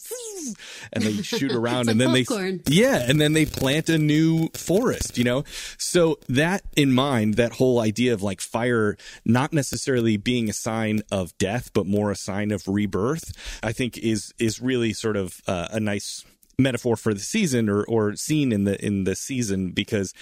and 0.94 1.04
they 1.04 1.12
shoot 1.22 1.52
around 1.60 1.90
and 1.90 2.00
then 2.00 2.08
popcorn. 2.08 2.62
they 2.64 2.72
yeah 2.72 3.04
and 3.06 3.20
then 3.20 3.34
they 3.34 3.44
plant 3.44 3.90
a 3.90 3.98
new 3.98 4.48
forest 4.54 5.18
you 5.18 5.24
know 5.24 5.44
so 5.76 6.18
that 6.28 6.62
in 6.74 6.90
mind 6.90 7.34
that 7.34 7.52
whole 7.52 7.80
idea 7.80 8.14
of 8.14 8.22
like 8.22 8.40
fire 8.40 8.96
not 9.26 9.52
necessarily 9.52 10.16
being 10.16 10.48
a 10.48 10.54
sign 10.54 11.02
of 11.12 11.36
death 11.36 11.70
but 11.74 11.86
more 11.86 12.10
a 12.10 12.16
sign 12.16 12.50
of 12.50 12.66
rebirth 12.66 13.58
i 13.62 13.72
think 13.72 13.98
is 13.98 14.32
is 14.38 14.62
really 14.62 14.94
sort 14.94 15.16
of 15.16 15.42
uh, 15.46 15.68
a 15.70 15.80
nice 15.80 16.24
metaphor 16.58 16.96
for 16.96 17.12
the 17.12 17.20
season 17.20 17.68
or 17.68 17.84
or 17.84 18.16
scene 18.16 18.50
in 18.52 18.64
the 18.64 18.82
in 18.84 19.04
the 19.04 19.14
season 19.14 19.72
because 19.72 20.14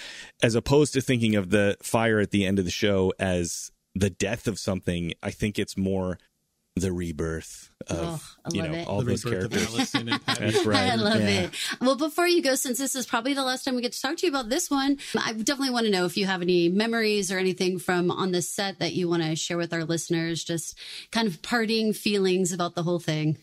as 0.42 0.54
opposed 0.54 0.92
to 0.94 1.00
thinking 1.00 1.36
of 1.36 1.50
the 1.50 1.76
fire 1.82 2.18
at 2.18 2.30
the 2.32 2.44
end 2.44 2.58
of 2.58 2.64
the 2.64 2.70
show 2.70 3.12
as 3.20 3.70
the 3.94 4.10
death 4.10 4.48
of 4.48 4.58
something 4.58 5.12
i 5.22 5.30
think 5.30 5.58
it's 5.60 5.76
more 5.76 6.18
the 6.76 6.92
rebirth 6.92 7.70
of 7.86 8.36
Oh, 8.44 8.50
you 8.52 8.62
know 8.62 8.72
it. 8.72 8.88
all 8.88 8.98
The 8.98 9.04
those 9.12 9.22
characters 9.22 9.94
and 9.94 10.08
that's 10.26 10.66
right 10.66 10.76
I 10.92 10.96
love 10.96 11.20
Yeah. 11.20 11.42
it. 11.42 11.50
Well, 11.80 11.94
before 11.94 12.26
you 12.26 12.42
go, 12.42 12.56
since 12.56 12.78
this 12.78 12.96
is 12.96 13.06
probably 13.06 13.32
the 13.34 13.44
last 13.44 13.62
time 13.64 13.76
we 13.76 13.82
get 13.82 13.92
to 13.92 14.00
talk 14.00 14.16
to 14.16 14.26
you 14.26 14.32
about 14.32 14.48
this 14.48 14.68
one, 14.68 14.98
I 15.16 15.34
definitely 15.34 15.70
want 15.70 15.84
to 15.86 15.92
know 15.92 16.04
if 16.04 16.16
you 16.16 16.26
have 16.26 16.42
any 16.42 16.68
memories 16.68 17.30
or 17.30 17.38
anything 17.38 17.78
from 17.78 18.10
on 18.10 18.32
the 18.32 18.42
set 18.42 18.80
that 18.80 18.92
you 18.94 19.08
want 19.08 19.22
to 19.22 19.36
share 19.36 19.56
with 19.56 19.72
our 19.72 19.84
listeners, 19.84 20.42
just 20.42 20.76
kind 21.12 21.28
of 21.28 21.42
parting 21.42 21.92
feelings 21.92 22.50
about 22.52 22.74
the 22.74 22.82
whole 22.82 22.98
thing. 22.98 23.38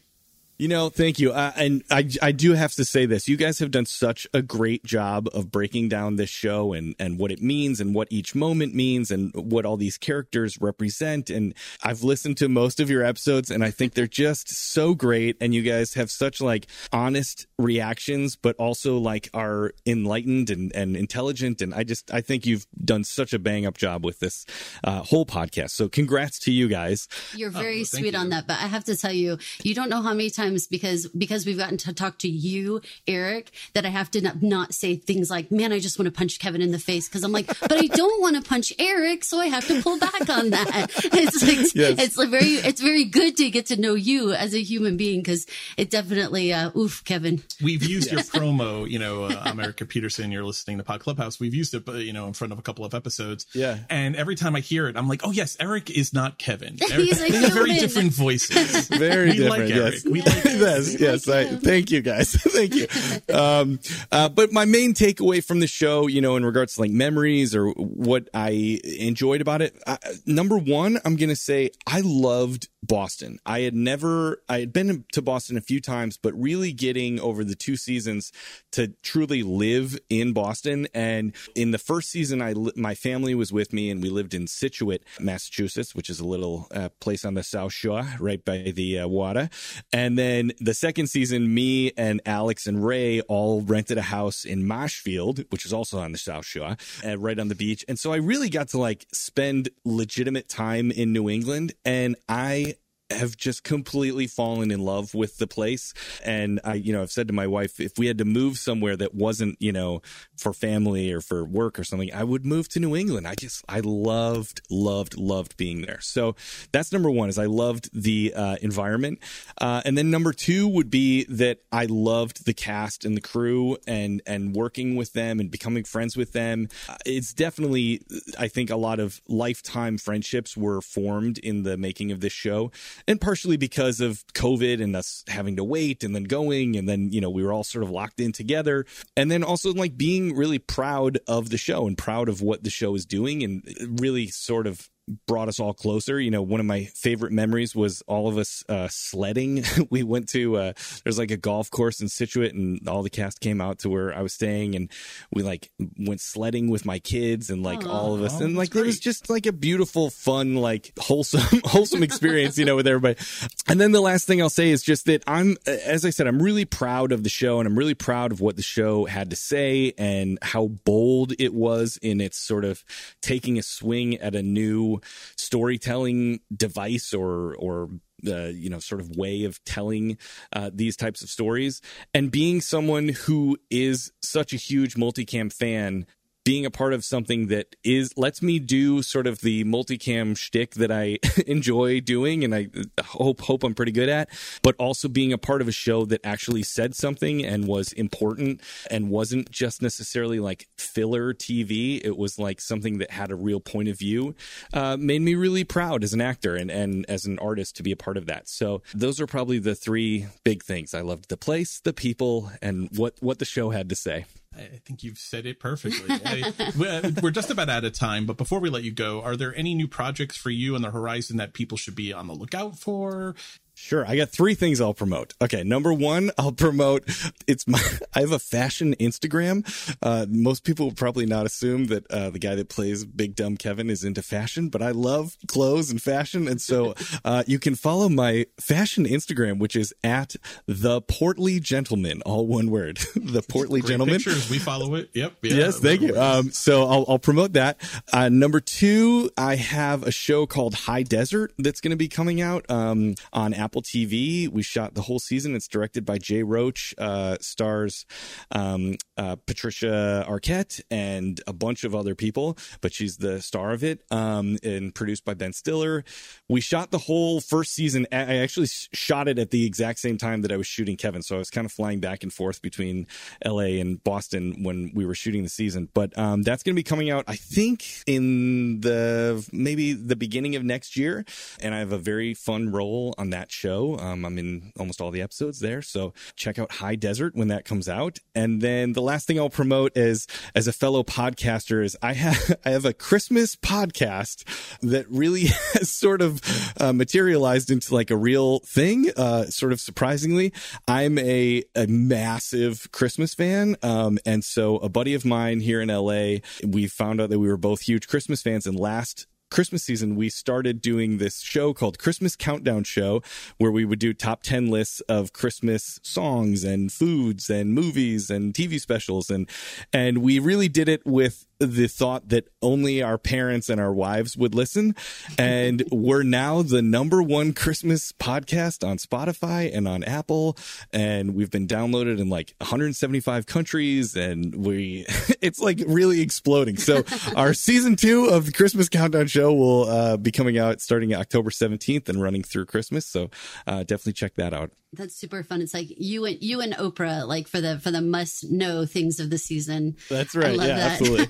You 0.62 0.68
know, 0.68 0.90
thank 0.90 1.18
you. 1.18 1.32
Uh, 1.32 1.52
and 1.56 1.84
I, 1.90 2.08
I 2.22 2.32
do 2.32 2.54
have 2.54 2.74
to 2.74 2.86
say 2.86 3.08
this. 3.08 3.28
You 3.28 3.36
guys 3.36 3.58
have 3.58 3.72
done 3.72 3.88
such 3.88 4.28
a 4.32 4.44
great 4.44 4.84
job 4.84 5.28
of 5.34 5.52
breaking 5.52 5.90
down 5.90 6.18
this 6.18 6.30
show 6.30 6.74
and, 6.74 6.94
and 7.00 7.18
what 7.18 7.32
it 7.32 7.42
means 7.42 7.82
and 7.82 7.96
what 7.96 8.08
each 8.12 8.36
moment 8.36 8.76
means 8.76 9.10
and 9.10 9.34
what 9.34 9.66
all 9.66 9.76
these 9.76 9.98
characters 9.98 10.62
represent. 10.62 11.32
And 11.32 11.56
I've 11.82 12.04
listened 12.04 12.38
to 12.38 12.48
most 12.48 12.80
of 12.80 12.92
your 12.92 13.04
episodes 13.04 13.50
and 13.50 13.64
I 13.64 13.72
think 13.72 13.96
they're 13.96 14.06
just 14.06 14.50
so 14.50 14.94
great. 14.94 15.36
And 15.42 15.52
you 15.52 15.64
guys 15.64 15.96
have 15.96 16.12
such 16.12 16.40
like 16.40 16.68
honest 16.94 17.48
reactions, 17.58 18.36
but 18.36 18.56
also 18.58 19.00
like 19.00 19.32
are 19.34 19.72
enlightened 19.88 20.52
and, 20.52 20.72
and 20.76 20.96
intelligent. 20.96 21.64
And 21.64 21.74
I 21.74 21.84
just, 21.84 22.14
I 22.14 22.22
think 22.22 22.46
you've 22.46 22.68
done 22.86 23.04
such 23.04 23.34
a 23.34 23.40
bang 23.40 23.66
up 23.66 23.80
job 23.80 24.06
with 24.06 24.20
this 24.20 24.46
uh, 24.84 25.02
whole 25.02 25.26
podcast. 25.26 25.72
So 25.72 25.90
congrats 25.90 26.38
to 26.42 26.52
you 26.52 26.68
guys. 26.68 27.08
You're 27.34 27.50
very 27.50 27.78
well, 27.78 27.86
thank 27.86 28.04
sweet 28.04 28.14
on 28.14 28.30
that, 28.30 28.46
but 28.46 28.60
I 28.60 28.68
have 28.68 28.84
to 28.84 28.96
tell 28.96 29.12
you, 29.12 29.40
you 29.64 29.74
don't 29.74 29.90
know 29.90 30.04
how 30.04 30.14
many 30.14 30.30
times 30.30 30.51
because 30.70 31.08
because 31.10 31.46
we've 31.46 31.58
gotten 31.58 31.78
to 31.78 31.94
talk 31.94 32.18
to 32.20 32.28
you, 32.30 32.82
Eric, 33.08 33.52
that 33.74 33.86
I 33.86 33.90
have 33.90 34.10
to 34.12 34.22
not, 34.22 34.42
not 34.42 34.74
say 34.74 34.96
things 34.96 35.30
like, 35.30 35.52
"Man, 35.52 35.72
I 35.72 35.80
just 35.80 35.98
want 35.98 36.06
to 36.08 36.12
punch 36.12 36.40
Kevin 36.40 36.62
in 36.62 36.72
the 36.72 36.80
face," 36.80 37.08
because 37.08 37.24
I'm 37.24 37.32
like, 37.32 37.48
but 37.62 37.74
I 37.74 37.88
don't 37.88 38.22
want 38.22 38.36
to 38.36 38.42
punch 38.42 38.74
Eric, 38.80 39.24
so 39.24 39.40
I 39.40 39.48
have 39.48 39.68
to 39.68 39.82
pull 39.82 40.00
back 40.00 40.30
on 40.30 40.50
that. 40.52 40.92
It's 41.14 41.42
like 41.44 41.76
Yes. 41.76 42.00
it's 42.00 42.18
like 42.18 42.30
very 42.30 42.54
it's 42.56 42.82
very 42.82 43.04
good 43.06 43.38
to 43.38 43.50
get 43.50 43.68
to 43.68 43.80
know 43.80 43.94
you 43.96 44.32
as 44.34 44.54
a 44.54 44.62
human 44.62 44.98
being 44.98 45.20
because 45.22 45.46
it 45.78 45.90
definitely, 45.90 46.54
uh, 46.54 46.72
oof, 46.78 47.04
Kevin. 47.04 47.44
We've 47.62 47.84
used 47.84 48.12
your 48.12 48.22
promo, 48.36 48.90
you 48.90 49.00
know, 49.00 49.26
uh, 49.26 49.42
America 49.46 49.86
Petersen. 49.86 50.32
You're 50.32 50.44
listening 50.44 50.78
to 50.80 50.84
Pod 50.84 51.00
Clubhouse. 51.02 51.40
We've 51.40 51.54
used 51.54 51.74
it, 51.74 51.88
uh, 51.88 51.94
you 51.94 52.14
know, 52.14 52.28
in 52.28 52.34
front 52.34 52.54
of 52.54 52.60
a 52.60 52.62
couple 52.62 52.86
of 52.86 52.94
episodes. 52.94 53.46
Yeah. 53.54 53.80
And 53.90 54.16
every 54.16 54.36
time 54.36 54.56
I 54.56 54.60
hear 54.62 54.88
it, 54.88 54.96
I'm 54.98 55.08
like, 55.08 55.22
oh 55.24 55.32
yes, 55.32 55.58
Eric 55.60 55.90
is 55.90 56.14
not 56.14 56.38
Kevin. 56.38 56.78
Eric, 56.92 56.94
He's 57.06 57.22
a 57.22 57.32
they 57.32 57.38
have 57.38 57.54
very 57.54 57.74
different 57.76 58.14
voices. 58.14 58.88
Very 58.88 59.32
we 59.32 59.38
different. 59.38 59.50
like 59.50 59.70
yes. 59.70 59.78
Eric. 60.06 60.14
We 60.14 60.22
like 60.22 60.31
yes, 60.46 61.00
yes. 61.00 61.28
I, 61.28 61.46
thank 61.46 61.92
you, 61.92 62.02
guys. 62.02 62.34
thank 62.36 62.76
you. 62.76 62.88
Um, 63.34 63.80
uh, 64.12 64.30
but 64.30 64.52
my 64.52 64.66
main 64.66 64.94
takeaway 64.94 65.44
from 65.44 65.60
the 65.60 65.68
show, 65.68 66.08
you 66.08 66.22
know, 66.22 66.36
in 66.36 66.46
regards 66.46 66.76
to 66.76 66.82
like 66.82 66.92
memories 66.92 67.56
or 67.56 67.70
what 67.70 68.30
I 68.34 68.80
enjoyed 68.84 69.42
about 69.42 69.62
it, 69.62 69.76
uh, 69.86 69.98
number 70.26 70.58
one, 70.58 71.00
I'm 71.06 71.16
gonna 71.16 71.36
say 71.36 71.72
I 71.88 72.02
loved 72.04 72.68
Boston. 72.84 73.40
I 73.46 73.62
had 73.62 73.76
never, 73.76 74.42
I 74.50 74.60
had 74.60 74.74
been 74.74 75.06
to 75.14 75.22
Boston 75.22 75.58
a 75.58 75.62
few 75.62 75.80
times, 75.80 76.18
but 76.18 76.34
really 76.34 76.74
getting 76.74 77.20
over 77.20 77.44
the 77.44 77.56
two 77.56 77.76
seasons 77.76 78.32
to 78.72 78.88
truly 79.04 79.44
live 79.44 79.98
in 80.10 80.34
Boston. 80.34 80.88
And 80.94 81.34
in 81.56 81.72
the 81.72 81.78
first 81.78 82.10
season, 82.10 82.42
I 82.42 82.54
my 82.76 82.96
family 82.96 83.36
was 83.36 83.54
with 83.54 83.72
me, 83.72 83.90
and 83.92 84.02
we 84.02 84.10
lived 84.10 84.34
in 84.34 84.48
Scituate, 84.48 85.04
Massachusetts, 85.20 85.94
which 85.94 86.10
is 86.10 86.20
a 86.20 86.26
little 86.26 86.68
uh, 86.74 86.90
place 87.00 87.24
on 87.24 87.36
the 87.36 87.44
South 87.44 87.74
Shore, 87.74 88.06
right 88.20 88.44
by 88.44 88.74
the 88.76 89.00
uh, 89.00 89.08
water. 89.08 89.50
And 89.94 90.18
then 90.18 90.52
the 90.60 90.74
second 90.74 91.08
season, 91.08 91.54
me 91.54 91.92
and 91.98 92.22
Alex 92.26 92.66
and 92.66 92.86
Ray 92.86 93.22
all 93.22 93.62
rented 93.62 93.98
a 93.98 94.04
house 94.04 94.44
in 94.44 94.68
Marshfield, 94.68 95.44
which 95.50 95.66
is 95.66 95.74
also 95.74 96.00
on 96.00 96.12
the 96.12 96.18
South 96.18 96.46
Shore, 96.46 96.78
uh, 97.06 97.18
right 97.18 97.38
on 97.38 97.48
the 97.48 97.56
beach. 97.56 97.86
And 97.88 98.00
so 98.00 98.12
I 98.12 98.18
really 98.18 98.50
got 98.50 98.70
to 98.70 98.80
like 98.80 99.06
spend 99.14 99.70
legitimate 99.86 100.50
time 100.50 100.90
in 100.92 101.14
New 101.14 101.30
England, 101.30 101.74
and 101.86 102.16
I 102.28 102.71
have 103.12 103.38
just 103.38 103.64
completely 103.64 104.28
fallen 104.28 104.72
in 104.72 104.80
love 104.80 105.14
with 105.14 105.38
the 105.38 105.48
place. 105.48 105.94
And 106.24 106.60
I, 106.64 106.76
you 106.76 106.94
know, 106.94 107.02
I've 107.02 107.12
said 107.12 107.28
to 107.28 107.34
my 107.34 107.48
wife, 107.48 107.80
if 107.80 107.98
we 107.98 108.08
had 108.08 108.18
to 108.18 108.26
move 108.26 108.58
somewhere 108.58 108.96
that 108.98 109.14
wasn't, 109.14 109.58
you 109.60 109.72
know, 109.72 110.02
for 110.38 110.54
family 110.54 111.12
or 111.12 111.22
for 111.22 111.44
work 111.44 111.78
or 111.78 111.84
something, 111.84 112.14
I 112.14 112.24
would 112.24 112.46
move 112.46 112.68
to 112.70 112.80
New 112.80 112.96
England. 112.96 113.28
I 113.28 113.36
just, 113.36 113.64
I 113.70 113.82
loved, 113.82 114.62
loved, 114.70 115.18
loved 115.18 115.58
being 115.58 115.82
there. 115.82 116.00
So 116.02 116.36
that's 116.72 116.92
number 116.92 117.10
one 117.10 117.30
is 117.30 117.38
I 117.38 117.46
loved 117.46 117.90
the 117.94 118.34
uh, 118.36 118.56
environment. 118.62 119.20
Uh, 119.60 119.82
and 119.86 119.98
then 119.98 120.10
number 120.10 120.34
two 120.34 120.68
would 120.68 120.90
be 120.90 121.26
that 121.26 121.60
I 121.72 121.86
loved 121.86 122.46
the 122.46 122.54
cast 122.54 123.06
and 123.06 123.16
the 123.16 123.22
crew 123.22 123.78
and, 123.88 124.22
and 124.26 124.56
working 124.56 124.96
with 124.96 125.14
them 125.14 125.40
and 125.40 125.52
becoming 125.52 125.84
friends 125.84 126.18
with 126.18 126.34
them. 126.34 126.70
Uh, 126.90 126.96
It's 127.06 127.34
definitely, 127.34 128.02
I 128.40 128.48
think 128.48 128.70
a 128.70 128.76
lot 128.76 129.00
of 129.00 129.22
lifetime 129.28 129.98
friendships 129.98 130.58
were 130.58 130.82
formed 130.82 131.38
in 131.38 131.64
the 131.64 131.78
making 131.78 132.12
of 132.12 132.20
this 132.20 132.34
show 132.34 132.72
and 133.08 133.20
partially 133.20 133.58
because 133.58 134.02
of 134.02 134.26
COVID 134.34 134.82
and 134.82 134.96
us 134.96 135.24
having 135.28 135.56
to 135.58 135.64
wait 135.64 136.04
and 136.04 136.16
then 136.16 136.24
going. 136.24 136.76
And 136.76 136.88
then, 136.88 137.12
you 137.12 137.22
know, 137.22 137.30
we 137.30 137.44
were 137.44 137.54
all 137.54 137.64
sort 137.64 137.84
of 137.84 137.90
locked 137.90 138.20
in 138.20 138.32
together. 138.32 138.86
And 139.16 139.30
then 139.32 139.44
also 139.44 139.74
like 139.74 139.98
being 139.98 140.36
really 140.36 140.60
proud 140.60 141.20
of 141.28 141.50
the 141.50 141.58
show 141.58 141.88
and 141.88 141.98
proud 141.98 142.30
of 142.30 142.42
what 142.42 142.64
the 142.64 142.70
show 142.70 142.96
is 142.96 143.06
doing 143.06 143.44
and 143.44 143.64
really 144.00 144.28
sort 144.28 144.68
of 144.68 144.90
brought 145.28 145.48
us 145.48 145.60
all 145.60 145.74
closer. 145.74 146.20
You 146.20 146.32
know, 146.32 146.42
one 146.42 146.60
of 146.60 146.66
my 146.66 146.86
favorite 146.86 147.32
memories 147.32 147.76
was 147.76 148.02
all 148.08 148.28
of 148.28 148.38
us 148.38 148.64
uh, 148.70 148.88
sledding. 148.90 149.64
we 149.90 150.04
went 150.04 150.30
to 150.30 150.58
uh, 150.58 150.74
there's 151.04 151.18
like 151.18 151.32
a 151.32 151.38
golf 151.38 151.70
course 151.70 152.02
in 152.02 152.10
Scituate, 152.10 152.54
and 152.54 152.88
all 152.88 153.04
the 153.04 153.10
cast 153.10 153.40
came 153.40 153.62
out 153.62 153.80
to 153.80 153.90
where 153.90 154.14
I 154.14 154.22
was 154.22 154.34
staying, 154.34 154.76
and 154.76 154.92
we 155.32 155.44
like 155.44 155.72
went 155.98 156.22
sledding 156.22 156.70
with 156.70 156.86
my 156.86 157.00
kids 157.00 157.50
and 157.50 157.64
like 157.64 157.86
all 157.86 158.16
of 158.16 158.24
us, 158.24 158.42
Oh, 158.42 158.46
and 158.46 158.56
like 158.56 158.70
that's 158.70 158.84
it 158.84 158.86
was 158.86 159.00
just 159.00 159.30
like 159.30 159.46
a 159.46 159.52
beautiful, 159.52 160.10
fun, 160.10 160.56
like 160.56 160.94
wholesome, 161.00 161.62
wholesome 161.66 162.04
experience, 162.04 162.58
you 162.58 162.66
know, 162.66 162.76
with 162.76 162.88
everybody. 162.88 163.20
And 163.68 163.80
then 163.80 163.92
the 163.92 164.02
last 164.02 164.28
thing 164.28 164.42
I'll 164.42 164.50
say 164.50 164.70
is 164.70 164.82
just 164.84 165.06
that 165.06 165.24
I'm, 165.28 165.58
as 165.66 166.06
I 166.06 166.10
said, 166.10 166.28
I'm 166.28 166.42
really 166.42 166.66
proud 166.66 167.12
of 167.12 167.24
the 167.24 167.30
show, 167.30 167.60
and 167.60 167.68
I'm 167.68 167.78
really 167.78 167.94
proud 167.94 168.32
of 168.32 168.42
what 168.42 168.56
the 168.56 168.62
show 168.62 169.06
had 169.06 169.30
to 169.32 169.36
say 169.36 169.94
and 169.98 170.38
how 170.42 170.68
bold 170.68 171.34
it 171.40 171.54
was 171.54 171.98
in 172.02 172.22
its 172.22 172.38
sort 172.38 172.66
of 172.66 172.84
taking 173.22 173.58
a 173.58 173.64
swing 173.64 174.18
at 174.18 174.36
a 174.36 174.42
new 174.42 174.91
storytelling 175.38 176.42
device 176.56 177.14
or 177.14 177.56
or 177.56 177.90
uh, 178.28 178.48
you 178.48 178.70
know 178.70 178.80
sort 178.80 179.02
of 179.02 179.16
way 179.16 179.44
of 179.46 179.64
telling 179.64 180.18
uh, 180.54 180.70
these 180.74 180.96
types 180.96 181.22
of 181.22 181.30
stories. 181.30 181.82
And 182.14 182.32
being 182.32 182.62
someone 182.62 183.10
who 183.10 183.58
is 183.70 184.12
such 184.22 184.54
a 184.54 184.58
huge 184.58 184.96
multicam 184.96 185.52
fan 185.52 186.06
being 186.44 186.66
a 186.66 186.72
part 186.72 186.94
of 186.94 187.06
something 187.06 187.48
that 187.48 187.76
is 187.84 188.12
lets 188.18 188.42
me 188.42 188.60
do 188.60 189.02
sort 189.02 189.28
of 189.28 189.42
the 189.42 189.64
multicam 189.64 190.36
shtick 190.36 190.74
that 190.76 190.92
I 190.92 191.20
enjoy 191.48 192.00
doing 192.00 192.44
and 192.44 192.54
I 192.56 192.68
hope 193.04 193.42
hope 193.42 193.64
I'm 193.64 193.76
pretty 193.76 193.92
good 193.92 194.10
at, 194.10 194.30
but 194.62 194.76
also 194.78 195.08
being 195.08 195.34
a 195.34 195.38
part 195.38 195.62
of 195.62 195.68
a 195.68 195.72
show 195.72 196.06
that 196.06 196.22
actually 196.24 196.64
said 196.64 196.96
something 196.96 197.46
and 197.46 197.68
was 197.68 197.94
important 197.94 198.62
and 198.90 199.10
wasn't 199.10 199.52
just 199.52 199.82
necessarily 199.82 200.40
like 200.40 200.68
filler 200.78 201.34
TV. 201.34 202.04
It 202.04 202.18
was 202.18 202.40
like 202.40 202.60
something 202.60 202.98
that 203.00 203.12
had 203.12 203.32
a 203.32 203.36
real 203.36 203.60
point 203.60 203.90
of 203.90 203.98
view. 203.98 204.36
Uh, 204.74 204.98
made 204.98 205.22
me 205.22 205.36
really 205.36 205.64
proud 205.64 206.04
as 206.04 206.14
an 206.14 206.22
actor 206.22 206.56
and 206.56 206.72
and 206.72 207.06
as 207.08 207.26
an 207.26 207.38
artist 207.40 207.76
to 207.78 207.84
be 207.84 207.92
a 207.92 207.98
part 207.98 208.18
of 208.18 208.26
that. 208.26 208.50
So 208.50 208.82
those 208.94 209.22
are 209.22 209.28
probably 209.28 209.60
the 209.60 209.76
three 209.76 210.28
big 210.44 210.64
things. 210.64 210.94
I 210.94 211.02
loved 211.02 211.30
the 211.30 211.38
place, 211.38 211.80
the 211.80 211.94
people, 211.94 212.52
and 212.62 212.90
what 212.96 213.16
what 213.20 213.40
the 213.40 213.46
show 213.46 213.70
had 213.70 213.90
to 213.90 213.96
say. 213.96 214.26
I 214.56 214.82
think 214.86 215.04
you've 215.04 215.18
said 215.18 215.46
it 215.46 215.60
perfectly. 215.60 216.16
I, 216.26 217.14
we're 217.22 217.32
just 217.32 217.50
about 217.50 217.70
out 217.70 217.86
of 217.86 217.94
time, 217.94 218.26
but 218.26 218.38
before 218.38 218.60
we 218.60 218.70
let 218.70 218.84
you 218.84 218.92
go, 218.92 219.22
are 219.22 219.38
there 219.38 219.56
any 219.56 219.74
new 219.74 219.88
projects 219.88 220.36
for 220.36 220.50
you 220.50 220.76
on 220.76 220.82
the 220.82 220.92
horizon 220.92 221.38
that 221.38 221.54
people 221.54 221.78
should 221.78 221.96
be 221.96 222.12
on 222.12 222.28
the 222.28 222.34
lookout 222.34 222.78
for? 222.78 223.36
Sure. 223.82 224.06
I 224.08 224.16
got 224.16 224.30
three 224.30 224.54
things 224.54 224.80
I'll 224.80 224.94
promote. 224.94 225.34
Okay. 225.42 225.64
Number 225.64 225.92
one, 225.92 226.30
I'll 226.38 226.52
promote 226.52 227.04
it's 227.48 227.68
my, 227.68 227.82
I 228.14 228.20
have 228.20 228.32
a 228.32 228.40
fashion 228.40 228.96
Instagram. 229.00 229.66
Uh, 230.02 230.28
most 230.30 230.64
people 230.64 230.86
would 230.86 230.98
probably 230.98 231.26
not 231.26 231.48
assume 231.48 231.88
that, 231.88 232.10
uh, 232.12 232.30
the 232.30 232.38
guy 232.40 232.54
that 232.56 232.70
plays 232.70 233.04
Big 233.06 233.36
Dumb 233.36 233.58
Kevin 233.58 233.90
is 233.90 234.04
into 234.04 234.22
fashion, 234.22 234.70
but 234.70 234.84
I 234.84 234.92
love 234.92 235.36
clothes 235.48 235.90
and 235.90 236.02
fashion. 236.02 236.48
And 236.48 236.62
so, 236.62 236.94
uh, 237.26 237.44
you 237.48 237.58
can 237.58 237.74
follow 237.76 238.08
my 238.08 238.46
fashion 238.60 239.06
Instagram, 239.06 239.58
which 239.58 239.76
is 239.76 239.94
at 240.04 240.36
the 240.68 241.02
portly 241.02 241.60
gentleman, 241.60 242.22
all 242.22 242.46
one 242.46 242.70
word, 242.70 242.98
the 243.16 243.42
portly 243.42 243.82
gentleman. 243.82 244.18
Pictures. 244.18 244.50
We 244.50 244.60
follow 244.60 244.94
it. 244.94 245.10
Yep. 245.14 245.34
Yeah, 245.42 245.54
yes, 245.56 245.80
thank 245.80 246.02
you. 246.02 246.16
Um, 246.18 246.52
so 246.52 246.84
I'll, 246.88 247.06
I'll 247.10 247.20
promote 247.20 247.54
that. 247.54 247.82
Uh, 248.14 248.30
number 248.30 248.60
two, 248.60 249.32
I 249.38 249.56
have 249.56 250.04
a 250.04 250.12
show 250.12 250.46
called 250.46 250.76
High 250.76 251.04
Desert 251.04 251.52
that's 251.58 251.82
going 251.82 251.92
to 251.92 251.98
be 251.98 252.08
coming 252.08 252.42
out 252.42 252.70
um, 252.70 253.16
on 253.34 253.56
Apple 253.56 253.71
TV. 253.80 254.50
We 254.50 254.64
shot 254.64 254.96
the 254.96 255.04
whole 255.04 255.20
season. 255.20 255.56
It's 255.56 255.70
directed 255.70 256.06
by 256.06 256.18
Jay 256.18 256.44
Roach, 256.44 256.94
uh, 256.98 257.38
stars 257.40 258.06
um, 258.52 258.96
uh, 259.18 259.38
Patricia 259.46 260.26
Arquette 260.28 260.82
and 260.90 261.40
a 261.48 261.54
bunch 261.54 261.84
of 261.84 261.96
other 261.96 262.16
people, 262.16 262.58
but 262.82 262.94
she's 262.94 263.18
the 263.18 263.42
star 263.42 263.72
of 263.72 263.84
it. 263.84 264.02
Um, 264.12 264.58
and 264.64 264.94
produced 264.94 265.26
by 265.26 265.34
Ben 265.34 265.54
Stiller. 265.54 266.04
We 266.50 266.62
shot 266.62 266.92
the 266.92 266.98
whole 266.98 267.40
first 267.40 267.74
season. 267.74 268.08
I 268.12 268.38
actually 268.38 268.68
shot 268.68 269.28
it 269.28 269.40
at 269.40 269.52
the 269.52 269.66
exact 269.66 270.00
same 270.00 270.18
time 270.18 270.42
that 270.42 270.52
I 270.52 270.58
was 270.58 270.68
shooting 270.68 270.98
Kevin, 270.98 271.22
so 271.22 271.36
I 271.36 271.40
was 271.40 271.50
kind 271.50 271.66
of 271.66 271.72
flying 271.72 272.00
back 272.00 272.24
and 272.24 272.34
forth 272.34 272.62
between 272.62 273.08
L.A. 273.44 273.80
and 273.80 274.04
Boston 274.04 274.64
when 274.64 274.92
we 274.94 275.06
were 275.06 275.16
shooting 275.16 275.44
the 275.44 275.50
season. 275.50 275.90
But 275.94 276.18
um, 276.18 276.42
that's 276.42 276.64
going 276.64 276.76
to 276.76 276.80
be 276.80 276.84
coming 276.84 277.10
out, 277.10 277.26
I 277.28 277.36
think, 277.36 277.86
in 278.08 278.82
the 278.82 279.48
maybe 279.52 279.94
the 279.94 280.16
beginning 280.16 280.56
of 280.56 280.64
next 280.64 280.98
year. 280.98 281.26
And 281.60 281.76
I 281.76 281.80
have 281.80 281.92
a 281.92 281.98
very 281.98 282.34
fun 282.34 282.72
role 282.72 283.14
on 283.18 283.32
that 283.32 283.51
show. 283.52 283.98
Um, 283.98 284.26
I'm 284.26 284.38
in 284.38 284.72
almost 284.80 285.02
all 285.02 285.12
the 285.12 285.22
episodes 285.22 285.60
there, 285.60 285.82
so 285.82 286.14
check 286.36 286.60
out 286.60 286.72
High 286.74 286.96
Desert 286.96 287.36
when 287.36 287.50
that 287.50 287.66
comes 287.66 287.90
out. 287.90 288.20
And 288.36 288.62
then 288.62 288.94
the 288.94 289.02
last 289.02 289.28
thing 289.28 289.40
I'll 289.40 289.50
promote 289.50 289.96
is, 289.96 290.28
as 290.56 290.68
a 290.68 290.74
fellow 290.74 291.04
podcaster, 291.04 291.84
is 291.84 291.98
I 292.02 292.14
have 292.14 292.56
I 292.66 292.72
have 292.72 292.86
a 292.86 292.94
Christmas 292.94 293.56
podcast 293.56 294.44
that 294.82 295.10
really 295.10 295.46
has 295.74 295.90
sort 295.90 296.22
of 296.22 296.42
uh, 296.80 296.94
materialized 296.94 297.72
into 297.72 297.94
like 297.94 298.12
a 298.12 298.18
real 298.18 298.60
thing. 298.60 299.12
Uh, 299.16 299.46
sort 299.46 299.72
of 299.72 299.80
surprisingly, 299.80 300.54
I'm 300.88 301.18
a 301.18 301.64
a 301.76 301.88
massive 301.88 302.92
Christmas 302.92 303.34
fan, 303.34 303.76
um, 303.84 304.18
and 304.26 304.44
so 304.44 304.78
a 304.78 304.90
buddy 304.90 305.14
of 305.14 305.26
mine 305.26 305.60
here 305.60 305.82
in 305.82 305.90
LA, 305.90 306.38
we 306.66 306.88
found 306.88 307.22
out 307.22 307.30
that 307.30 307.40
we 307.40 307.48
were 307.48 307.58
both 307.58 307.82
huge 307.82 308.08
Christmas 308.08 308.42
fans, 308.42 308.66
and 308.66 308.80
last 308.80 309.28
Christmas 309.52 309.84
season, 309.84 310.16
we 310.16 310.30
started 310.30 310.82
doing 310.82 311.18
this 311.18 311.42
show 311.42 311.74
called 311.74 312.00
Christmas 312.00 312.38
Countdown 312.38 312.86
Show, 312.86 313.22
where 313.58 313.70
we 313.72 313.84
would 313.84 314.00
do 314.00 314.14
top 314.14 314.44
10 314.44 314.72
lists 314.72 315.02
of 315.02 315.34
Christmas 315.34 316.00
songs 316.02 316.64
and 316.64 316.90
foods 316.90 317.50
and 317.50 317.74
movies 317.74 318.30
and 318.30 318.54
TV 318.54 318.80
specials. 318.80 319.30
And, 319.30 319.50
and 319.92 320.20
we 320.20 320.40
really 320.40 320.70
did 320.70 320.88
it 320.88 321.06
with 321.06 321.46
the 321.62 321.88
thought 321.88 322.30
that 322.30 322.48
only 322.62 323.04
our 323.04 323.18
parents 323.18 323.70
and 323.70 323.80
our 323.80 323.94
wives 323.94 324.36
would 324.36 324.56
listen. 324.56 324.96
And 325.38 325.84
we're 325.92 326.24
now 326.24 326.62
the 326.64 326.82
number 326.82 327.22
one 327.22 327.54
Christmas 327.54 328.12
podcast 328.14 328.88
on 328.88 328.98
Spotify 328.98 329.76
and 329.76 329.88
on 329.88 330.04
Apple. 330.04 330.58
And 330.92 331.36
we've 331.36 331.52
been 331.52 331.68
downloaded 331.68 332.20
in 332.20 332.30
like 332.30 332.56
175 332.58 333.46
countries 333.46 334.16
and 334.16 334.56
we, 334.56 335.06
it's 335.42 335.60
like 335.60 335.82
really 335.88 336.22
exploding. 336.22 336.78
So 336.78 337.04
our 337.36 337.54
season 337.54 337.96
two 337.96 338.26
of 338.26 338.48
the 338.48 338.52
Christmas 338.52 338.90
Countdown 338.90 339.28
Show 339.28 339.54
will 339.54 339.84
uh, 339.84 340.18
be 340.18 340.32
coming 340.32 340.58
out 340.58 340.82
starting 340.82 341.14
October 341.14 341.52
17th 341.52 342.10
and 342.10 342.22
running 342.22 342.44
through 342.44 342.66
Christmas. 342.66 343.06
So 343.06 343.30
uh, 343.68 343.84
definitely 343.84 344.14
check 344.14 344.36
that 344.36 344.54
out. 344.54 344.72
That's 344.94 345.16
super 345.16 345.42
fun. 345.42 345.62
It's 345.62 345.74
like 345.74 345.88
you 345.90 346.26
and 346.26 346.38
you 346.42 346.60
and 346.60 346.74
Oprah, 346.74 347.26
like 347.26 347.48
for 347.48 347.62
the 347.62 347.80
for 347.80 347.92
the 347.92 348.02
must 348.02 348.52
know 348.52 348.86
things 348.86 349.22
of 349.22 349.30
the 349.30 349.38
season. 349.38 349.96
That's 350.10 350.36
right. 350.36 350.60
I 350.60 350.66
Yeah, 350.66 350.76
that. 350.76 350.92
absolutely. 350.92 351.28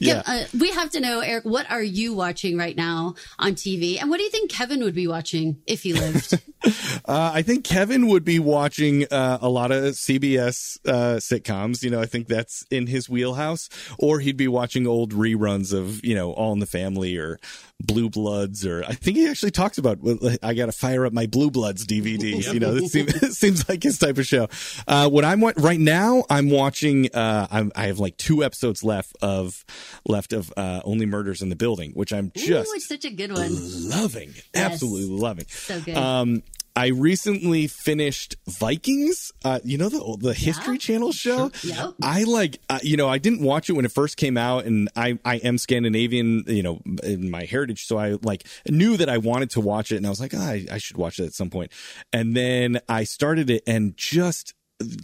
yeah, 0.00 0.22
uh, 0.26 0.44
we 0.58 0.70
have 0.72 0.90
to 0.90 1.00
know, 1.00 1.20
Eric. 1.20 1.46
What 1.46 1.70
are 1.70 1.82
you 1.82 2.12
watching 2.12 2.58
right 2.58 2.76
now 2.76 3.14
on 3.38 3.52
TV, 3.52 3.98
and 3.98 4.10
what 4.10 4.18
do 4.18 4.24
you 4.24 4.30
think 4.30 4.50
Kevin 4.50 4.84
would 4.84 4.94
be 4.94 5.06
watching 5.06 5.62
if 5.66 5.82
he 5.82 5.94
lived? 5.94 6.34
uh, 7.06 7.30
I 7.32 7.40
think 7.40 7.64
Kevin 7.64 8.06
would 8.08 8.24
be 8.24 8.38
watching 8.38 9.06
uh, 9.10 9.38
a 9.40 9.48
lot 9.48 9.72
of 9.72 9.94
CBS 9.94 10.78
uh, 10.86 11.16
sitcoms. 11.16 11.82
You 11.82 11.88
know, 11.88 12.02
I 12.02 12.06
think 12.06 12.28
that's 12.28 12.66
in 12.70 12.86
his 12.86 13.08
wheelhouse, 13.08 13.70
or 13.98 14.20
he'd 14.20 14.36
be 14.36 14.48
watching 14.48 14.86
old 14.86 15.14
reruns 15.14 15.72
of 15.72 16.04
you 16.04 16.14
know 16.14 16.32
All 16.32 16.52
in 16.52 16.58
the 16.58 16.66
Family 16.66 17.16
or 17.16 17.38
Blue 17.80 18.10
Bloods, 18.10 18.66
or 18.66 18.84
I 18.84 18.92
think 18.92 19.16
he 19.16 19.28
actually 19.28 19.50
talks 19.50 19.78
about 19.78 19.98
I 20.42 20.54
got 20.54 20.66
to 20.66 20.72
fire 20.72 21.06
up 21.06 21.12
my 21.12 21.26
Blue 21.26 21.50
Bloods 21.50 21.86
DVDs. 21.86 22.52
You 22.52 22.60
know, 22.60 22.74
it 22.74 22.88
seems, 22.88 23.14
it 23.22 23.32
seems, 23.34 23.68
like 23.68 23.82
his 23.82 23.98
type 23.98 24.18
of 24.18 24.26
show. 24.26 24.48
Uh, 24.86 25.08
what 25.08 25.24
I'm 25.24 25.42
right 25.42 25.80
now, 25.80 26.24
I'm 26.28 26.50
watching. 26.50 27.08
Uh, 27.14 27.46
I'm, 27.50 27.72
i 27.74 27.86
have 27.86 27.98
like 27.98 28.16
two 28.16 28.44
episodes 28.44 28.84
left 28.84 29.16
of 29.22 29.64
left 30.06 30.32
of 30.32 30.52
uh, 30.56 30.80
Only 30.84 31.06
Murders 31.06 31.42
in 31.42 31.48
the 31.48 31.56
Building, 31.56 31.92
which 31.92 32.12
I'm 32.12 32.32
just 32.34 32.74
Ooh, 32.74 32.80
such 32.80 33.04
a 33.04 33.10
good 33.10 33.32
one. 33.32 33.50
Loving, 33.88 34.32
yes. 34.34 34.44
absolutely 34.54 35.16
loving. 35.16 35.46
So 35.48 35.80
good. 35.80 35.96
Um, 35.96 36.42
I 36.80 36.86
recently 36.86 37.66
finished 37.66 38.36
Vikings. 38.48 39.32
Uh, 39.44 39.60
you 39.62 39.76
know 39.76 39.90
the 39.90 40.16
the 40.18 40.32
History 40.32 40.76
yeah. 40.76 40.78
Channel 40.78 41.12
show. 41.12 41.50
Sure. 41.50 41.70
Yep. 41.74 41.94
I 42.02 42.22
like. 42.22 42.58
Uh, 42.70 42.78
you 42.82 42.96
know, 42.96 43.06
I 43.06 43.18
didn't 43.18 43.42
watch 43.42 43.68
it 43.68 43.74
when 43.74 43.84
it 43.84 43.92
first 43.92 44.16
came 44.16 44.38
out, 44.38 44.64
and 44.64 44.88
I 44.96 45.18
I 45.22 45.36
am 45.36 45.58
Scandinavian. 45.58 46.44
You 46.46 46.62
know, 46.62 46.80
in 47.02 47.30
my 47.30 47.44
heritage, 47.44 47.84
so 47.84 47.98
I 47.98 48.16
like 48.22 48.46
knew 48.66 48.96
that 48.96 49.10
I 49.10 49.18
wanted 49.18 49.50
to 49.50 49.60
watch 49.60 49.92
it, 49.92 49.96
and 49.96 50.06
I 50.06 50.08
was 50.08 50.22
like, 50.22 50.32
oh, 50.32 50.38
I 50.38 50.66
I 50.72 50.78
should 50.78 50.96
watch 50.96 51.20
it 51.20 51.26
at 51.26 51.34
some 51.34 51.50
point. 51.50 51.70
And 52.14 52.34
then 52.34 52.80
I 52.88 53.04
started 53.04 53.50
it, 53.50 53.62
and 53.66 53.94
just 53.94 54.54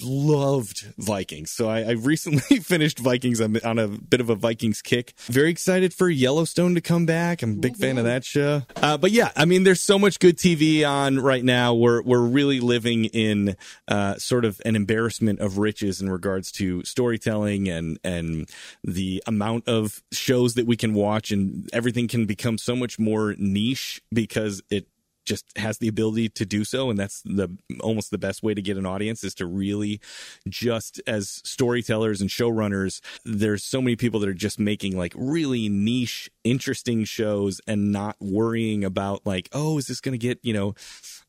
loved 0.02 0.86
Vikings. 0.98 1.50
So 1.50 1.68
I, 1.68 1.82
I 1.82 1.90
recently 1.92 2.60
finished 2.60 2.98
Vikings. 2.98 3.40
I'm 3.40 3.56
on 3.64 3.78
a 3.78 3.88
bit 3.88 4.20
of 4.20 4.30
a 4.30 4.34
Vikings 4.34 4.82
kick. 4.82 5.14
Very 5.26 5.50
excited 5.50 5.92
for 5.92 6.08
Yellowstone 6.08 6.74
to 6.74 6.80
come 6.80 7.06
back. 7.06 7.42
I'm 7.42 7.52
a 7.52 7.56
big 7.56 7.76
fan 7.76 7.98
of 7.98 8.04
that 8.04 8.24
show. 8.24 8.62
Uh, 8.76 8.96
but 8.96 9.10
yeah, 9.10 9.32
I 9.36 9.44
mean, 9.44 9.64
there's 9.64 9.80
so 9.80 9.98
much 9.98 10.18
good 10.18 10.36
TV 10.36 10.88
on 10.88 11.18
right 11.18 11.44
now. 11.44 11.74
We're 11.74 12.02
we're 12.02 12.24
really 12.24 12.60
living 12.60 13.06
in 13.06 13.56
uh, 13.88 14.16
sort 14.16 14.44
of 14.44 14.60
an 14.64 14.76
embarrassment 14.76 15.40
of 15.40 15.58
riches 15.58 16.00
in 16.00 16.10
regards 16.10 16.50
to 16.52 16.82
storytelling 16.84 17.68
and 17.68 17.98
and 18.02 18.48
the 18.82 19.22
amount 19.26 19.68
of 19.68 20.02
shows 20.12 20.54
that 20.54 20.66
we 20.66 20.76
can 20.76 20.94
watch, 20.94 21.30
and 21.30 21.68
everything 21.72 22.08
can 22.08 22.26
become 22.26 22.58
so 22.58 22.74
much 22.74 22.98
more 22.98 23.34
niche 23.38 24.02
because 24.12 24.62
it 24.70 24.86
just 25.26 25.44
has 25.56 25.78
the 25.78 25.88
ability 25.88 26.28
to 26.30 26.46
do 26.46 26.64
so. 26.64 26.88
And 26.88 26.98
that's 26.98 27.20
the 27.22 27.48
almost 27.80 28.10
the 28.10 28.18
best 28.18 28.42
way 28.42 28.54
to 28.54 28.62
get 28.62 28.76
an 28.76 28.86
audience 28.86 29.22
is 29.24 29.34
to 29.34 29.46
really 29.46 30.00
just 30.48 31.00
as 31.06 31.42
storytellers 31.44 32.20
and 32.20 32.30
showrunners 32.30 33.00
there's 33.24 33.64
so 33.64 33.82
many 33.82 33.96
people 33.96 34.20
that 34.20 34.28
are 34.28 34.34
just 34.34 34.58
making 34.58 34.96
like 34.96 35.12
really 35.16 35.68
niche 35.68 36.30
interesting 36.46 37.04
shows 37.04 37.60
and 37.66 37.92
not 37.92 38.16
worrying 38.20 38.84
about 38.84 39.26
like 39.26 39.48
oh 39.52 39.78
is 39.78 39.86
this 39.86 40.00
going 40.00 40.12
to 40.12 40.18
get 40.18 40.38
you 40.42 40.52
know 40.52 40.74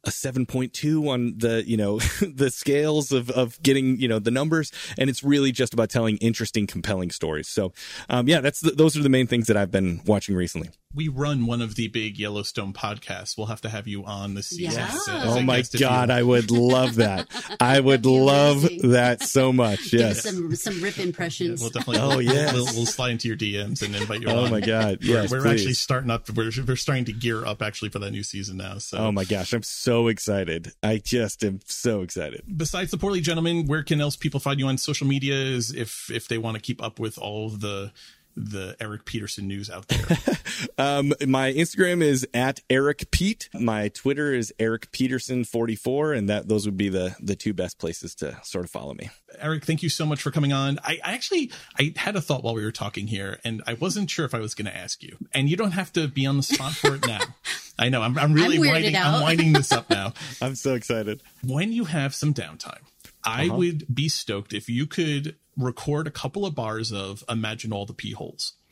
a 0.03 0.09
7.2 0.09 1.09
on 1.09 1.37
the 1.37 1.63
you 1.67 1.75
know 1.75 1.99
the 2.21 2.49
scales 2.49 3.11
of 3.11 3.29
of 3.31 3.61
getting 3.61 3.99
you 3.99 4.07
know 4.07 4.19
the 4.19 4.31
numbers 4.31 4.71
and 4.97 5.09
it's 5.09 5.23
really 5.23 5.51
just 5.51 5.73
about 5.73 5.89
telling 5.89 6.17
interesting 6.17 6.67
compelling 6.67 7.11
stories 7.11 7.47
so 7.47 7.73
um, 8.09 8.27
yeah 8.27 8.39
that's 8.39 8.61
the, 8.61 8.71
those 8.71 8.95
are 8.95 9.03
the 9.03 9.09
main 9.09 9.27
things 9.27 9.47
that 9.47 9.57
i've 9.57 9.71
been 9.71 10.01
watching 10.05 10.35
recently 10.35 10.69
we 10.97 11.09
run 11.09 11.45
one 11.45 11.61
of 11.61 11.75
the 11.75 11.89
big 11.89 12.17
Yellowstone 12.17 12.73
podcasts. 12.73 13.37
We'll 13.37 13.47
have 13.47 13.61
to 13.61 13.69
have 13.69 13.87
you 13.87 14.05
on 14.05 14.33
this 14.33 14.47
season. 14.47 14.79
Yes. 14.79 15.07
oh 15.07 15.41
my 15.41 15.63
god, 15.79 16.09
I 16.09 16.23
would 16.23 16.49
love 16.49 16.95
that. 16.95 17.27
I 17.59 17.79
would 17.79 18.05
love 18.05 18.63
amazing. 18.63 18.91
that 18.91 19.21
so 19.21 19.53
much. 19.53 19.93
Yes. 19.93 20.23
some 20.23 20.55
some 20.55 20.81
rip 20.81 20.97
impressions. 20.97 21.61
Yeah, 21.61 21.65
we'll 21.65 21.71
definitely. 21.71 22.15
Oh, 22.15 22.19
yes. 22.19 22.53
We'll, 22.53 22.65
we'll, 22.65 22.85
slide 22.85 23.11
into 23.11 23.27
your 23.27 23.37
DMs 23.37 23.83
and 23.83 23.95
invite 23.95 24.21
you. 24.21 24.29
Oh 24.29 24.45
on. 24.45 24.51
my 24.51 24.61
god, 24.61 24.99
We're- 25.01 25.06
yes, 25.07 25.31
we're, 25.31 25.41
please. 25.41 25.51
actually 25.51 25.73
starting 25.73 26.11
up. 26.11 26.29
We're, 26.29 26.51
we're 26.65 26.75
starting 26.75 27.05
to 27.05 27.13
gear 27.13 27.45
up 27.45 27.61
actually 27.61 27.89
for 27.89 27.99
that 27.99 28.11
new 28.11 28.23
season 28.23 28.57
now. 28.57 28.77
So, 28.77 28.97
Oh 28.97 29.11
my 29.11 29.23
gosh, 29.23 29.53
I'm 29.53 29.63
so 29.63 30.07
excited. 30.07 30.71
I 30.83 30.97
just 30.97 31.43
am 31.43 31.59
so 31.65 32.01
excited. 32.01 32.43
besides 32.55 32.91
the 32.91 32.97
poorly 32.97 33.21
gentlemen, 33.21 33.65
where 33.67 33.83
can 33.83 34.01
else 34.01 34.15
people 34.15 34.39
find 34.39 34.59
you 34.59 34.67
on 34.67 34.77
social 34.77 35.07
media? 35.07 35.35
Is 35.35 35.73
if 35.73 36.09
if 36.11 36.27
they 36.27 36.37
want 36.37 36.55
to 36.55 36.61
keep 36.61 36.81
up 36.83 36.99
with 36.99 37.17
all 37.17 37.49
the 37.49 37.91
the 38.37 38.75
Eric 38.79 39.05
Petersen 39.05 39.47
news 39.47 39.69
out 39.69 39.87
there. 39.87 40.17
Um, 40.79 41.13
my 41.25 41.53
Instagram 41.53 42.01
is 42.01 42.27
at 42.33 42.61
Eric 42.69 43.11
Pete. 43.11 43.49
My 43.53 43.89
Twitter 43.89 44.33
is 44.33 44.53
Eric 44.59 44.91
Petersen 44.91 45.43
44, 45.43 46.13
and 46.13 46.29
that 46.29 46.47
those 46.47 46.65
would 46.65 46.77
be 46.77 46.89
the 46.89 47.15
the 47.19 47.35
two 47.35 47.53
best 47.53 47.77
places 47.79 48.15
to 48.15 48.39
sort 48.43 48.65
of 48.65 48.71
follow 48.71 48.93
me. 48.93 49.09
Eric, 49.39 49.65
thank 49.65 49.83
you 49.83 49.89
so 49.89 50.05
much 50.05 50.21
for 50.21 50.31
coming 50.31 50.53
on. 50.53 50.79
I, 50.83 50.99
I 51.03 51.13
actually 51.13 51.51
I 51.79 51.93
had 51.95 52.15
a 52.15 52.21
thought 52.21 52.43
while 52.43 52.55
we 52.55 52.63
were 52.63 52.71
talking 52.71 53.07
here, 53.07 53.39
and 53.43 53.61
I 53.67 53.73
wasn't 53.73 54.09
sure 54.09 54.25
if 54.25 54.33
I 54.33 54.39
was 54.39 54.55
going 54.55 54.65
to 54.65 54.75
ask 54.75 55.03
you. 55.03 55.17
And 55.33 55.49
you 55.49 55.57
don't 55.57 55.71
have 55.71 55.91
to 55.93 56.07
be 56.07 56.25
on 56.25 56.37
the 56.37 56.43
spot 56.43 56.73
for 56.73 56.95
it 56.95 57.05
now. 57.07 57.21
I 57.79 57.89
know 57.89 58.01
I'm, 58.01 58.17
I'm 58.17 58.33
really 58.33 58.57
I'm 58.57 58.73
winding. 58.73 58.95
I'm 58.95 59.21
winding 59.21 59.53
this 59.53 59.71
up 59.71 59.89
now. 59.89 60.13
I'm 60.41 60.55
so 60.55 60.73
excited. 60.73 61.21
When 61.45 61.71
you 61.71 61.85
have 61.85 62.15
some 62.15 62.33
downtime, 62.33 62.81
I 63.27 63.45
Uh-huh. 63.47 63.57
would 63.57 63.85
be 63.93 64.07
stoked 64.09 64.53
if 64.53 64.69
you 64.69 64.87
could 64.87 65.35
record 65.57 66.07
a 66.07 66.11
couple 66.11 66.45
of 66.45 66.55
bars 66.55 66.91
of 66.91 67.23
"Imagine 67.29 67.73
All 67.73 67.85
the 67.85 67.93
Pee 67.93 68.11
Holes." 68.13 68.53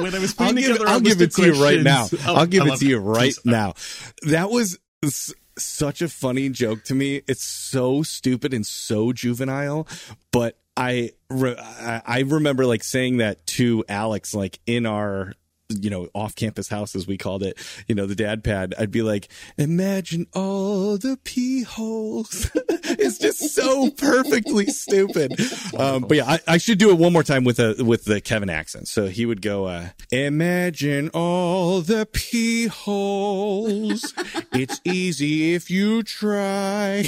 when 0.00 0.14
I 0.14 0.18
was 0.18 0.34
I'll 0.38 0.48
putting 0.48 0.64
give, 0.64 0.80
I'll 0.82 1.00
give 1.00 1.20
it 1.20 1.32
to 1.34 1.44
you 1.46 1.62
right 1.62 1.80
now. 1.80 2.08
Oh, 2.26 2.34
I'll 2.36 2.46
give 2.46 2.66
it 2.66 2.78
to 2.78 2.86
you 2.86 2.98
right 2.98 3.34
now. 3.44 3.74
That 4.22 4.50
was 4.50 4.78
s- 5.04 5.32
such 5.58 6.00
a 6.02 6.08
funny 6.08 6.48
joke 6.48 6.84
to 6.84 6.94
me. 6.94 7.22
It's 7.28 7.44
so 7.44 8.02
stupid 8.02 8.54
and 8.54 8.64
so 8.66 9.12
juvenile, 9.12 9.86
but 10.30 10.58
I 10.76 11.10
re- 11.28 11.56
I 11.58 12.02
I 12.06 12.20
remember 12.20 12.64
like 12.66 12.82
saying 12.82 13.18
that 13.18 13.46
to 13.48 13.84
Alex 13.88 14.34
like 14.34 14.58
in 14.66 14.86
our 14.86 15.34
you 15.80 15.90
know 15.90 16.08
off 16.14 16.34
campus 16.34 16.68
house 16.68 16.94
as 16.94 17.06
we 17.06 17.16
called 17.16 17.42
it 17.42 17.58
you 17.88 17.94
know 17.94 18.06
the 18.06 18.14
dad 18.14 18.42
pad 18.44 18.74
i'd 18.78 18.90
be 18.90 19.02
like 19.02 19.28
imagine 19.58 20.26
all 20.34 20.96
the 20.98 21.18
pee 21.24 21.62
holes 21.62 22.50
it's 22.98 23.18
just 23.18 23.54
so 23.54 23.90
perfectly 23.90 24.66
stupid. 24.66 25.32
Um 25.76 26.02
but 26.02 26.16
yeah 26.16 26.24
I, 26.26 26.40
I 26.46 26.58
should 26.58 26.78
do 26.78 26.90
it 26.90 26.98
one 26.98 27.12
more 27.12 27.22
time 27.22 27.44
with 27.44 27.58
a 27.58 27.82
with 27.84 28.04
the 28.04 28.20
kevin 28.20 28.50
accent. 28.50 28.88
So 28.88 29.06
he 29.06 29.26
would 29.26 29.42
go 29.42 29.66
uh 29.66 29.88
imagine 30.10 31.10
all 31.14 31.80
the 31.80 32.06
pee 32.12 32.66
holes 32.66 34.12
it's 34.52 34.80
easy 34.84 35.54
if 35.54 35.70
you 35.70 36.02
try. 36.02 37.04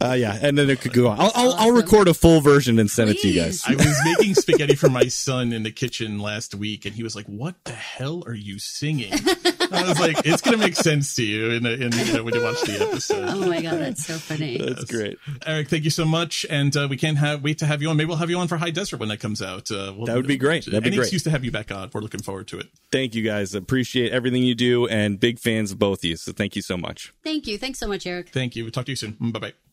Uh 0.00 0.12
yeah 0.12 0.38
and 0.42 0.56
then 0.58 0.70
it 0.70 0.80
could 0.80 0.92
go 0.92 1.08
on. 1.08 1.20
I'll, 1.20 1.32
I'll, 1.34 1.52
I'll 1.54 1.72
record 1.72 2.08
a 2.08 2.14
full 2.14 2.40
version 2.40 2.78
and 2.78 2.90
send 2.90 3.10
it 3.10 3.18
to 3.20 3.28
you 3.28 3.40
guys. 3.40 3.62
I 3.66 3.74
was 3.74 3.98
making 4.04 4.34
spaghetti 4.34 4.74
for 4.74 4.88
my 4.88 5.08
son 5.08 5.52
in 5.52 5.62
the 5.62 5.70
kitchen 5.70 6.18
last 6.18 6.54
week, 6.54 6.84
and 6.84 6.94
he 6.94 7.02
was 7.02 7.14
like, 7.16 7.26
"What 7.36 7.64
the 7.64 7.72
hell 7.72 8.22
are 8.26 8.34
you 8.34 8.58
singing?" 8.58 9.12
I 9.12 9.84
was 9.88 9.98
like, 10.00 10.26
"It's 10.26 10.42
gonna 10.42 10.56
make 10.58 10.76
sense 10.76 11.14
to 11.16 11.24
you 11.24 11.50
in, 11.50 11.62
the, 11.64 11.72
in 11.74 11.92
you 11.92 12.12
know, 12.14 12.24
when 12.24 12.34
you 12.34 12.42
watch 12.42 12.60
the 12.62 12.86
episode." 12.88 13.28
Oh 13.28 13.48
my 13.48 13.60
god, 13.60 13.78
that's 13.80 14.04
so 14.06 14.14
funny. 14.14 14.58
that's 14.58 14.84
great 14.84 15.18
Eric, 15.46 15.68
thank 15.68 15.84
you 15.84 15.90
so 15.90 16.04
much, 16.04 16.46
and 16.48 16.76
uh, 16.76 16.86
we 16.88 16.96
can't 16.96 17.18
have, 17.18 17.42
wait 17.42 17.58
to 17.58 17.66
have 17.66 17.82
you 17.82 17.88
on. 17.90 17.96
Maybe 17.96 18.08
we'll 18.08 18.16
have 18.18 18.30
you 18.30 18.38
on 18.38 18.48
for 18.48 18.56
High 18.56 18.70
Desert 18.70 19.00
when 19.00 19.08
that 19.10 19.18
comes 19.20 19.42
out. 19.42 19.70
Uh, 19.70 19.92
we'll, 19.96 20.06
That 20.06 20.16
would 20.16 20.26
be 20.26 20.36
great. 20.36 20.64
That'd 20.66 20.82
be 20.82 20.88
any 20.88 20.96
great. 20.96 21.06
excuse 21.06 21.22
to 21.24 21.30
have 21.30 21.44
you 21.44 21.50
back 21.50 21.70
on. 21.72 21.90
We're 21.92 22.00
looking 22.00 22.22
forward 22.22 22.48
to 22.48 22.58
it. 22.58 22.68
thank 22.92 23.14
you 23.14 23.22
guys 23.22 23.54
appreciate 23.54 24.12
everything 24.12 24.42
you 24.42 24.54
do 24.54 24.86
and 24.86 25.18
big 25.20 25.38
fans 25.38 25.72
of 25.72 25.78
both 25.78 26.00
of 26.00 26.04
you 26.04 26.16
so 26.16 26.32
thank 26.32 26.56
you 26.56 26.62
so 26.62 26.76
much 26.76 27.12
Thank 27.24 27.46
you. 27.46 27.58
Thanks 27.58 27.78
so 27.78 27.88
much, 27.88 28.06
Eric. 28.06 28.28
Thank 28.30 28.54
you. 28.56 28.64
We'll 28.64 28.70
talk 28.72 28.84
to 28.86 28.92
you 28.92 28.96
soon. 28.96 29.16
Bye 29.20 29.38
bye. 29.40 29.65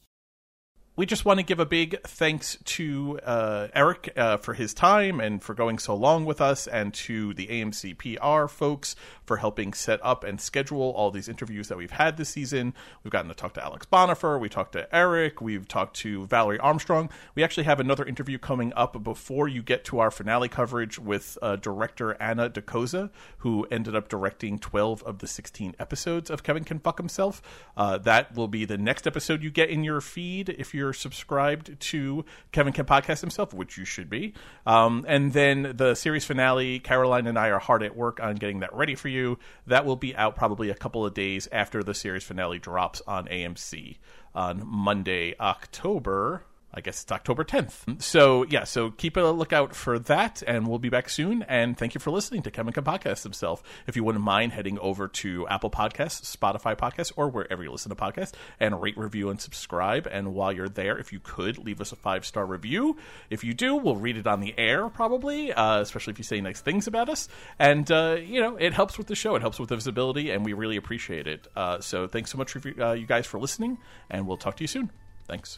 We 0.95 1.07
just 1.07 1.25
want 1.25 1.39
to 1.39 1.43
give 1.43 1.59
a 1.59 1.65
big 1.65 1.99
thanks 2.03 2.55
to 2.65 3.19
uh, 3.23 3.67
Eric 3.73 4.13
uh, 4.15 4.37
for 4.37 4.53
his 4.53 4.75
time 4.75 5.19
and 5.19 5.41
for 5.41 5.55
going 5.55 5.79
so 5.79 5.95
long 5.95 6.23
with 6.23 6.39
us, 6.39 6.67
and 6.67 6.93
to 6.93 7.33
the 7.33 7.47
AMC 7.47 7.97
PR 7.97 8.47
folks 8.47 8.95
for 9.25 9.37
helping 9.37 9.73
set 9.73 9.99
up 10.03 10.23
and 10.23 10.39
schedule 10.39 10.91
all 10.91 11.09
these 11.09 11.27
interviews 11.27 11.67
that 11.69 11.79
we've 11.79 11.89
had 11.89 12.17
this 12.17 12.29
season. 12.29 12.75
We've 13.03 13.11
gotten 13.11 13.29
to 13.29 13.33
talk 13.33 13.55
to 13.55 13.63
Alex 13.63 13.87
Bonifer, 13.91 14.39
we 14.39 14.49
talked 14.49 14.73
to 14.73 14.95
Eric, 14.95 15.41
we've 15.41 15.67
talked 15.67 15.95
to 15.97 16.27
Valerie 16.27 16.59
Armstrong. 16.59 17.09
We 17.33 17.43
actually 17.43 17.63
have 17.63 17.79
another 17.79 18.05
interview 18.05 18.37
coming 18.37 18.71
up 18.75 19.01
before 19.03 19.47
you 19.47 19.63
get 19.63 19.85
to 19.85 19.97
our 19.97 20.11
finale 20.11 20.47
coverage 20.47 20.99
with 20.99 21.39
uh, 21.41 21.55
director 21.55 22.15
Anna 22.21 22.51
Dokoza, 22.51 23.09
who 23.39 23.65
ended 23.71 23.95
up 23.95 24.09
directing 24.09 24.59
12 24.59 25.01
of 25.01 25.17
the 25.19 25.27
16 25.27 25.73
episodes 25.79 26.29
of 26.29 26.43
Kevin 26.43 26.63
Can 26.63 26.77
Fuck 26.77 26.99
Himself. 26.99 27.41
Uh, 27.75 27.97
that 27.97 28.35
will 28.35 28.47
be 28.47 28.63
the 28.63 28.77
next 28.77 29.07
episode 29.07 29.41
you 29.41 29.49
get 29.49 29.71
in 29.71 29.83
your 29.83 29.99
feed 29.99 30.49
if 30.49 30.75
you're 30.75 30.82
subscribed 30.91 31.79
to 31.79 32.25
Kevin 32.51 32.73
Can 32.73 32.85
Podcast 32.85 33.21
himself, 33.21 33.53
which 33.53 33.77
you 33.77 33.85
should 33.85 34.09
be. 34.09 34.33
Um, 34.65 35.05
and 35.07 35.31
then 35.31 35.73
the 35.75 35.95
series 35.95 36.25
finale, 36.25 36.79
Caroline 36.79 37.27
and 37.27 37.39
I 37.39 37.49
are 37.49 37.59
hard 37.59 37.83
at 37.83 37.95
work 37.95 38.19
on 38.19 38.35
getting 38.35 38.59
that 38.59 38.73
ready 38.73 38.95
for 38.95 39.07
you. 39.07 39.37
That 39.67 39.85
will 39.85 39.95
be 39.95 40.15
out 40.15 40.35
probably 40.35 40.69
a 40.69 40.75
couple 40.75 41.05
of 41.05 41.13
days 41.13 41.47
after 41.51 41.83
the 41.83 41.93
series 41.93 42.23
finale 42.23 42.59
drops 42.59 43.01
on 43.07 43.27
AMC 43.27 43.97
on 44.35 44.63
Monday, 44.65 45.35
October. 45.39 46.43
I 46.73 46.81
guess 46.81 47.03
it's 47.03 47.11
October 47.11 47.43
10th. 47.43 48.01
So, 48.01 48.45
yeah, 48.45 48.63
so 48.63 48.89
keep 48.89 49.15
a 49.15 49.21
lookout 49.21 49.75
for 49.75 49.99
that, 49.99 50.41
and 50.47 50.67
we'll 50.67 50.79
be 50.79 50.89
back 50.89 51.07
soon. 51.07 51.43
And 51.43 51.77
thank 51.77 51.93
you 51.93 51.99
for 51.99 52.09
listening 52.09 52.41
to 52.43 52.51
Kevin 52.51 52.73
Can 52.73 52.83
Podcast 52.83 53.23
himself. 53.23 53.61
If 53.85 53.95
you 53.95 54.03
wouldn't 54.03 54.23
mind 54.23 54.53
heading 54.53 54.79
over 54.79 55.07
to 55.07 55.47
Apple 55.47 55.69
Podcasts, 55.69 56.35
Spotify 56.35 56.75
Podcasts, 56.75 57.11
or 57.15 57.29
wherever 57.29 57.63
you 57.63 57.71
listen 57.71 57.89
to 57.89 57.95
podcasts, 57.95 58.33
and 58.59 58.81
rate, 58.81 58.97
review, 58.97 59.29
and 59.29 59.39
subscribe. 59.39 60.07
And 60.11 60.33
while 60.33 60.51
you're 60.51 60.67
there, 60.67 60.97
if 60.97 61.13
you 61.13 61.19
could, 61.19 61.59
leave 61.59 61.79
us 61.79 61.91
a 61.91 61.95
five 61.95 62.25
star 62.25 62.45
review. 62.45 62.97
If 63.29 63.43
you 63.43 63.53
do, 63.53 63.75
we'll 63.75 63.95
read 63.95 64.17
it 64.17 64.25
on 64.25 64.39
the 64.39 64.55
air, 64.57 64.89
probably, 64.89 65.53
uh, 65.53 65.79
especially 65.79 66.11
if 66.11 66.17
you 66.17 66.23
say 66.23 66.41
nice 66.41 66.61
things 66.61 66.87
about 66.87 67.09
us. 67.09 67.29
And, 67.59 67.89
uh, 67.91 68.17
you 68.19 68.41
know, 68.41 68.55
it 68.57 68.73
helps 68.73 68.97
with 68.97 69.07
the 69.07 69.15
show, 69.15 69.35
it 69.35 69.41
helps 69.41 69.59
with 69.59 69.69
the 69.69 69.75
visibility, 69.75 70.31
and 70.31 70.43
we 70.43 70.53
really 70.53 70.77
appreciate 70.77 71.27
it. 71.27 71.47
Uh, 71.55 71.79
so, 71.81 72.07
thanks 72.07 72.31
so 72.31 72.37
much, 72.37 72.51
for, 72.51 72.81
uh, 72.81 72.93
you 72.93 73.05
guys, 73.05 73.27
for 73.27 73.39
listening, 73.39 73.77
and 74.09 74.27
we'll 74.27 74.37
talk 74.37 74.57
to 74.57 74.63
you 74.63 74.67
soon. 74.67 74.91
Thanks. 75.27 75.57